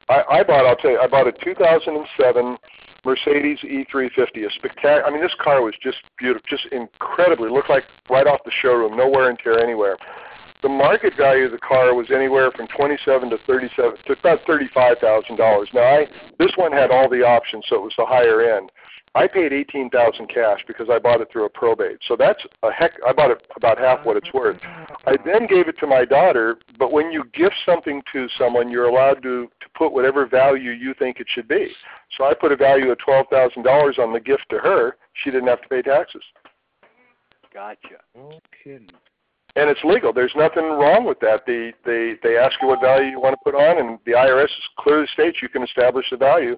I, 0.09 0.23
I 0.29 0.43
bought. 0.43 0.65
I'll 0.65 0.75
tell 0.75 0.91
you, 0.91 0.99
I 0.99 1.07
bought 1.07 1.27
a 1.27 1.31
2007 1.43 2.57
Mercedes 3.05 3.59
E350. 3.63 4.45
A 4.45 4.51
spectacular. 4.51 5.05
I 5.05 5.11
mean, 5.11 5.21
this 5.21 5.35
car 5.41 5.61
was 5.61 5.73
just 5.81 5.97
beautiful, 6.17 6.45
just 6.49 6.67
incredibly. 6.71 7.49
Looked 7.49 7.69
like 7.69 7.83
right 8.09 8.27
off 8.27 8.39
the 8.45 8.51
showroom, 8.61 8.97
no 8.97 9.07
wear 9.07 9.29
and 9.29 9.39
tear 9.39 9.59
anywhere. 9.59 9.97
The 10.61 10.69
market 10.69 11.13
value 11.15 11.45
of 11.45 11.51
the 11.51 11.57
car 11.57 11.95
was 11.95 12.11
anywhere 12.11 12.51
from 12.51 12.67
27 12.67 13.29
to 13.29 13.37
37 13.47 13.97
to 14.05 14.13
about 14.13 14.39
$35,000. 14.45 15.73
Now, 15.73 15.81
I 15.81 16.05
this 16.37 16.51
one 16.57 16.71
had 16.71 16.91
all 16.91 17.09
the 17.09 17.23
options, 17.23 17.65
so 17.69 17.77
it 17.77 17.81
was 17.81 17.93
the 17.97 18.05
higher 18.05 18.41
end. 18.41 18.69
I 19.15 19.27
paid 19.27 19.53
eighteen 19.53 19.89
thousand 19.89 20.27
cash 20.27 20.59
because 20.67 20.87
I 20.89 20.99
bought 20.99 21.19
it 21.21 21.29
through 21.31 21.45
a 21.45 21.49
probate. 21.49 21.99
So 22.07 22.15
that's 22.15 22.41
a 22.61 22.71
heck. 22.71 22.91
I 23.07 23.11
bought 23.11 23.31
it 23.31 23.41
about 23.55 23.79
half 23.79 24.05
what 24.05 24.17
it's 24.17 24.31
worth. 24.33 24.57
I 24.63 25.17
then 25.25 25.47
gave 25.47 25.67
it 25.67 25.79
to 25.79 25.87
my 25.87 26.05
daughter. 26.05 26.57
But 26.77 26.91
when 26.91 27.11
you 27.11 27.23
gift 27.33 27.55
something 27.65 28.03
to 28.13 28.27
someone, 28.37 28.69
you're 28.69 28.87
allowed 28.87 29.23
to 29.23 29.47
to 29.47 29.69
put 29.75 29.93
whatever 29.93 30.27
value 30.27 30.71
you 30.71 30.93
think 30.93 31.19
it 31.19 31.27
should 31.27 31.47
be. 31.47 31.71
So 32.17 32.25
I 32.25 32.33
put 32.35 32.51
a 32.51 32.55
value 32.55 32.91
of 32.91 32.99
twelve 32.99 33.25
thousand 33.31 33.63
dollars 33.63 33.97
on 33.97 34.13
the 34.13 34.19
gift 34.19 34.43
to 34.51 34.59
her. 34.59 34.95
She 35.23 35.31
didn't 35.31 35.47
have 35.47 35.61
to 35.63 35.69
pay 35.69 35.81
taxes. 35.81 36.23
Gotcha. 37.51 37.97
No 38.15 38.39
kidding. 38.63 38.89
And 39.59 39.69
it's 39.69 39.83
legal. 39.83 40.13
There's 40.13 40.31
nothing 40.37 40.63
wrong 40.63 41.03
with 41.05 41.19
that. 41.19 41.43
They 41.45 41.73
they 41.85 42.15
they 42.23 42.37
ask 42.37 42.55
you 42.61 42.69
what 42.69 42.79
value 42.79 43.09
you 43.09 43.19
want 43.19 43.33
to 43.33 43.43
put 43.43 43.55
on, 43.55 43.77
and 43.77 43.99
the 44.05 44.13
IRS 44.13 44.47
clearly 44.77 45.07
states 45.11 45.39
you 45.41 45.49
can 45.49 45.63
establish 45.63 46.05
the 46.09 46.17
value 46.17 46.55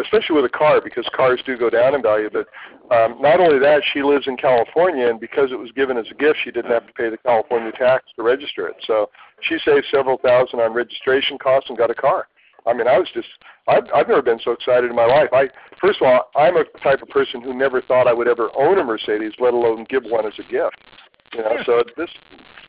especially 0.00 0.36
with 0.36 0.44
a 0.44 0.48
car 0.48 0.80
because 0.80 1.08
cars 1.14 1.40
do 1.44 1.56
go 1.58 1.68
down 1.68 1.94
in 1.94 2.02
value. 2.02 2.30
But 2.32 2.46
um, 2.94 3.20
not 3.20 3.40
only 3.40 3.58
that, 3.58 3.82
she 3.92 4.02
lives 4.02 4.26
in 4.26 4.36
California, 4.36 5.08
and 5.08 5.20
because 5.20 5.50
it 5.50 5.58
was 5.58 5.70
given 5.72 5.96
as 5.96 6.06
a 6.10 6.14
gift, 6.14 6.38
she 6.44 6.50
didn't 6.50 6.70
have 6.70 6.86
to 6.86 6.92
pay 6.92 7.10
the 7.10 7.18
California 7.18 7.72
tax 7.72 8.04
to 8.16 8.22
register 8.22 8.68
it. 8.68 8.76
So 8.86 9.10
she 9.40 9.58
saved 9.64 9.86
several 9.90 10.18
thousand 10.18 10.60
on 10.60 10.72
registration 10.72 11.38
costs 11.38 11.68
and 11.68 11.76
got 11.76 11.90
a 11.90 11.94
car. 11.94 12.28
I 12.66 12.74
mean, 12.74 12.86
I 12.86 12.98
was 12.98 13.08
just 13.14 13.28
I've, 13.66 13.84
I've 13.94 14.08
never 14.08 14.22
been 14.22 14.40
so 14.44 14.52
excited 14.52 14.90
in 14.90 14.96
my 14.96 15.06
life. 15.06 15.30
I 15.32 15.48
first 15.80 16.00
of 16.00 16.06
all, 16.06 16.30
I'm 16.36 16.56
a 16.56 16.64
type 16.82 17.02
of 17.02 17.08
person 17.08 17.40
who 17.40 17.54
never 17.54 17.80
thought 17.82 18.06
I 18.06 18.12
would 18.12 18.28
ever 18.28 18.50
own 18.56 18.78
a 18.78 18.84
Mercedes, 18.84 19.32
let 19.38 19.54
alone 19.54 19.86
give 19.88 20.04
one 20.04 20.26
as 20.26 20.34
a 20.38 20.50
gift. 20.50 20.76
You 21.34 21.42
know, 21.42 21.56
so 21.66 21.82
this 21.96 22.10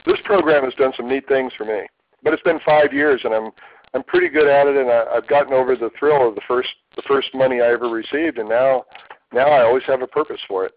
this 0.05 0.17
program 0.25 0.63
has 0.63 0.73
done 0.75 0.91
some 0.95 1.07
neat 1.07 1.27
things 1.27 1.53
for 1.57 1.65
me. 1.65 1.81
But 2.23 2.33
it's 2.33 2.43
been 2.43 2.59
five 2.65 2.93
years, 2.93 3.21
and 3.23 3.33
I'm 3.33 3.51
I'm 3.93 4.03
pretty 4.03 4.29
good 4.29 4.47
at 4.47 4.67
it, 4.67 4.75
and 4.75 4.89
I, 4.89 5.05
I've 5.15 5.27
gotten 5.27 5.53
over 5.53 5.75
the 5.75 5.89
thrill 5.97 6.27
of 6.27 6.35
the 6.35 6.41
first 6.47 6.69
the 6.95 7.03
first 7.07 7.29
money 7.33 7.61
I 7.61 7.71
ever 7.71 7.89
received, 7.89 8.37
and 8.37 8.49
now 8.49 8.85
now 9.33 9.47
I 9.47 9.63
always 9.63 9.83
have 9.87 10.01
a 10.01 10.07
purpose 10.07 10.41
for 10.47 10.65
it. 10.65 10.73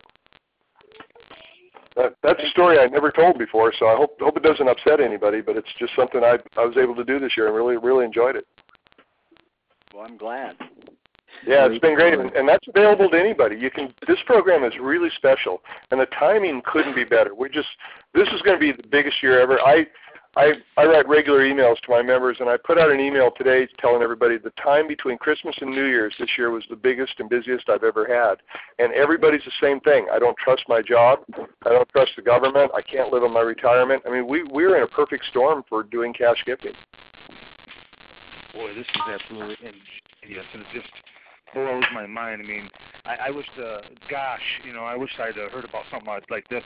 That, 1.95 2.15
that's 2.23 2.43
a 2.43 2.49
story 2.49 2.79
I 2.79 2.87
never 2.87 3.11
told 3.11 3.39
before, 3.39 3.73
so 3.79 3.87
I 3.87 3.97
hope 3.97 4.19
hope 4.21 4.37
it 4.37 4.43
doesn't 4.43 4.69
upset 4.69 5.01
anybody. 5.01 5.41
But 5.41 5.57
it's 5.57 5.69
just 5.79 5.95
something 5.97 6.23
I 6.23 6.39
I 6.57 6.65
was 6.65 6.77
able 6.77 6.95
to 6.97 7.05
do 7.05 7.19
this 7.19 7.37
year 7.37 7.47
and 7.47 7.57
really 7.57 7.77
really 7.77 8.05
enjoyed 8.05 8.37
it. 8.37 8.47
Well, 9.93 10.07
I'm 10.07 10.17
glad. 10.17 10.57
Yeah, 11.47 11.67
it's 11.67 11.81
been 11.81 11.95
great, 11.95 12.15
and, 12.15 12.31
and 12.33 12.49
that's 12.49 12.67
available 12.69 13.11
to 13.11 13.19
anybody. 13.19 13.57
You 13.57 13.71
can. 13.71 13.93
This 14.07 14.19
program 14.27 14.65
is 14.65 14.73
really 14.81 15.11
special, 15.17 15.61
and 15.91 16.01
the 16.01 16.07
timing 16.07 16.63
couldn't 16.65 16.95
be 16.95 17.05
better. 17.05 17.35
We 17.35 17.49
just 17.49 17.69
this 18.15 18.29
is 18.29 18.43
going 18.43 18.59
to 18.59 18.61
be 18.61 18.73
the 18.73 18.87
biggest 18.89 19.23
year 19.23 19.41
ever. 19.41 19.61
I 19.61 19.87
I, 20.35 20.53
I 20.79 20.85
write 20.87 21.07
regular 21.09 21.41
emails 21.41 21.79
to 21.81 21.91
my 21.91 22.01
members, 22.01 22.39
and 22.41 22.49
I 22.49 22.57
put 22.57 22.79
out 22.79 22.91
an 22.91 23.01
email 23.01 23.31
today 23.37 23.69
telling 23.79 24.03
everybody 24.03 24.39
the 24.39 24.53
time 24.53 24.89
between 24.89 25.19
Christmas 25.19 25.55
and 25.61 25.71
New 25.71 25.85
Year's 25.85 26.15
this 26.19 26.31
year 26.39 26.51
was 26.51 26.65
the 26.71 26.77
biggest 26.77 27.13
and 27.19 27.29
busiest 27.29 27.69
I've 27.69 27.85
ever 27.85 28.07
had. 28.07 28.37
And 28.79 28.95
everybody's 28.95 29.45
the 29.45 29.53
same 29.61 29.79
thing. 29.81 30.07
I 30.11 30.19
don't 30.19 30.37
trust 30.39 30.63
my 30.69 30.81
job. 30.81 31.21
I 31.67 31.69
don't 31.69 31.89
trust 31.91 32.13
the 32.17 32.23
government. 32.23 32.73
I 32.75 32.81
can't 32.81 33.13
live 33.13 33.25
on 33.25 33.33
my 33.33 33.43
retirement. 33.43 34.03
I 34.07 34.11
mean, 34.11 34.27
we 34.27 34.43
we're 34.45 34.77
in 34.77 34.85
a 34.85 34.87
perfect 34.87 35.27
storm 35.27 35.65
for 35.69 35.83
doing 35.83 36.15
cash 36.15 36.43
gifting. 36.47 36.73
Boy, 38.55 38.75
this 38.75 38.87
is 38.87 39.03
absolutely 39.07 39.57
and 39.67 39.77
yes, 40.27 40.45
and 40.55 40.63
it 40.63 40.69
just 40.73 40.89
blows 41.55 41.85
my 41.93 42.07
mind. 42.07 42.43
I 42.45 42.47
mean, 42.47 42.69
I, 43.05 43.29
I 43.29 43.31
wish 43.31 43.47
the 43.57 43.81
gosh, 44.09 44.41
you 44.65 44.73
know, 44.73 44.85
I 44.85 44.97
wish 44.97 45.11
I'd 45.19 45.39
uh, 45.39 45.49
heard 45.51 45.65
about 45.65 45.85
something 45.91 46.13
like 46.31 46.49
this 46.49 46.65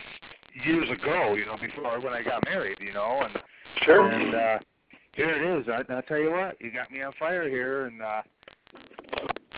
years 0.64 0.88
ago. 0.90 1.34
You 1.34 1.46
know, 1.46 1.56
before 1.60 2.00
when 2.00 2.12
I 2.12 2.22
got 2.22 2.44
married. 2.44 2.78
You 2.80 2.92
know, 2.92 3.20
and 3.24 3.38
Sure. 3.84 4.08
and 4.10 4.34
uh, 4.34 4.58
here 5.12 5.30
it 5.30 5.60
is. 5.60 5.66
I, 5.68 5.92
I'll 5.92 6.02
tell 6.02 6.18
you 6.18 6.30
what, 6.30 6.56
you 6.60 6.70
got 6.72 6.90
me 6.90 7.02
on 7.02 7.12
fire 7.18 7.48
here, 7.48 7.86
and 7.86 8.00
uh, 8.02 8.22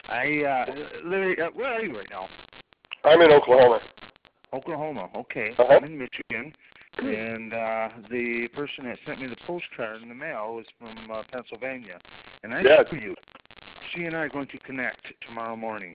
I 0.09 0.43
uh, 0.45 0.75
Larry, 1.05 1.41
uh, 1.41 1.49
where 1.55 1.69
are 1.75 1.83
you 1.83 1.97
right 1.97 2.07
now? 2.11 2.29
I'm 3.05 3.21
in 3.21 3.31
Oklahoma. 3.31 3.81
Oklahoma. 4.53 5.09
Okay, 5.15 5.55
Uh-huh. 5.59 5.75
I'm 5.75 5.85
in 5.85 5.99
Michigan, 5.99 6.53
and 6.99 7.53
uh, 7.53 7.89
the 8.11 8.49
person 8.55 8.85
that 8.85 8.99
sent 9.07 9.21
me 9.21 9.27
the 9.29 9.37
postcard 9.47 10.03
in 10.03 10.09
the 10.09 10.15
mail 10.15 10.55
was 10.55 10.67
from 10.79 11.11
uh, 11.11 11.23
Pennsylvania, 11.31 11.99
and 12.43 12.55
I 12.55 12.63
tell 12.63 12.99
you, 12.99 13.15
she 13.95 14.05
and 14.05 14.17
I 14.17 14.21
are 14.21 14.29
going 14.29 14.49
to 14.49 14.59
connect 14.59 15.13
tomorrow 15.27 15.57
morning. 15.57 15.95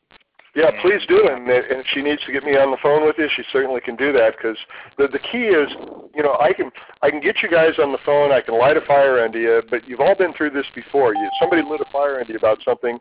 Yeah, 0.55 0.69
please 0.83 1.01
do. 1.07 1.27
And, 1.27 1.49
and 1.49 1.81
if 1.81 1.87
she 1.93 2.03
needs 2.03 2.21
to 2.25 2.31
get 2.31 2.43
me 2.43 2.51
on 2.55 2.69
the 2.69 2.77
phone 2.77 3.05
with 3.05 3.15
you, 3.17 3.27
she 3.35 3.41
certainly 3.51 3.81
can 3.81 3.95
do 3.95 4.13
that. 4.13 4.35
Because 4.37 4.57
the 4.97 5.07
the 5.07 5.17
key 5.17 5.49
is, 5.49 5.69
you 6.13 6.21
know, 6.21 6.37
I 6.39 6.53
can 6.53 6.71
I 7.01 7.09
can 7.09 7.21
get 7.21 7.41
you 7.41 7.49
guys 7.49 7.79
on 7.79 7.91
the 7.91 7.97
phone. 8.05 8.31
I 8.31 8.41
can 8.41 8.57
light 8.59 8.77
a 8.77 8.81
fire 8.81 9.19
under 9.19 9.39
you. 9.39 9.63
But 9.67 9.87
you've 9.87 9.99
all 9.99 10.13
been 10.15 10.31
through 10.33 10.51
this 10.51 10.67
before. 10.75 11.15
You 11.15 11.27
somebody 11.39 11.63
lit 11.63 11.81
a 11.81 11.91
fire 11.91 12.19
under 12.19 12.31
you 12.31 12.37
about 12.37 12.59
something. 12.63 12.99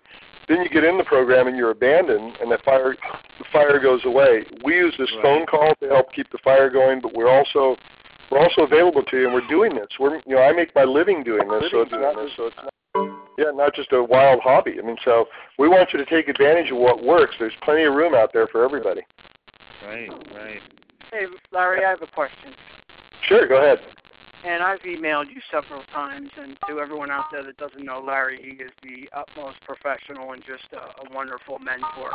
Then 0.48 0.62
you 0.62 0.68
get 0.70 0.82
in 0.82 0.96
the 0.96 1.04
program 1.04 1.46
and 1.46 1.56
you're 1.56 1.70
abandoned, 1.70 2.38
and 2.40 2.50
the 2.50 2.58
fire 2.64 2.96
the 3.38 3.44
fire 3.52 3.78
goes 3.78 4.00
away. 4.06 4.44
We 4.64 4.76
use 4.76 4.94
this 4.98 5.12
Right. 5.16 5.22
phone 5.22 5.46
call 5.46 5.74
to 5.82 5.88
help 5.88 6.12
keep 6.14 6.30
the 6.30 6.38
fire 6.38 6.70
going, 6.70 7.00
but 7.02 7.12
we're 7.12 7.30
also 7.30 7.76
we're 8.30 8.40
also 8.40 8.62
available 8.62 9.02
to 9.02 9.16
you, 9.18 9.24
and 9.26 9.34
we're 9.34 9.46
doing 9.48 9.74
this. 9.74 9.88
We're 10.00 10.16
you 10.24 10.36
know 10.36 10.42
I 10.42 10.52
make 10.52 10.74
my 10.74 10.84
living 10.84 11.22
doing 11.22 11.46
this, 11.48 11.70
so 11.70 11.82
it's 11.82 11.92
not 11.92 12.16
so 12.34 12.46
it's 12.46 12.56
not 12.56 12.71
yeah, 13.38 13.50
not 13.52 13.74
just 13.74 13.92
a 13.92 14.02
wild 14.02 14.40
hobby. 14.42 14.76
I 14.78 14.86
mean, 14.86 14.96
so 15.04 15.26
we 15.58 15.68
want 15.68 15.92
you 15.92 15.98
to 15.98 16.06
take 16.06 16.28
advantage 16.28 16.70
of 16.70 16.78
what 16.78 17.04
works. 17.04 17.34
There's 17.38 17.52
plenty 17.62 17.84
of 17.84 17.94
room 17.94 18.14
out 18.14 18.32
there 18.32 18.46
for 18.46 18.64
everybody. 18.64 19.02
Right, 19.84 20.10
right. 20.34 20.60
Hey, 21.10 21.26
Larry, 21.50 21.84
I 21.84 21.90
have 21.90 22.02
a 22.02 22.06
question. 22.06 22.54
Sure, 23.28 23.46
go 23.46 23.56
ahead. 23.56 23.78
And 24.44 24.62
I've 24.62 24.80
emailed 24.80 25.26
you 25.32 25.40
several 25.50 25.82
times, 25.92 26.30
and 26.36 26.56
to 26.68 26.80
everyone 26.80 27.10
out 27.10 27.26
there 27.30 27.44
that 27.44 27.56
doesn't 27.58 27.84
know 27.84 28.02
Larry, 28.04 28.40
he 28.42 28.62
is 28.62 28.72
the 28.82 29.08
utmost 29.16 29.58
professional 29.62 30.32
and 30.32 30.42
just 30.42 30.64
a, 30.72 30.78
a 30.78 31.14
wonderful 31.14 31.58
mentor. 31.60 32.10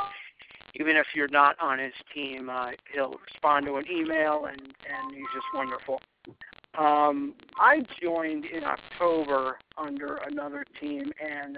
Even 0.80 0.96
if 0.96 1.08
you're 1.16 1.28
not 1.28 1.56
on 1.60 1.80
his 1.80 1.94
team, 2.14 2.50
uh, 2.50 2.72
he'll 2.94 3.16
respond 3.26 3.66
to 3.66 3.76
an 3.78 3.86
email, 3.92 4.46
and 4.46 4.62
and 4.62 5.14
he's 5.14 5.26
just 5.34 5.48
wonderful. 5.54 6.00
Um, 6.78 7.34
I 7.60 7.84
joined 8.02 8.46
in 8.46 8.64
October 8.64 9.58
under 9.78 10.18
another 10.28 10.64
team, 10.80 11.12
and 11.20 11.58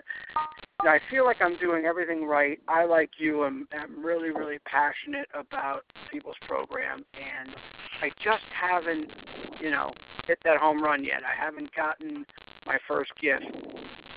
I 0.81 0.99
feel 1.11 1.25
like 1.25 1.37
I'm 1.41 1.57
doing 1.57 1.85
everything 1.85 2.25
right. 2.25 2.57
I, 2.69 2.85
like 2.85 3.09
you, 3.17 3.45
am, 3.45 3.67
am 3.73 4.03
really, 4.03 4.29
really 4.29 4.59
passionate 4.65 5.27
about 5.33 5.81
people's 6.09 6.37
program, 6.47 7.03
and 7.15 7.53
I 8.01 8.11
just 8.23 8.45
haven't, 8.49 9.11
you 9.59 9.71
know, 9.71 9.91
hit 10.25 10.39
that 10.45 10.57
home 10.57 10.81
run 10.81 11.03
yet. 11.03 11.21
I 11.25 11.37
haven't 11.37 11.75
gotten 11.75 12.25
my 12.65 12.77
first 12.87 13.11
gift. 13.21 13.43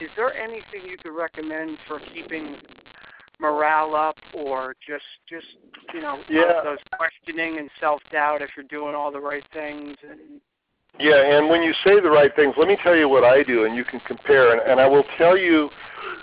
Is 0.00 0.10
there 0.14 0.32
anything 0.36 0.88
you 0.88 0.96
could 1.02 1.16
recommend 1.16 1.78
for 1.88 2.00
keeping 2.14 2.56
morale 3.42 3.94
up, 3.94 4.16
or 4.32 4.74
just, 4.86 5.04
just, 5.28 5.46
you 5.92 6.00
know, 6.00 6.20
Yeah. 6.28 6.60
those 6.62 6.78
questioning 6.96 7.58
and 7.58 7.68
self 7.80 8.00
doubt 8.10 8.40
if 8.40 8.50
you're 8.56 8.64
doing 8.64 8.94
all 8.94 9.10
the 9.10 9.20
right 9.20 9.44
things 9.52 9.96
and 10.08 10.40
Yeah, 10.98 11.36
and 11.36 11.48
when 11.48 11.62
you 11.62 11.72
say 11.84 12.00
the 12.00 12.10
right 12.10 12.34
things, 12.36 12.54
let 12.58 12.68
me 12.68 12.76
tell 12.82 12.94
you 12.94 13.08
what 13.08 13.24
I 13.24 13.42
do, 13.42 13.64
and 13.64 13.74
you 13.74 13.82
can 13.82 13.98
compare. 14.00 14.52
And, 14.52 14.60
and 14.60 14.78
I 14.78 14.86
will 14.86 15.04
tell 15.16 15.38
you, 15.38 15.70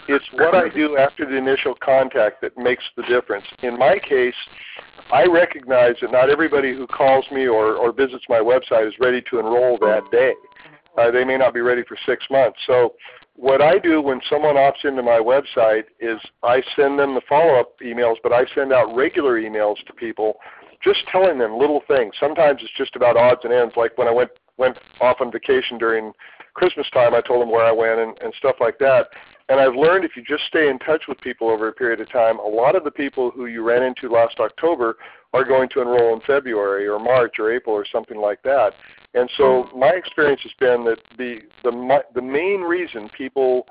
it's 0.08 0.26
what 0.34 0.54
I 0.54 0.70
do 0.70 0.96
after 0.96 1.26
the 1.26 1.36
initial 1.36 1.74
contact 1.76 2.42
that 2.42 2.56
makes 2.56 2.84
the 2.96 3.04
difference. 3.04 3.46
In 3.64 3.78
my 3.78 3.98
case, 3.98 4.36
I 5.12 5.26
recognize 5.26 5.96
that 6.02 6.12
not 6.12 6.30
everybody 6.30 6.74
who 6.74 6.86
calls 6.86 7.26
me 7.32 7.48
or, 7.48 7.76
or 7.76 7.92
visits 7.92 8.26
my 8.30 8.38
website 8.38 8.88
is 8.88 8.94
ready 9.00 9.24
to 9.32 9.40
enroll 9.40 9.78
that 9.80 10.04
day. 10.12 10.34
Uh, 10.98 11.10
they 11.10 11.24
may 11.24 11.38
not 11.38 11.54
be 11.54 11.62
ready 11.62 11.84
for 11.84 11.98
six 12.06 12.24
months. 12.30 12.60
So 12.68 12.94
what 13.40 13.62
I 13.62 13.80
do 13.80 14.02
when 14.02 14.20
someone 14.30 14.56
opts 14.56 14.84
into 14.84 15.02
my 15.02 15.18
website 15.18 15.86
is 16.02 16.20
I 16.44 16.62
send 16.76 17.00
them 17.00 17.16
the 17.16 17.22
follow-up 17.30 17.80
emails, 17.80 18.16
but 18.22 18.34
I 18.34 18.44
send 18.54 18.74
out 18.74 18.94
regular 18.94 19.40
emails 19.40 19.78
to 19.88 19.94
people 19.94 20.36
just 20.84 21.00
telling 21.10 21.38
them 21.38 21.58
little 21.58 21.82
things. 21.88 22.14
Sometimes 22.20 22.60
it's 22.62 22.74
just 22.78 22.98
about 22.98 23.16
odds 23.16 23.42
and 23.46 23.54
ends, 23.54 23.76
like 23.78 23.98
when 23.98 24.10
I 24.10 24.12
went 24.12 24.32
went 24.58 24.78
off 25.00 25.22
on 25.22 25.32
vacation 25.32 25.78
during 25.78 26.12
Christmas 26.54 26.90
time, 26.90 27.14
I 27.14 27.22
told 27.22 27.42
them 27.42 27.50
where 27.50 27.64
I 27.64 27.72
went 27.72 27.98
and, 27.98 28.18
and 28.22 28.34
stuff 28.38 28.58
like 28.60 28.78
that. 28.80 29.08
And 29.48 29.58
I've 29.58 29.74
learned 29.74 30.04
if 30.04 30.18
you 30.18 30.24
just 30.24 30.44
stay 30.48 30.68
in 30.68 30.78
touch 30.80 31.04
with 31.08 31.18
people 31.22 31.50
over 31.50 31.70
a 31.70 31.72
period 31.72 32.02
of 32.02 32.12
time, 32.12 32.40
a 32.40 32.48
lot 32.48 32.76
of 32.76 32.84
the 32.84 32.92
people 32.92 33.32
who 33.32 33.46
you 33.46 33.64
ran 33.64 33.84
into 33.84 34.12
last 34.12 34.38
October 34.42 34.98
are 35.34 35.46
going 35.46 35.70
to 35.70 35.82
enroll 35.82 36.14
in 36.14 36.20
February 36.28 36.88
or 36.88 37.00
March 37.00 37.36
or 37.40 37.54
April 37.54 37.74
or 37.74 37.86
something 37.90 38.20
like 38.20 38.42
that. 38.44 38.74
And 39.14 39.30
so 39.38 39.64
hmm. 39.64 39.80
my 39.80 39.90
experience 39.90 40.42
has 40.44 40.52
been 40.60 40.86
that 40.86 41.00
the 41.18 41.40
the 41.64 42.02
the 42.14 42.22
main 42.22 42.62
reason 42.62 43.10
people 43.18 43.68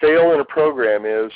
fail 0.00 0.32
in 0.32 0.40
a 0.40 0.44
program 0.44 1.04
is 1.04 1.32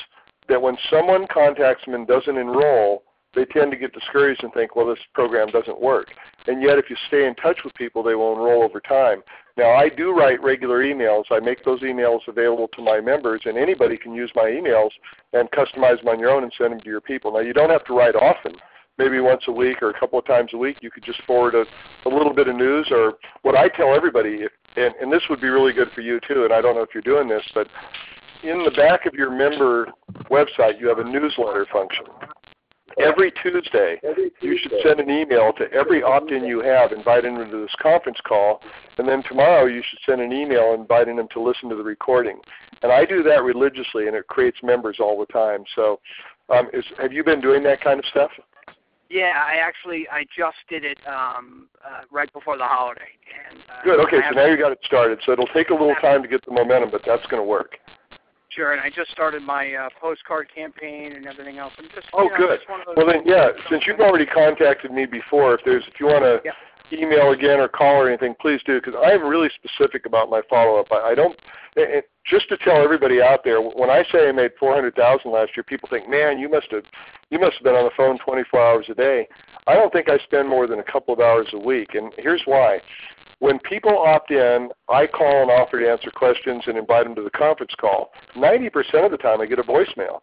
that 0.48 0.60
when 0.60 0.76
someone 0.90 1.26
contacts 1.32 1.84
them 1.84 1.94
and 1.94 2.06
doesn't 2.06 2.36
enroll, 2.36 3.04
they 3.34 3.44
tend 3.46 3.70
to 3.70 3.76
get 3.76 3.92
discouraged 3.92 4.42
and 4.44 4.52
think, 4.52 4.76
well, 4.76 4.86
this 4.86 4.98
program 5.14 5.48
doesn't 5.48 5.80
work. 5.80 6.08
And 6.46 6.62
yet, 6.62 6.78
if 6.78 6.90
you 6.90 6.96
stay 7.08 7.26
in 7.26 7.34
touch 7.36 7.58
with 7.64 7.74
people, 7.74 8.02
they 8.02 8.14
will 8.14 8.32
enroll 8.32 8.62
over 8.62 8.80
time. 8.80 9.22
Now, 9.56 9.70
I 9.70 9.88
do 9.88 10.12
write 10.14 10.42
regular 10.42 10.82
emails. 10.82 11.24
I 11.30 11.40
make 11.40 11.64
those 11.64 11.80
emails 11.80 12.20
available 12.26 12.68
to 12.68 12.82
my 12.82 13.00
members, 13.00 13.42
and 13.44 13.56
anybody 13.56 13.96
can 13.96 14.14
use 14.14 14.30
my 14.34 14.44
emails 14.44 14.90
and 15.32 15.50
customize 15.50 15.98
them 15.98 16.08
on 16.08 16.18
your 16.18 16.30
own 16.30 16.42
and 16.42 16.52
send 16.56 16.72
them 16.72 16.80
to 16.80 16.88
your 16.88 17.00
people. 17.00 17.32
Now, 17.32 17.40
you 17.40 17.52
don't 17.52 17.70
have 17.70 17.84
to 17.86 17.94
write 17.94 18.16
often. 18.16 18.54
Maybe 18.98 19.20
once 19.20 19.42
a 19.48 19.52
week 19.52 19.82
or 19.82 19.90
a 19.90 19.98
couple 19.98 20.18
of 20.18 20.26
times 20.26 20.50
a 20.52 20.58
week, 20.58 20.78
you 20.80 20.90
could 20.90 21.02
just 21.02 21.22
forward 21.22 21.54
a, 21.54 21.64
a 22.06 22.10
little 22.10 22.34
bit 22.34 22.48
of 22.48 22.56
news. 22.56 22.88
Or 22.90 23.14
what 23.42 23.56
I 23.56 23.68
tell 23.68 23.94
everybody, 23.94 24.42
if, 24.42 24.52
and, 24.76 24.94
and 25.00 25.12
this 25.12 25.22
would 25.30 25.40
be 25.40 25.48
really 25.48 25.72
good 25.72 25.88
for 25.94 26.02
you 26.02 26.20
too, 26.28 26.44
and 26.44 26.52
I 26.52 26.60
don't 26.60 26.74
know 26.74 26.82
if 26.82 26.90
you're 26.94 27.02
doing 27.02 27.28
this, 27.28 27.42
but 27.54 27.68
in 28.42 28.64
the 28.64 28.70
back 28.72 29.06
of 29.06 29.14
your 29.14 29.30
member 29.30 29.88
website, 30.30 30.80
you 30.80 30.88
have 30.88 30.98
a 30.98 31.04
newsletter 31.04 31.66
function. 31.72 32.04
Every 32.98 33.32
Tuesday, 33.42 33.98
you 34.42 34.58
should 34.58 34.72
send 34.84 35.00
an 35.00 35.08
email 35.08 35.52
to 35.54 35.72
every 35.72 36.02
opt-in 36.02 36.44
you 36.44 36.60
have, 36.60 36.92
inviting 36.92 37.38
them 37.38 37.50
to 37.50 37.62
this 37.62 37.74
conference 37.80 38.18
call, 38.26 38.60
and 38.98 39.08
then 39.08 39.22
tomorrow 39.22 39.64
you 39.64 39.82
should 39.88 39.98
send 40.04 40.20
an 40.20 40.32
email 40.32 40.74
inviting 40.74 41.16
them 41.16 41.28
to 41.32 41.40
listen 41.40 41.70
to 41.70 41.76
the 41.76 41.82
recording. 41.82 42.38
And 42.82 42.92
I 42.92 43.06
do 43.06 43.22
that 43.22 43.42
religiously, 43.42 44.08
and 44.08 44.16
it 44.16 44.26
creates 44.26 44.58
members 44.62 44.98
all 45.00 45.18
the 45.18 45.32
time. 45.32 45.64
So, 45.74 46.00
um, 46.50 46.68
is, 46.74 46.84
have 47.00 47.14
you 47.14 47.24
been 47.24 47.40
doing 47.40 47.62
that 47.62 47.80
kind 47.80 47.98
of 47.98 48.04
stuff? 48.06 48.30
Yeah, 49.12 49.44
I 49.46 49.60
actually 49.62 50.08
I 50.10 50.24
just 50.34 50.56
did 50.70 50.84
it 50.84 50.96
um, 51.06 51.68
uh, 51.84 52.00
right 52.10 52.32
before 52.32 52.56
the 52.56 52.64
holiday. 52.64 53.12
And, 53.50 53.60
uh, 53.68 53.84
Good. 53.84 54.00
Okay, 54.06 54.20
so 54.30 54.34
now 54.34 54.46
you 54.46 54.56
got 54.56 54.72
it 54.72 54.78
started. 54.84 55.18
So 55.26 55.32
it'll 55.32 55.46
take 55.48 55.68
a 55.68 55.74
little 55.74 55.94
time 56.00 56.22
to 56.22 56.28
get 56.28 56.42
the 56.46 56.52
momentum, 56.52 56.90
but 56.90 57.02
that's 57.04 57.26
going 57.26 57.42
to 57.42 57.46
work. 57.46 57.76
Sure, 58.48 58.72
and 58.72 58.80
I 58.80 58.88
just 58.88 59.10
started 59.10 59.42
my 59.42 59.74
uh, 59.74 59.88
postcard 60.00 60.48
campaign 60.54 61.12
and 61.12 61.26
everything 61.26 61.58
else. 61.58 61.72
I'm 61.78 61.88
just 61.94 62.06
oh, 62.14 62.24
you 62.24 62.30
know, 62.30 62.36
good. 62.36 62.60
Just 62.60 62.96
well, 62.96 63.06
then, 63.06 63.22
yeah, 63.26 63.48
since 63.70 63.84
you've 63.86 64.00
already 64.00 64.26
contacted 64.26 64.90
me 64.90 65.04
before, 65.04 65.54
if 65.54 65.60
there's 65.64 65.84
if 65.88 66.00
you 66.00 66.06
want 66.06 66.22
to 66.24 66.40
yeah. 66.44 66.52
email 66.98 67.32
again 67.32 67.60
or 67.60 67.68
call 67.68 67.96
or 67.96 68.08
anything, 68.08 68.34
please 68.40 68.60
do 68.64 68.80
because 68.80 68.94
I 69.02 69.12
am 69.12 69.26
really 69.26 69.50
specific 69.62 70.06
about 70.06 70.30
my 70.30 70.40
follow 70.48 70.80
up. 70.80 70.86
I, 70.90 71.12
I 71.12 71.14
don't. 71.14 71.38
It, 71.76 72.08
just 72.24 72.48
to 72.48 72.56
tell 72.58 72.82
everybody 72.82 73.20
out 73.20 73.44
there, 73.44 73.60
when 73.60 73.90
I 73.90 74.04
say 74.12 74.28
I 74.28 74.32
made 74.32 74.52
four 74.58 74.74
hundred 74.74 74.94
thousand 74.94 75.32
last 75.32 75.52
year, 75.56 75.64
people 75.64 75.88
think, 75.88 76.08
man, 76.08 76.38
you 76.38 76.48
must 76.48 76.70
have 76.70 76.84
you 77.30 77.38
must 77.38 77.54
have 77.54 77.64
been 77.64 77.74
on 77.74 77.84
the 77.84 77.90
phone 77.96 78.18
24 78.18 78.60
hours 78.60 78.86
a 78.90 78.94
day. 78.94 79.26
I 79.66 79.74
don't 79.74 79.92
think 79.92 80.08
I 80.10 80.18
spend 80.18 80.48
more 80.48 80.66
than 80.66 80.80
a 80.80 80.84
couple 80.84 81.14
of 81.14 81.20
hours 81.20 81.48
a 81.52 81.58
week, 81.58 81.94
and 81.94 82.12
here's 82.18 82.42
why. 82.44 82.80
When 83.38 83.58
people 83.58 83.98
opt 83.98 84.30
in, 84.30 84.68
I 84.88 85.06
call 85.06 85.42
and 85.42 85.50
offer 85.50 85.80
to 85.80 85.90
answer 85.90 86.10
questions 86.10 86.62
and 86.66 86.76
invite 86.78 87.04
them 87.04 87.14
to 87.16 87.22
the 87.22 87.30
conference 87.30 87.72
call. 87.80 88.12
90% 88.36 89.04
of 89.04 89.10
the 89.10 89.16
time 89.16 89.40
I 89.40 89.46
get 89.46 89.58
a 89.58 89.64
voicemail. 89.64 90.20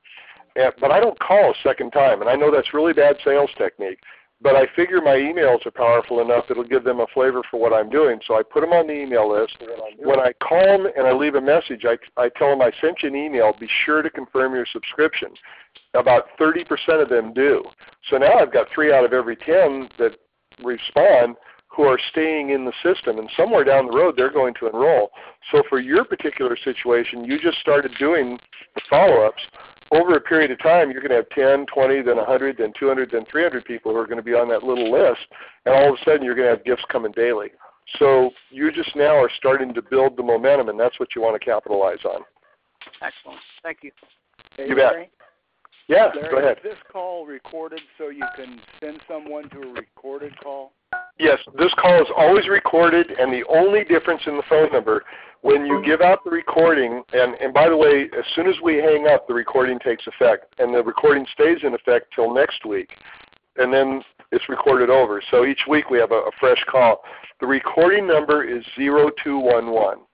But 0.56 0.92
I 0.92 1.00
don't 1.00 1.20
call 1.20 1.52
a 1.52 1.54
second 1.64 1.92
time, 1.92 2.22
and 2.22 2.30
I 2.30 2.36
know 2.36 2.52
that's 2.52 2.74
really 2.74 2.94
bad 2.94 3.18
sales 3.26 3.50
technique. 3.58 4.00
But 4.42 4.56
I 4.56 4.68
figure 4.76 5.02
my 5.02 5.16
emails 5.16 5.66
are 5.66 5.72
powerful 5.72 6.22
enough 6.22 6.46
it'll 6.50 6.64
give 6.64 6.86
them 6.86 7.02
a 7.02 7.08
flavor 7.14 7.42
for 7.52 7.60
what 7.60 7.74
I'm 7.74 7.90
doing. 7.90 8.20
So 8.26 8.36
I 8.36 8.44
put 8.44 8.62
them 8.62 8.72
on 8.72 8.88
the 8.88 8.94
email 8.94 9.30
list. 9.30 9.58
When 9.98 10.20
I 10.20 10.32
call 10.42 10.66
them 10.66 10.88
and 10.96 11.06
I 11.06 11.12
leave 11.12 11.36
a 11.36 11.42
message, 11.42 11.84
I, 11.84 11.98
I 12.16 12.30
tell 12.38 12.50
them 12.50 12.62
I 12.62 12.72
sent 12.80 13.04
you 13.04 13.10
an 13.10 13.16
email. 13.16 13.54
Be 13.60 13.68
sure 13.86 14.02
to 14.02 14.10
confirm 14.10 14.54
your 14.56 14.66
subscription. 14.72 15.30
About 15.94 16.26
30% 16.40 17.02
of 17.02 17.10
them 17.10 17.34
do. 17.34 17.64
So 18.10 18.18
now 18.18 18.40
I've 18.40 18.54
got 18.54 18.68
three 18.74 18.94
out 18.94 19.04
of 19.04 19.12
every 19.12 19.36
10 19.36 19.90
that 19.98 20.18
respond 20.64 21.36
who 21.68 21.84
are 21.84 22.00
staying 22.12 22.50
in 22.50 22.66
the 22.66 22.74
system, 22.84 23.20
and 23.20 23.30
somewhere 23.38 23.64
down 23.64 23.86
the 23.86 23.96
road 23.96 24.16
they're 24.18 24.34
going 24.34 24.54
to 24.60 24.68
enroll. 24.68 25.12
So 25.52 25.64
for 25.70 25.80
your 25.80 26.04
particular 26.04 26.58
situation, 26.64 27.24
you 27.24 27.40
just 27.40 27.60
started 27.60 27.92
doing 28.00 28.40
the 28.76 28.82
follow-ups. 28.90 29.42
Over 29.92 30.16
a 30.16 30.22
period 30.22 30.52
of 30.52 30.60
time, 30.60 30.92
you're 30.92 31.02
going 31.02 31.10
to 31.10 31.16
have 31.16 31.30
10, 31.30 31.66
20, 31.74 32.02
then 32.04 32.18
100, 32.18 32.58
then 32.58 32.72
200, 32.80 33.12
then 33.12 33.26
300 33.30 33.66
people 33.66 33.92
who 33.92 33.98
are 33.98 34.06
going 34.06 34.18
to 34.18 34.24
be 34.24 34.36
on 34.36 34.48
that 34.50 34.64
little 34.64 34.92
list, 34.92 35.22
and 35.66 35.74
all 35.74 35.94
of 35.94 36.00
a 36.00 36.04
sudden 36.04 36.24
you're 36.24 36.36
going 36.36 36.48
to 36.48 36.56
have 36.56 36.64
gifts 36.64 36.84
coming 36.92 37.12
daily. 37.14 37.50
So 37.98 38.30
you 38.52 38.72
just 38.72 38.96
now 38.96 39.16
are 39.16 39.32
starting 39.38 39.74
to 39.74 39.82
build 39.82 40.16
the 40.16 40.24
momentum, 40.24 40.70
and 40.70 40.80
that's 40.80 41.00
what 41.00 41.16
you 41.16 41.22
want 41.22 41.42
to 41.42 41.44
capitalize 41.44 42.06
on. 42.06 42.22
Excellent. 43.02 43.40
Thank 43.64 43.80
you. 43.82 43.92
Hey, 44.56 44.68
You 44.70 44.76
bet. 44.76 44.92
Larry? 44.92 45.10
Yeah, 45.88 46.12
Larry, 46.16 46.30
go 46.30 46.38
ahead. 46.38 46.58
Is 46.58 46.64
this 46.64 46.78
call 46.92 47.26
recorded 47.26 47.82
so 47.98 48.10
you 48.10 48.26
can 48.36 48.62
send 48.80 49.00
someone 49.08 49.50
to 49.50 49.62
a 49.62 49.74
recorded 49.74 50.38
call? 50.40 50.74
Yes, 51.20 51.38
this 51.58 51.74
call 51.78 52.02
is 52.02 52.08
always 52.16 52.48
recorded, 52.48 53.12
and 53.20 53.34
the 53.34 53.44
only 53.50 53.84
difference 53.84 54.22
in 54.26 54.38
the 54.38 54.44
phone 54.48 54.72
number, 54.72 55.04
when 55.42 55.66
you 55.66 55.84
give 55.86 56.00
out 56.00 56.24
the 56.24 56.32
recording, 56.32 57.04
and, 57.12 57.36
and 57.42 57.54
by 57.54 57.68
the 57.68 57.76
way, 57.76 58.10
as 58.18 58.24
soon 58.36 58.48
as 58.48 58.56
we 58.64 58.78
hang 58.78 59.06
up, 59.08 59.28
the 59.28 59.34
recording 59.34 59.80
takes 59.80 60.08
effect, 60.08 60.56
and 60.60 60.74
the 60.74 60.82
recording 60.82 61.26
stays 61.34 61.58
in 61.64 61.74
effect 61.74 62.14
till 62.16 62.34
next 62.34 62.66
week, 62.66 62.92
and 63.58 63.74
then 63.74 64.02
it's 64.32 64.48
recorded 64.48 64.90
over. 64.90 65.22
So 65.30 65.46
each 65.46 65.60
week 65.68 65.90
we 65.90 66.00
have 66.00 66.12
a, 66.12 66.16
a 66.16 66.32
fresh 66.40 66.64
call. 66.72 67.02
The 67.42 67.48
recording 67.48 68.08
number 68.08 68.46
is 68.46 68.64
0211. 68.78 70.06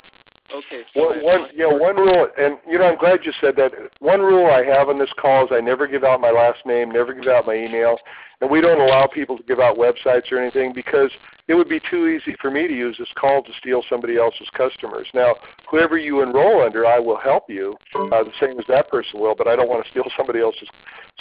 Okay. 0.57 0.81
Fine. 0.93 1.23
one, 1.23 1.49
know, 1.55 1.69
one 1.69 1.95
rule, 1.97 2.27
and 2.39 2.57
you 2.67 2.79
know, 2.79 2.85
I'm 2.85 2.97
glad 2.97 3.19
you 3.23 3.31
said 3.39 3.55
that. 3.57 3.73
One 3.99 4.21
rule 4.21 4.47
I 4.47 4.63
have 4.63 4.89
on 4.89 4.97
this 4.97 5.11
call 5.19 5.45
is 5.45 5.51
I 5.51 5.59
never 5.59 5.85
give 5.85 6.03
out 6.03 6.19
my 6.19 6.31
last 6.31 6.65
name, 6.65 6.89
never 6.89 7.13
give 7.13 7.27
out 7.27 7.45
my 7.45 7.53
email, 7.53 7.97
and 8.41 8.49
we 8.49 8.59
don't 8.59 8.81
allow 8.81 9.05
people 9.05 9.37
to 9.37 9.43
give 9.43 9.59
out 9.59 9.77
websites 9.77 10.31
or 10.31 10.39
anything 10.39 10.73
because 10.73 11.11
it 11.47 11.53
would 11.53 11.69
be 11.69 11.79
too 11.91 12.07
easy 12.07 12.35
for 12.41 12.49
me 12.49 12.67
to 12.67 12.73
use 12.73 12.95
this 12.97 13.07
call 13.15 13.43
to 13.43 13.51
steal 13.59 13.83
somebody 13.87 14.17
else's 14.17 14.49
customers. 14.55 15.07
Now, 15.13 15.35
whoever 15.69 15.95
you 15.95 16.23
enroll 16.23 16.63
under, 16.63 16.87
I 16.87 16.97
will 16.97 17.19
help 17.19 17.43
you, 17.49 17.75
uh, 17.93 18.23
the 18.23 18.31
same 18.39 18.57
as 18.57 18.65
that 18.67 18.89
person 18.89 19.19
will, 19.19 19.35
but 19.35 19.47
I 19.47 19.55
don't 19.55 19.69
want 19.69 19.85
to 19.85 19.91
steal 19.91 20.05
somebody 20.17 20.39
else's 20.39 20.69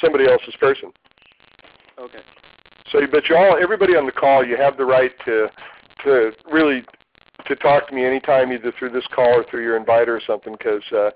somebody 0.00 0.26
else's 0.26 0.56
person. 0.56 0.92
Okay. 1.98 2.20
So, 2.90 3.00
but 3.10 3.28
you 3.28 3.36
all, 3.36 3.58
everybody 3.60 3.96
on 3.96 4.06
the 4.06 4.12
call, 4.12 4.46
you 4.46 4.56
have 4.56 4.78
the 4.78 4.84
right 4.84 5.12
to 5.26 5.48
to 6.04 6.32
really 6.50 6.84
to 7.46 7.56
talk 7.56 7.88
to 7.88 7.94
me 7.94 8.04
anytime, 8.04 8.52
either 8.52 8.72
through 8.78 8.90
this 8.90 9.06
call 9.14 9.40
or 9.40 9.44
through 9.50 9.62
your 9.62 9.76
inviter 9.76 10.16
or 10.16 10.20
something, 10.26 10.52
because 10.52 10.82
uh, 10.92 11.10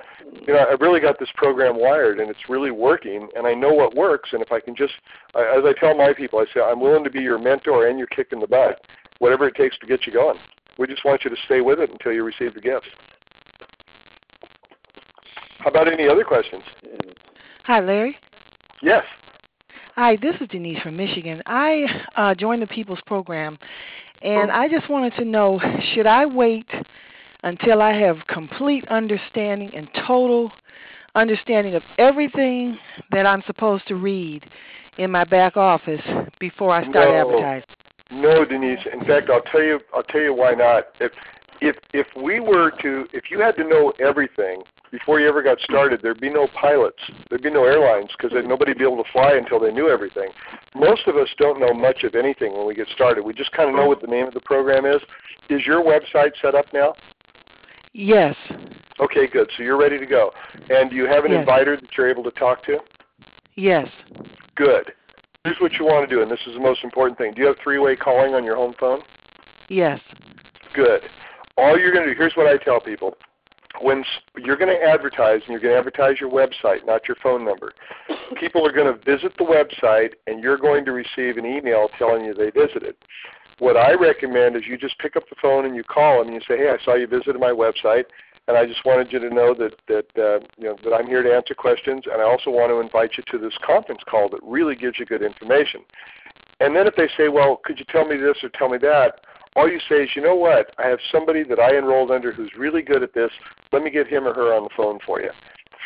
you 0.46 0.54
know 0.54 0.66
I've 0.70 0.80
really 0.80 1.00
got 1.00 1.18
this 1.18 1.28
program 1.34 1.78
wired 1.78 2.20
and 2.20 2.30
it's 2.30 2.48
really 2.48 2.70
working, 2.70 3.28
and 3.36 3.46
I 3.46 3.54
know 3.54 3.72
what 3.72 3.94
works. 3.94 4.30
And 4.32 4.42
if 4.42 4.52
I 4.52 4.60
can 4.60 4.74
just, 4.74 4.94
I, 5.34 5.40
as 5.58 5.64
I 5.64 5.72
tell 5.78 5.96
my 5.96 6.12
people, 6.12 6.38
I 6.38 6.44
say 6.52 6.60
I'm 6.60 6.80
willing 6.80 7.04
to 7.04 7.10
be 7.10 7.20
your 7.20 7.38
mentor 7.38 7.88
and 7.88 7.98
your 7.98 8.08
kick 8.08 8.28
in 8.32 8.40
the 8.40 8.46
butt. 8.46 8.80
whatever 9.20 9.46
it 9.46 9.54
takes 9.54 9.78
to 9.78 9.86
get 9.86 10.06
you 10.06 10.12
going. 10.12 10.38
We 10.78 10.86
just 10.86 11.04
want 11.04 11.24
you 11.24 11.30
to 11.30 11.36
stay 11.44 11.60
with 11.60 11.78
it 11.78 11.90
until 11.90 12.12
you 12.12 12.24
receive 12.24 12.54
the 12.54 12.60
gifts. 12.60 12.88
How 15.58 15.70
about 15.70 15.92
any 15.92 16.08
other 16.08 16.24
questions? 16.24 16.62
Hi, 17.64 17.80
Larry. 17.80 18.16
Yes. 18.82 19.04
Hi, 19.94 20.16
this 20.16 20.34
is 20.40 20.48
Denise 20.48 20.80
from 20.80 20.96
Michigan. 20.96 21.42
I 21.44 21.84
uh, 22.16 22.34
joined 22.34 22.62
the 22.62 22.66
People's 22.66 23.00
Program, 23.06 23.58
and 24.22 24.50
oh. 24.50 24.54
I 24.54 24.68
just 24.68 24.88
wanted 24.88 25.14
to 25.14 25.24
know 25.24 25.60
should 25.94 26.06
I 26.06 26.26
wait 26.26 26.66
until 27.42 27.80
I 27.80 27.92
have 27.92 28.18
complete 28.28 28.86
understanding 28.88 29.70
and 29.74 29.88
total 30.06 30.52
understanding 31.14 31.74
of 31.74 31.82
everything 31.98 32.78
that 33.10 33.26
I'm 33.26 33.42
supposed 33.46 33.86
to 33.88 33.96
read 33.96 34.44
in 34.98 35.10
my 35.10 35.24
back 35.24 35.56
office 35.56 36.02
before 36.38 36.70
I 36.72 36.82
start 36.88 37.08
no, 37.08 37.20
advertising? 37.20 37.68
No, 38.12 38.44
Denise. 38.44 38.80
In 38.92 39.04
fact, 39.04 39.30
I'll 39.30 39.42
tell 39.42 39.62
you. 39.62 39.80
I'll 39.94 40.02
tell 40.02 40.20
you 40.20 40.34
why 40.34 40.52
not. 40.52 40.86
If 41.00 41.12
if 41.60 41.76
if 41.92 42.06
we 42.16 42.40
were 42.40 42.70
to, 42.82 43.06
if 43.12 43.30
you 43.30 43.40
had 43.40 43.56
to 43.56 43.64
know 43.64 43.92
everything 44.00 44.62
before 44.90 45.20
you 45.20 45.28
ever 45.28 45.42
got 45.42 45.60
started, 45.60 46.00
there'd 46.02 46.20
be 46.20 46.30
no 46.30 46.48
pilots, 46.60 46.98
there'd 47.28 47.42
be 47.42 47.50
no 47.50 47.64
airlines 47.64 48.10
because 48.16 48.36
nobody'd 48.44 48.78
be 48.78 48.84
able 48.84 49.02
to 49.02 49.10
fly 49.12 49.34
until 49.34 49.60
they 49.60 49.70
knew 49.70 49.88
everything. 49.88 50.28
Most 50.74 51.06
of 51.06 51.16
us 51.16 51.28
don't 51.38 51.60
know 51.60 51.72
much 51.72 52.02
of 52.02 52.14
anything 52.14 52.56
when 52.56 52.66
we 52.66 52.74
get 52.74 52.88
started. 52.88 53.24
We 53.24 53.32
just 53.32 53.52
kind 53.52 53.68
of 53.68 53.76
know 53.76 53.86
what 53.86 54.00
the 54.00 54.08
name 54.08 54.26
of 54.26 54.34
the 54.34 54.40
program 54.40 54.84
is. 54.84 55.00
Is 55.48 55.64
your 55.64 55.82
website 55.82 56.32
set 56.42 56.54
up 56.54 56.66
now? 56.72 56.94
Yes. 57.92 58.36
Okay, 59.00 59.26
good. 59.26 59.50
So 59.56 59.62
you're 59.62 59.78
ready 59.78 59.98
to 59.98 60.06
go. 60.06 60.32
And 60.68 60.90
do 60.90 60.96
you 60.96 61.06
have 61.06 61.24
an 61.24 61.32
yes. 61.32 61.40
inviter 61.40 61.76
that 61.76 61.88
you're 61.96 62.08
able 62.08 62.22
to 62.24 62.30
talk 62.32 62.64
to? 62.64 62.78
Yes. 63.56 63.88
Good. 64.54 64.92
Here's 65.44 65.56
what 65.58 65.72
you 65.74 65.84
want 65.86 66.08
to 66.08 66.14
do, 66.14 66.22
and 66.22 66.30
this 66.30 66.40
is 66.46 66.54
the 66.54 66.60
most 66.60 66.84
important 66.84 67.18
thing. 67.18 67.32
Do 67.32 67.40
you 67.40 67.46
have 67.46 67.56
three-way 67.62 67.96
calling 67.96 68.34
on 68.34 68.44
your 68.44 68.56
home 68.56 68.74
phone? 68.78 69.00
Yes. 69.68 70.00
Good. 70.74 71.02
All 71.56 71.78
you're 71.78 71.92
going 71.92 72.06
to 72.06 72.14
do, 72.14 72.18
here's 72.18 72.34
what 72.34 72.46
I 72.46 72.56
tell 72.62 72.80
people. 72.80 73.14
When 73.80 74.04
you're 74.36 74.56
going 74.56 74.74
to 74.74 74.82
advertise, 74.84 75.40
and 75.42 75.48
you're 75.48 75.60
going 75.60 75.74
to 75.74 75.78
advertise 75.78 76.20
your 76.20 76.30
website, 76.30 76.84
not 76.84 77.06
your 77.06 77.16
phone 77.22 77.44
number, 77.44 77.72
people 78.38 78.66
are 78.66 78.72
going 78.72 78.92
to 78.92 78.98
visit 79.04 79.32
the 79.38 79.44
website, 79.44 80.14
and 80.26 80.42
you're 80.42 80.58
going 80.58 80.84
to 80.86 80.92
receive 80.92 81.36
an 81.36 81.46
email 81.46 81.88
telling 81.96 82.24
you 82.24 82.34
they 82.34 82.50
visited. 82.50 82.96
What 83.60 83.76
I 83.76 83.92
recommend 83.94 84.56
is 84.56 84.62
you 84.66 84.76
just 84.76 84.98
pick 84.98 85.16
up 85.16 85.28
the 85.28 85.36
phone 85.40 85.66
and 85.66 85.76
you 85.76 85.84
call 85.84 86.18
them 86.18 86.28
and 86.28 86.34
you 86.34 86.40
say, 86.48 86.56
"Hey, 86.58 86.70
I 86.70 86.82
saw 86.82 86.94
you 86.94 87.06
visited 87.06 87.38
my 87.38 87.50
website, 87.50 88.04
and 88.48 88.56
I 88.56 88.64
just 88.64 88.84
wanted 88.86 89.12
you 89.12 89.18
to 89.18 89.28
know 89.28 89.54
that 89.54 89.74
that 89.86 90.06
uh, 90.16 90.40
you 90.56 90.64
know 90.64 90.76
that 90.82 90.94
I'm 90.94 91.06
here 91.06 91.22
to 91.22 91.32
answer 91.32 91.54
questions, 91.54 92.04
and 92.10 92.22
I 92.22 92.24
also 92.24 92.50
want 92.50 92.70
to 92.70 92.80
invite 92.80 93.18
you 93.18 93.24
to 93.30 93.38
this 93.38 93.56
conference 93.64 94.00
call 94.08 94.30
that 94.30 94.40
really 94.42 94.74
gives 94.74 94.98
you 94.98 95.04
good 95.04 95.22
information." 95.22 95.82
And 96.58 96.74
then 96.74 96.86
if 96.86 96.96
they 96.96 97.08
say, 97.16 97.28
"Well, 97.28 97.60
could 97.62 97.78
you 97.78 97.84
tell 97.84 98.06
me 98.06 98.16
this 98.16 98.42
or 98.42 98.48
tell 98.48 98.70
me 98.70 98.78
that?" 98.78 99.20
All 99.56 99.68
you 99.68 99.80
say 99.88 100.04
is, 100.04 100.10
you 100.14 100.22
know 100.22 100.36
what, 100.36 100.72
I 100.78 100.86
have 100.86 100.98
somebody 101.10 101.42
that 101.44 101.58
I 101.58 101.76
enrolled 101.76 102.10
under 102.10 102.32
who's 102.32 102.52
really 102.56 102.82
good 102.82 103.02
at 103.02 103.14
this. 103.14 103.30
Let 103.72 103.82
me 103.82 103.90
get 103.90 104.06
him 104.06 104.26
or 104.26 104.34
her 104.34 104.54
on 104.54 104.64
the 104.64 104.70
phone 104.76 104.98
for 105.04 105.20
you. 105.20 105.30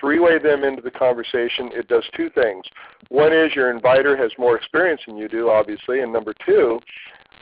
Three-way 0.01 0.39
them 0.39 0.65
into 0.65 0.83
the 0.83 0.91
conversation. 0.91 1.71
It 1.73 1.89
does 1.89 2.05
two 2.15 2.29
things. 2.31 2.65
One 3.09 3.33
is 3.33 3.55
your 3.55 3.71
inviter 3.71 4.17
has 4.17 4.33
more 4.39 4.57
experience 4.57 5.01
than 5.07 5.17
you 5.17 5.29
do, 5.29 5.49
obviously, 5.49 6.01
and 6.01 6.13
number 6.13 6.35
two, 6.45 6.81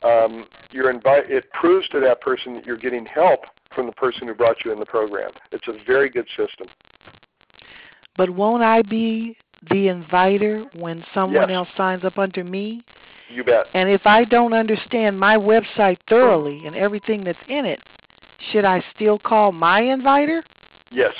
um, 0.03 0.45
your 0.71 0.93
invi- 0.93 1.29
it 1.29 1.51
proves 1.51 1.87
to 1.89 1.99
that 2.01 2.21
person 2.21 2.53
that 2.55 2.65
you're 2.65 2.77
getting 2.77 3.05
help 3.05 3.41
from 3.73 3.85
the 3.85 3.91
person 3.93 4.27
who 4.27 4.33
brought 4.33 4.63
you 4.63 4.71
in 4.71 4.79
the 4.79 4.85
program. 4.85 5.31
It's 5.51 5.67
a 5.67 5.73
very 5.85 6.09
good 6.09 6.27
system. 6.37 6.67
But 8.15 8.29
won't 8.29 8.63
I 8.63 8.81
be 8.83 9.35
the 9.69 9.87
inviter 9.87 10.65
when 10.75 11.03
someone 11.13 11.49
yes. 11.49 11.55
else 11.55 11.67
signs 11.75 12.03
up 12.03 12.17
under 12.17 12.43
me? 12.43 12.83
You 13.29 13.43
bet. 13.43 13.65
And 13.73 13.89
if 13.89 14.01
I 14.05 14.25
don't 14.25 14.53
understand 14.53 15.19
my 15.19 15.37
website 15.37 15.97
thoroughly 16.07 16.65
and 16.65 16.75
everything 16.75 17.23
that's 17.23 17.39
in 17.47 17.65
it, 17.65 17.79
should 18.51 18.65
I 18.65 18.83
still 18.93 19.17
call 19.19 19.51
my 19.51 19.81
inviter? 19.81 20.43
Yes. 20.91 21.13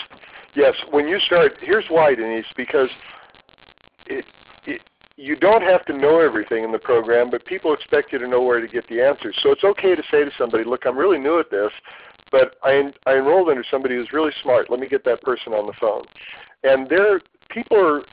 Yes. 0.56 0.76
When 0.92 1.08
you 1.08 1.20
start, 1.20 1.54
here's 1.62 1.86
why, 1.90 2.14
Denise, 2.16 2.46
because 2.56 2.90
it, 4.06 4.26
it, 4.66 4.82
you 5.16 5.36
don't 5.36 5.64
have 5.64 5.86
to 5.86 5.98
know 5.98 6.20
everything 6.20 6.64
in 6.64 6.72
the 6.72 6.80
program, 6.80 7.30
but 7.30 7.46
people 7.46 7.74
expect 7.74 8.12
you 8.12 8.20
to 8.20 8.28
know 8.28 8.42
where 8.42 8.60
to 8.60 8.68
get 8.68 8.88
the 8.88 9.02
answers. 9.02 9.36
So 9.42 9.52
it's 9.52 9.64
okay 9.64 9.96
to 9.96 10.04
say 10.12 10.24
to 10.24 10.32
somebody, 10.38 10.64
look, 10.64 10.86
I'm 10.86 10.98
really 10.98 11.20
new 11.20 11.40
at 11.40 11.50
this, 11.50 11.72
but 12.32 12.56
I, 12.64 12.92
I 13.06 13.16
enrolled 13.18 13.50
under 13.50 13.64
somebody 13.70 13.96
who's 13.96 14.12
really 14.12 14.32
smart. 14.42 14.70
Let 14.70 14.80
me 14.80 14.88
get 14.88 15.06
that 15.06 15.22
person 15.22 15.54
on 15.54 15.66
the 15.66 15.74
phone. 15.80 16.04
And 16.64 16.90
there, 16.90 17.22
people 17.54 17.78
are 17.78 18.04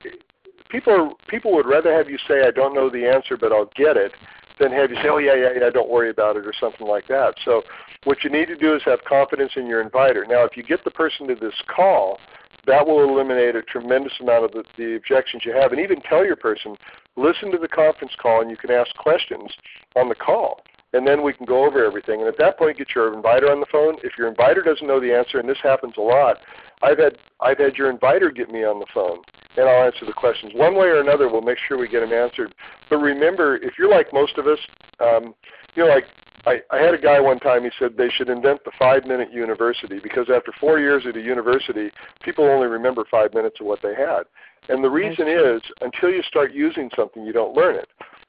people 0.69 0.93
are, 0.93 1.11
people 1.29 1.53
would 1.53 1.67
rather 1.67 1.93
have 1.93 2.09
you 2.09 2.19
say 2.29 2.47
I 2.47 2.51
don't 2.51 2.75
know 2.75 2.91
the 2.91 3.07
answer 3.07 3.37
but 3.37 3.53
I'll 3.53 3.71
get 3.75 3.97
it 3.97 4.13
than 4.59 4.71
have 4.73 4.91
you 4.91 4.97
say 4.97 5.09
oh 5.09 5.19
yeah 5.19 5.35
yeah 5.35 5.51
yeah 5.59 5.71
don't 5.71 5.91
worry 5.91 6.11
about 6.11 6.37
it 6.37 6.47
or 6.47 6.53
something 6.59 6.87
like 6.87 7.09
that. 7.09 7.35
So 7.45 7.63
what 8.05 8.23
you 8.23 8.31
need 8.31 8.47
to 8.47 8.57
do 8.57 8.75
is 8.75 8.83
have 8.85 9.05
confidence 9.05 9.53
in 9.57 9.67
your 9.67 9.81
inviter. 9.81 10.27
Now 10.29 10.45
if 10.45 10.57
you 10.57 10.63
get 10.63 10.85
the 10.85 10.91
person 10.91 11.27
to 11.29 11.35
this 11.35 11.55
call, 11.75 12.19
that 12.67 12.87
will 12.87 13.09
eliminate 13.09 13.57
a 13.57 13.63
tremendous 13.63 14.13
amount 14.21 14.45
of 14.45 14.53
the, 14.53 14.65
the 14.77 14.97
objections 14.97 15.45
you 15.45 15.53
have 15.53 15.73
and 15.73 15.81
even 15.81 16.01
tell 16.03 16.25
your 16.25 16.37
person 16.37 16.77
listen 17.17 17.51
to 17.51 17.59
the 17.59 17.69
conference 17.69 18.13
call 18.21 18.43
and 18.43 18.51
you 18.51 18.57
can 18.57 18.71
ask 18.71 18.95
questions 18.97 19.51
on 19.97 20.09
the 20.09 20.15
call 20.15 20.61
and 20.93 21.07
then 21.07 21.23
we 21.23 21.33
can 21.33 21.47
go 21.47 21.65
over 21.65 21.85
everything. 21.85 22.21
And 22.21 22.29
at 22.29 22.39
that 22.39 22.59
point, 22.59 22.79
get 22.79 22.95
your 22.95 23.15
inviter 23.15 23.51
on 23.51 23.61
the 23.61 23.67
phone. 23.71 23.97
If 24.03 24.19
your 24.19 24.29
inviter 24.29 24.63
doesn't 24.63 24.87
know 24.87 25.01
the 25.01 25.15
answer, 25.15 25.39
and 25.39 25.49
this 25.49 25.59
happens 25.63 25.95
a 25.97 26.01
lot, 26.01 26.39
I've 26.83 26.99
had 26.99 27.19
I've 27.41 27.59
had 27.59 27.77
your 27.77 27.91
inviter 27.91 28.31
get 28.31 28.51
me 28.51 28.65
on 28.65 28.81
the 28.81 28.87
phone, 28.93 29.23
and 29.57 29.69
I'll 29.69 29.85
answer 29.85 30.07
the 30.07 30.13
questions 30.13 30.53
one 30.55 30.75
way 30.75 30.87
or 30.87 31.01
another. 31.01 31.29
We'll 31.29 31.43
make 31.43 31.59
sure 31.67 31.79
we 31.79 31.89
get 31.89 32.01
them 32.01 32.13
answered. 32.13 32.55
But 32.89 32.99
remember, 32.99 33.57
if 33.57 33.75
you're 33.79 33.91
like 33.91 34.13
most 34.13 34.39
of 34.39 34.47
us, 34.47 34.59
um, 35.01 35.35
you 35.75 35.85
know, 35.85 35.89
like 35.89 36.05
I, 36.47 36.61
I 36.71 36.79
had 36.79 36.95
a 36.95 36.99
guy 36.99 37.21
one 37.21 37.39
time. 37.39 37.65
He 37.65 37.71
said 37.79 37.97
they 37.97 38.09
should 38.09 38.29
invent 38.29 38.65
the 38.65 38.73
five-minute 38.79 39.33
university 39.33 39.99
because 40.03 40.29
after 40.35 40.53
four 40.59 40.79
years 40.79 41.05
at 41.07 41.17
a 41.17 41.21
university, 41.21 41.91
people 42.23 42.45
only 42.45 42.67
remember 42.67 43.05
five 43.11 43.35
minutes 43.35 43.57
of 43.61 43.67
what 43.67 43.81
they 43.83 43.95
had. 43.95 44.23
And 44.69 44.85
the 44.85 44.91
reason 44.91 45.27
is, 45.29 45.61
until 45.81 46.11
you 46.11 46.23
start 46.23 46.53
using 46.53 46.91
something, 46.97 47.25
you 47.25 47.33
don't 47.33 47.55
learn 47.55 47.77
it. 47.77 47.89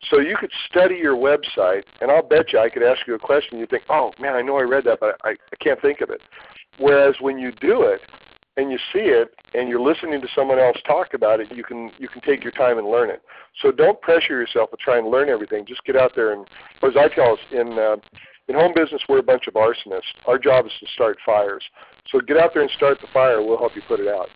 So 0.09 0.19
you 0.19 0.35
could 0.39 0.51
study 0.67 0.95
your 0.95 1.15
website, 1.15 1.83
and 2.01 2.09
I'll 2.09 2.27
bet 2.27 2.51
you 2.51 2.59
I 2.59 2.69
could 2.69 2.83
ask 2.83 3.05
you 3.05 3.13
a 3.13 3.19
question. 3.19 3.59
You 3.59 3.67
think, 3.67 3.83
oh 3.89 4.11
man, 4.19 4.33
I 4.33 4.41
know 4.41 4.57
I 4.57 4.63
read 4.63 4.83
that, 4.85 4.99
but 4.99 5.17
I, 5.23 5.31
I 5.31 5.55
can't 5.59 5.79
think 5.81 6.01
of 6.01 6.09
it. 6.09 6.21
Whereas 6.79 7.15
when 7.19 7.37
you 7.37 7.51
do 7.51 7.83
it 7.83 8.01
and 8.57 8.71
you 8.71 8.77
see 8.91 8.99
it 8.99 9.33
and 9.53 9.69
you're 9.69 9.81
listening 9.81 10.21
to 10.21 10.27
someone 10.35 10.59
else 10.59 10.77
talk 10.85 11.13
about 11.13 11.39
it, 11.39 11.51
you 11.55 11.63
can 11.63 11.91
you 11.97 12.07
can 12.07 12.21
take 12.21 12.43
your 12.43 12.51
time 12.51 12.77
and 12.77 12.87
learn 12.87 13.09
it. 13.09 13.21
So 13.61 13.71
don't 13.71 13.99
pressure 14.01 14.39
yourself 14.39 14.71
to 14.71 14.77
try 14.77 14.97
and 14.97 15.07
learn 15.07 15.29
everything. 15.29 15.65
Just 15.65 15.83
get 15.85 15.95
out 15.95 16.11
there 16.15 16.33
and, 16.33 16.47
as 16.83 16.93
I 16.97 17.07
tell 17.07 17.33
us 17.33 17.39
in 17.51 17.77
uh, 17.79 17.97
in 18.47 18.55
home 18.55 18.73
business, 18.75 19.01
we're 19.07 19.19
a 19.19 19.23
bunch 19.23 19.47
of 19.47 19.53
arsonists. 19.53 20.11
Our 20.27 20.37
job 20.37 20.65
is 20.65 20.71
to 20.81 20.87
start 20.93 21.17
fires. 21.25 21.63
So 22.11 22.19
get 22.19 22.37
out 22.37 22.51
there 22.53 22.63
and 22.63 22.71
start 22.71 22.99
the 22.99 23.07
fire. 23.13 23.41
We'll 23.41 23.57
help 23.57 23.75
you 23.75 23.81
put 23.87 23.99
it 23.99 24.07
out. 24.07 24.27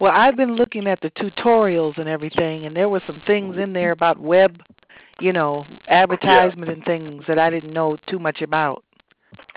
Well, 0.00 0.12
I've 0.12 0.36
been 0.36 0.56
looking 0.56 0.86
at 0.86 1.00
the 1.00 1.10
tutorials 1.10 1.98
and 1.98 2.08
everything, 2.08 2.64
and 2.64 2.74
there 2.74 2.88
were 2.88 3.02
some 3.06 3.22
things 3.26 3.56
in 3.58 3.72
there 3.72 3.92
about 3.92 4.18
web, 4.18 4.60
you 5.20 5.32
know, 5.32 5.66
advertisement 5.88 6.68
yeah. 6.68 6.74
and 6.74 6.84
things 6.84 7.24
that 7.28 7.38
I 7.38 7.50
didn't 7.50 7.72
know 7.72 7.96
too 8.08 8.18
much 8.18 8.42
about. 8.42 8.82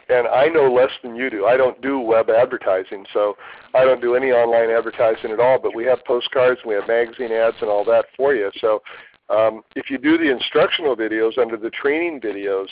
And 0.10 0.28
I 0.28 0.48
know 0.48 0.72
less 0.72 0.92
than 1.04 1.16
you 1.16 1.30
do. 1.30 1.46
I 1.46 1.58
don't 1.58 1.82
do 1.82 2.00
web 2.00 2.30
advertising, 2.30 3.06
so 3.14 3.36
I 3.74 3.84
don't 3.84 4.02
do 4.02 4.16
any 4.16 4.32
online 4.32 4.70
advertising 4.70 5.32
at 5.32 5.40
all. 5.40 5.60
But 5.60 5.76
we 5.76 5.84
have 5.86 6.04
postcards, 6.06 6.62
we 6.66 6.76
have 6.76 6.88
magazine 6.88 7.32
ads, 7.32 7.58
and 7.60 7.70
all 7.70 7.84
that 7.86 8.06
for 8.16 8.34
you. 8.34 8.50
So 8.62 8.82
um, 9.30 9.64
if 9.76 9.90
you 9.90 9.98
do 9.98 10.18
the 10.18 10.32
instructional 10.32 10.96
videos 10.96 11.38
under 11.38 11.58
the 11.58 11.70
training 11.70 12.22
videos 12.22 12.68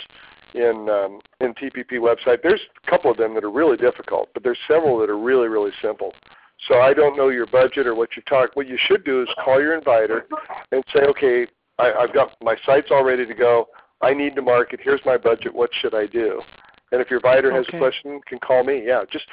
in 0.54 0.88
um, 0.90 1.20
in 1.42 1.54
TPP 1.54 2.00
website, 2.00 2.42
there's 2.42 2.62
a 2.86 2.90
couple 2.90 3.12
of 3.12 3.18
them 3.18 3.34
that 3.36 3.44
are 3.44 3.52
really 3.52 3.78
difficult, 3.78 4.30
but 4.34 4.44
there's 4.44 4.60
several 4.68 4.98
that 5.00 5.10
are 5.10 5.18
really 5.18 5.50
really 5.50 5.72
simple. 5.82 6.14
So 6.70 6.80
I 6.80 6.94
don't 6.94 7.18
know 7.18 7.30
your 7.30 7.46
budget 7.46 7.86
or 7.86 7.96
what 7.96 8.16
you 8.16 8.22
talk. 8.24 8.56
What 8.56 8.68
you 8.68 8.78
should 8.88 9.04
do 9.04 9.22
is 9.22 9.28
call 9.44 9.62
your 9.62 9.76
inviter 9.78 10.26
and 10.72 10.84
say, 10.94 11.02
okay, 11.02 11.48
I, 11.78 11.92
I've 11.92 12.14
got 12.14 12.32
my 12.42 12.56
site's 12.66 12.88
all 12.92 13.04
ready 13.04 13.26
to 13.26 13.34
go. 13.34 13.68
I 14.02 14.14
need 14.14 14.36
to 14.36 14.42
market. 14.42 14.80
Here's 14.82 15.02
my 15.06 15.18
budget. 15.18 15.54
What 15.54 15.70
should 15.82 15.94
I 15.94 16.06
do? 16.06 16.42
And 16.96 17.02
if 17.04 17.10
your 17.10 17.20
inviter 17.20 17.52
has 17.52 17.66
Okay. 17.68 17.78
a 17.78 17.82
question, 17.82 18.22
can 18.26 18.40
call 18.40 18.64
me. 18.64 18.82
Yeah, 18.86 19.04
just 19.12 19.26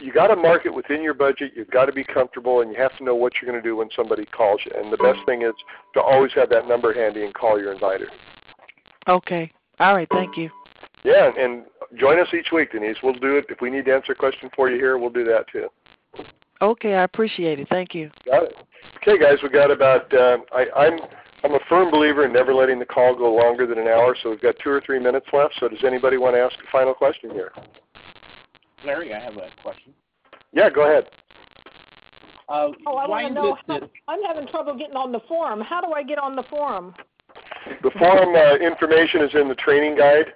you 0.00 0.12
got 0.12 0.26
to 0.26 0.34
market 0.34 0.74
within 0.74 1.02
your 1.02 1.14
budget. 1.14 1.52
You've 1.54 1.70
got 1.70 1.84
to 1.84 1.92
be 1.92 2.02
comfortable, 2.02 2.62
and 2.62 2.72
you 2.72 2.76
have 2.78 2.98
to 2.98 3.04
know 3.04 3.14
what 3.14 3.34
you're 3.40 3.48
going 3.48 3.62
to 3.62 3.66
do 3.66 3.76
when 3.76 3.88
somebody 3.94 4.26
calls 4.26 4.60
you. 4.66 4.72
And 4.76 4.92
the 4.92 4.96
best 4.96 5.20
thing 5.24 5.42
is 5.42 5.52
to 5.94 6.00
always 6.00 6.32
have 6.32 6.50
that 6.50 6.66
number 6.66 6.92
handy 6.92 7.24
and 7.24 7.32
call 7.32 7.60
your 7.60 7.72
inviter. 7.72 8.08
Okay. 9.06 9.52
All 9.78 9.94
right. 9.94 10.08
Thank 10.10 10.36
you. 10.36 10.50
Yeah, 11.04 11.28
and, 11.28 11.36
and 11.36 11.64
join 11.96 12.18
us 12.18 12.26
each 12.34 12.50
week, 12.50 12.72
Denise. 12.72 12.96
We'll 13.04 13.12
do 13.12 13.36
it 13.36 13.46
if 13.48 13.60
we 13.60 13.70
need 13.70 13.84
to 13.84 13.94
answer 13.94 14.10
a 14.10 14.16
question 14.16 14.50
for 14.56 14.68
you 14.68 14.76
here. 14.76 14.98
We'll 14.98 15.10
do 15.10 15.24
that 15.26 15.46
too. 15.52 15.68
Okay. 16.60 16.94
I 16.94 17.04
appreciate 17.04 17.60
it. 17.60 17.68
Thank 17.70 17.94
you. 17.94 18.10
Got 18.24 18.42
it. 18.44 18.56
Okay, 18.96 19.16
guys, 19.16 19.38
we 19.44 19.48
got 19.48 19.70
about. 19.70 20.12
Uh, 20.12 20.38
I, 20.52 20.66
I'm 20.76 20.98
I'm 21.44 21.54
a 21.54 21.60
firm 21.68 21.90
believer 21.90 22.24
in 22.24 22.32
never 22.32 22.52
letting 22.54 22.78
the 22.78 22.86
call 22.86 23.14
go 23.16 23.32
longer 23.32 23.66
than 23.66 23.78
an 23.78 23.86
hour, 23.88 24.16
so 24.22 24.30
we've 24.30 24.40
got 24.40 24.56
two 24.62 24.70
or 24.70 24.80
three 24.84 24.98
minutes 24.98 25.26
left. 25.32 25.54
So 25.60 25.68
does 25.68 25.84
anybody 25.84 26.16
want 26.16 26.34
to 26.34 26.40
ask 26.40 26.54
a 26.54 26.70
final 26.72 26.94
question 26.94 27.30
here? 27.30 27.52
Larry, 28.84 29.14
I 29.14 29.20
have 29.20 29.36
a 29.36 29.48
question. 29.62 29.92
Yeah, 30.52 30.70
go 30.70 30.82
ahead. 30.82 31.04
Uh, 32.48 32.68
Oh, 32.86 32.96
I 32.96 33.06
want 33.08 33.26
to 33.28 33.32
know. 33.34 33.56
How, 33.66 33.80
I'm 34.08 34.22
having 34.22 34.46
trouble 34.48 34.76
getting 34.76 34.96
on 34.96 35.12
the 35.12 35.20
forum. 35.28 35.60
How 35.60 35.80
do 35.80 35.92
I 35.92 36.02
get 36.02 36.18
on 36.18 36.36
the 36.36 36.44
forum? 36.44 36.94
The 37.82 37.90
forum 37.98 38.34
uh, 38.34 38.56
information 38.64 39.22
is 39.22 39.30
in 39.34 39.48
the 39.48 39.56
training 39.56 39.96
guide. 39.96 40.26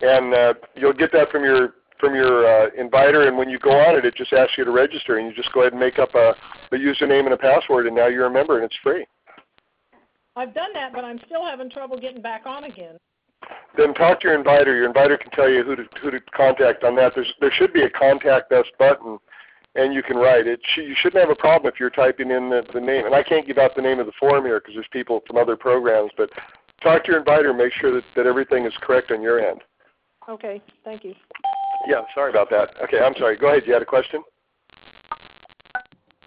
and 0.00 0.32
uh, 0.34 0.54
you'll 0.76 0.92
get 0.92 1.10
that 1.12 1.30
from 1.30 1.44
your 1.44 1.74
from 1.98 2.14
your 2.14 2.46
uh, 2.46 2.70
inviter. 2.78 3.26
And 3.26 3.36
when 3.36 3.48
you 3.50 3.58
go 3.58 3.70
on 3.72 3.96
it, 3.96 4.04
it 4.04 4.14
just 4.14 4.32
asks 4.32 4.56
you 4.56 4.64
to 4.64 4.70
register, 4.70 5.18
and 5.18 5.26
you 5.28 5.34
just 5.34 5.52
go 5.52 5.62
ahead 5.62 5.72
and 5.72 5.80
make 5.80 5.98
up 5.98 6.14
a, 6.14 6.32
a 6.70 6.76
username 6.78 7.24
and 7.24 7.32
a 7.32 7.36
password, 7.36 7.88
and 7.88 7.96
now 7.96 8.06
you're 8.06 8.26
a 8.26 8.30
member, 8.30 8.54
and 8.56 8.64
it's 8.64 8.76
free. 8.84 9.04
I've 10.38 10.54
done 10.54 10.70
that, 10.74 10.92
but 10.92 11.04
I'm 11.04 11.18
still 11.26 11.44
having 11.44 11.68
trouble 11.68 11.98
getting 11.98 12.22
back 12.22 12.46
on 12.46 12.64
again. 12.64 12.96
Then 13.76 13.92
talk 13.94 14.20
to 14.20 14.28
your 14.28 14.36
inviter. 14.36 14.74
Your 14.74 14.86
inviter 14.86 15.16
can 15.16 15.30
tell 15.32 15.48
you 15.48 15.64
who 15.64 15.76
to 15.76 15.84
who 16.00 16.10
to 16.10 16.20
contact 16.34 16.84
on 16.84 16.94
that. 16.96 17.12
There's 17.14 17.32
there 17.40 17.50
should 17.52 17.72
be 17.72 17.82
a 17.82 17.90
contact 17.90 18.52
us 18.52 18.66
button, 18.78 19.18
and 19.74 19.92
you 19.92 20.02
can 20.02 20.16
write 20.16 20.46
it. 20.46 20.60
You 20.76 20.94
shouldn't 20.96 21.20
have 21.20 21.30
a 21.30 21.40
problem 21.40 21.72
if 21.72 21.80
you're 21.80 21.90
typing 21.90 22.30
in 22.30 22.50
the, 22.50 22.62
the 22.72 22.80
name. 22.80 23.06
And 23.06 23.14
I 23.14 23.22
can't 23.22 23.46
give 23.46 23.58
out 23.58 23.74
the 23.74 23.82
name 23.82 23.98
of 23.98 24.06
the 24.06 24.12
forum 24.18 24.44
here 24.44 24.60
because 24.60 24.74
there's 24.74 24.88
people 24.92 25.22
from 25.26 25.36
other 25.36 25.56
programs. 25.56 26.10
But 26.16 26.30
talk 26.82 27.04
to 27.04 27.12
your 27.12 27.20
inviter. 27.20 27.50
And 27.50 27.58
make 27.58 27.72
sure 27.72 27.92
that, 27.92 28.04
that 28.16 28.26
everything 28.26 28.64
is 28.64 28.72
correct 28.80 29.10
on 29.10 29.22
your 29.22 29.40
end. 29.40 29.60
Okay, 30.28 30.60
thank 30.84 31.04
you. 31.04 31.14
Yeah, 31.88 32.02
sorry 32.14 32.30
about 32.30 32.50
that. 32.50 32.70
Okay, 32.82 32.98
I'm 32.98 33.14
sorry. 33.18 33.36
Go 33.36 33.48
ahead. 33.48 33.62
You 33.66 33.72
had 33.72 33.82
a 33.82 33.86
question? 33.86 34.22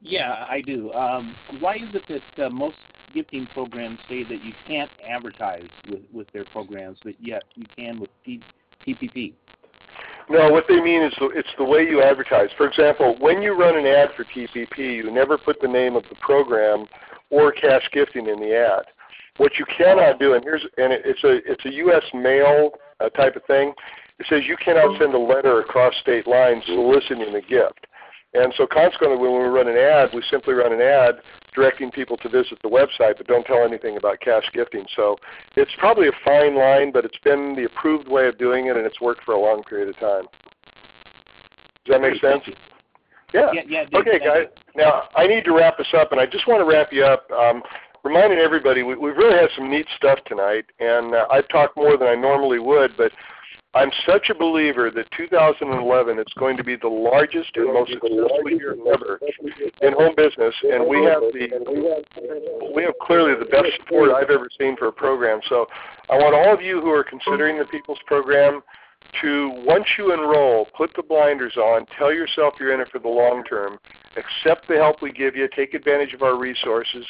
Yeah, 0.01 0.45
I 0.49 0.61
do. 0.61 0.91
Um, 0.93 1.35
why 1.59 1.75
is 1.75 1.93
it 1.93 2.23
that 2.35 2.45
uh, 2.45 2.49
most 2.49 2.77
gifting 3.13 3.47
programs 3.47 3.99
say 4.09 4.23
that 4.23 4.43
you 4.43 4.53
can't 4.67 4.89
advertise 5.07 5.67
with, 5.89 6.01
with 6.11 6.31
their 6.31 6.45
programs, 6.45 6.99
but 7.03 7.15
yet 7.19 7.43
you 7.55 7.65
can 7.75 7.99
with 7.99 8.09
T- 8.25 8.41
TPP? 8.85 9.33
No, 10.29 10.49
what 10.49 10.65
they 10.69 10.79
mean 10.79 11.03
is 11.03 11.13
it's 11.19 11.49
the 11.57 11.63
way 11.63 11.81
you 11.81 12.01
advertise. 12.01 12.49
For 12.57 12.67
example, 12.67 13.17
when 13.19 13.41
you 13.41 13.53
run 13.53 13.77
an 13.77 13.85
ad 13.85 14.09
for 14.15 14.23
TPP, 14.23 14.77
you 14.77 15.11
never 15.11 15.37
put 15.37 15.59
the 15.61 15.67
name 15.67 15.95
of 15.95 16.03
the 16.09 16.15
program 16.21 16.85
or 17.29 17.51
cash 17.51 17.89
gifting 17.91 18.27
in 18.27 18.39
the 18.39 18.55
ad. 18.55 18.85
What 19.37 19.57
you 19.57 19.65
cannot 19.65 20.19
do, 20.19 20.33
and 20.33 20.43
here's 20.43 20.63
and 20.77 20.93
it's 20.93 21.23
a 21.23 21.39
it's 21.51 21.65
a 21.65 21.71
U.S. 21.71 22.03
mail 22.13 22.71
uh, 22.99 23.09
type 23.09 23.35
of 23.35 23.43
thing. 23.45 23.73
It 24.19 24.25
says 24.29 24.41
you 24.45 24.57
cannot 24.63 24.99
send 24.99 25.13
a 25.13 25.19
letter 25.19 25.59
across 25.61 25.93
state 26.01 26.27
lines 26.27 26.63
soliciting 26.65 27.33
a 27.35 27.41
gift. 27.41 27.87
And 28.33 28.53
so 28.55 28.67
consequently, 28.67 29.17
when 29.17 29.41
we 29.41 29.47
run 29.47 29.67
an 29.67 29.77
ad, 29.77 30.09
we 30.13 30.23
simply 30.29 30.53
run 30.53 30.71
an 30.71 30.81
ad 30.81 31.15
directing 31.53 31.91
people 31.91 32.17
to 32.17 32.29
visit 32.29 32.57
the 32.63 32.69
website, 32.69 33.17
but 33.17 33.27
don't 33.27 33.45
tell 33.45 33.63
anything 33.63 33.97
about 33.97 34.19
cash 34.21 34.43
gifting. 34.53 34.85
So 34.95 35.17
it's 35.55 35.71
probably 35.77 36.07
a 36.07 36.11
fine 36.23 36.55
line, 36.55 36.91
but 36.91 37.05
it's 37.05 37.17
been 37.23 37.55
the 37.55 37.65
approved 37.65 38.07
way 38.07 38.27
of 38.27 38.37
doing 38.37 38.67
it, 38.67 38.77
and 38.77 38.85
it's 38.85 39.01
worked 39.01 39.23
for 39.23 39.33
a 39.33 39.39
long 39.39 39.63
period 39.63 39.89
of 39.89 39.97
time. 39.97 40.25
Does 41.85 41.93
that 41.93 42.01
make 42.01 42.21
sense? 42.21 42.43
Yeah. 43.33 43.51
Yeah, 43.53 43.61
yeah. 43.67 43.99
Okay, 43.99 44.19
guys. 44.19 44.47
Now 44.75 45.03
I 45.15 45.27
need 45.27 45.43
to 45.45 45.53
wrap 45.53 45.77
this 45.77 45.87
up, 45.97 46.11
and 46.11 46.21
I 46.21 46.25
just 46.25 46.47
want 46.47 46.61
to 46.61 46.65
wrap 46.65 46.91
you 46.91 47.03
up, 47.03 47.29
um, 47.31 47.63
reminding 48.03 48.39
everybody 48.39 48.83
we, 48.83 48.95
we've 48.95 49.17
really 49.17 49.37
had 49.37 49.49
some 49.55 49.69
neat 49.69 49.87
stuff 49.97 50.19
tonight, 50.25 50.65
and 50.79 51.15
uh, 51.15 51.25
I've 51.31 51.47
talked 51.49 51.77
more 51.77 51.97
than 51.97 52.07
I 52.07 52.15
normally 52.15 52.59
would, 52.59 52.95
but 52.97 53.11
I'm 53.73 53.89
such 54.05 54.29
a 54.29 54.35
believer 54.35 54.91
that 54.91 55.09
2011 55.15 56.19
is 56.19 56.25
going 56.37 56.57
to 56.57 56.63
be 56.63 56.75
the 56.75 56.89
largest 56.89 57.55
and 57.55 57.73
most 57.73 57.91
successful 57.91 58.49
year 58.49 58.75
ever 58.93 59.19
in 59.81 59.93
home 59.93 60.13
business, 60.17 60.53
and 60.63 60.85
we 60.85 61.03
have 61.05 61.21
the 61.21 62.73
we 62.75 62.83
have 62.83 62.93
clearly 63.01 63.33
the 63.39 63.45
best 63.45 63.69
support 63.79 64.11
I've 64.11 64.29
ever 64.29 64.49
seen 64.59 64.75
for 64.75 64.87
a 64.87 64.91
program. 64.91 65.39
So 65.47 65.67
I 66.09 66.17
want 66.17 66.35
all 66.35 66.53
of 66.53 66.61
you 66.61 66.81
who 66.81 66.89
are 66.89 67.03
considering 67.03 67.57
the 67.59 67.65
People's 67.65 67.99
Program 68.07 68.61
to 69.21 69.63
once 69.65 69.85
you 69.97 70.13
enroll, 70.13 70.67
put 70.75 70.91
the 70.95 71.03
blinders 71.03 71.55
on, 71.55 71.85
tell 71.97 72.13
yourself 72.13 72.55
you're 72.59 72.73
in 72.73 72.81
it 72.81 72.89
for 72.91 72.99
the 72.99 73.07
long 73.07 73.43
term, 73.45 73.77
accept 74.17 74.67
the 74.67 74.75
help 74.75 75.01
we 75.01 75.11
give 75.11 75.35
you, 75.35 75.47
take 75.55 75.73
advantage 75.73 76.13
of 76.13 76.21
our 76.21 76.37
resources, 76.37 77.05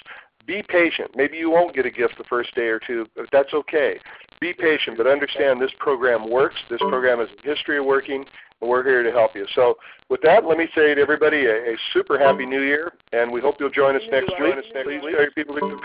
be 0.46 0.64
patient. 0.68 1.12
Maybe 1.16 1.38
you 1.38 1.50
won't 1.50 1.76
get 1.76 1.86
a 1.86 1.92
gift 1.92 2.18
the 2.18 2.24
first 2.26 2.54
day 2.56 2.68
or 2.68 2.80
two, 2.80 3.06
but 3.16 3.26
that's 3.32 3.54
okay. 3.54 4.00
Be 4.40 4.54
patient, 4.54 4.98
but 4.98 5.08
understand 5.08 5.62
this 5.62 5.72
program 5.80 6.30
works. 6.30 6.56
This 6.70 6.80
program 6.80 7.20
has 7.20 7.30
a 7.30 7.48
history 7.48 7.78
of 7.78 7.86
working, 7.86 8.26
and 8.60 8.70
we're 8.70 8.84
here 8.84 9.04
to 9.04 9.12
help 9.12 9.36
you. 9.36 9.46
So 9.54 9.76
with 10.10 10.22
that, 10.24 10.46
let 10.46 10.58
me 10.58 10.68
say 10.76 10.96
to 10.96 11.02
everybody 11.02 11.46
a, 11.46 11.74
a 11.74 11.76
super 11.94 12.18
happy 12.18 12.46
new 12.46 12.62
year, 12.62 12.94
and 13.14 13.32
we 13.32 13.40
hope 13.40 13.56
you'll 13.60 13.70
join 13.70 13.96
us 13.96 14.02
next 14.12 14.34
week. 14.40 14.56
Please 14.56 15.02
tell 15.02 15.22
your 15.22 15.32
people 15.32 15.56
to, 15.56 15.80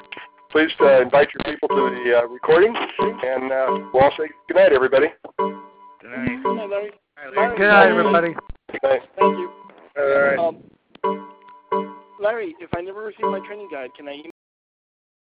please 0.51 0.71
uh, 0.81 1.03
invite 1.03 1.29
your 1.35 1.55
people 1.55 1.69
to 1.69 2.03
the 2.05 2.19
uh, 2.19 2.27
recording, 2.29 2.75
and 2.75 3.53
uh, 3.53 3.67
we'll 3.93 4.05
all 4.05 4.13
say 4.19 4.29
good 4.49 4.57
night, 4.57 4.73
everybody. 4.73 5.09
Good 5.39 6.11
night. 6.11 6.43
Good 6.43 6.57
night, 6.57 6.71
Larry. 6.71 6.93
Larry. 7.37 7.59
Good 7.59 7.69
night, 7.69 7.89
everybody. 7.89 8.35
Good 8.73 8.83
night. 8.83 9.01
Thank 9.19 9.39
you. 9.39 9.51
All 9.99 10.05
right. 10.05 10.39
Um, 10.39 10.63
Larry, 12.19 12.55
if 12.61 12.71
I 12.75 12.81
never 12.81 13.05
receive 13.05 13.27
my 13.27 13.41
training 13.47 13.69
guide, 13.71 13.91
can 13.97 14.09
I 14.09 14.23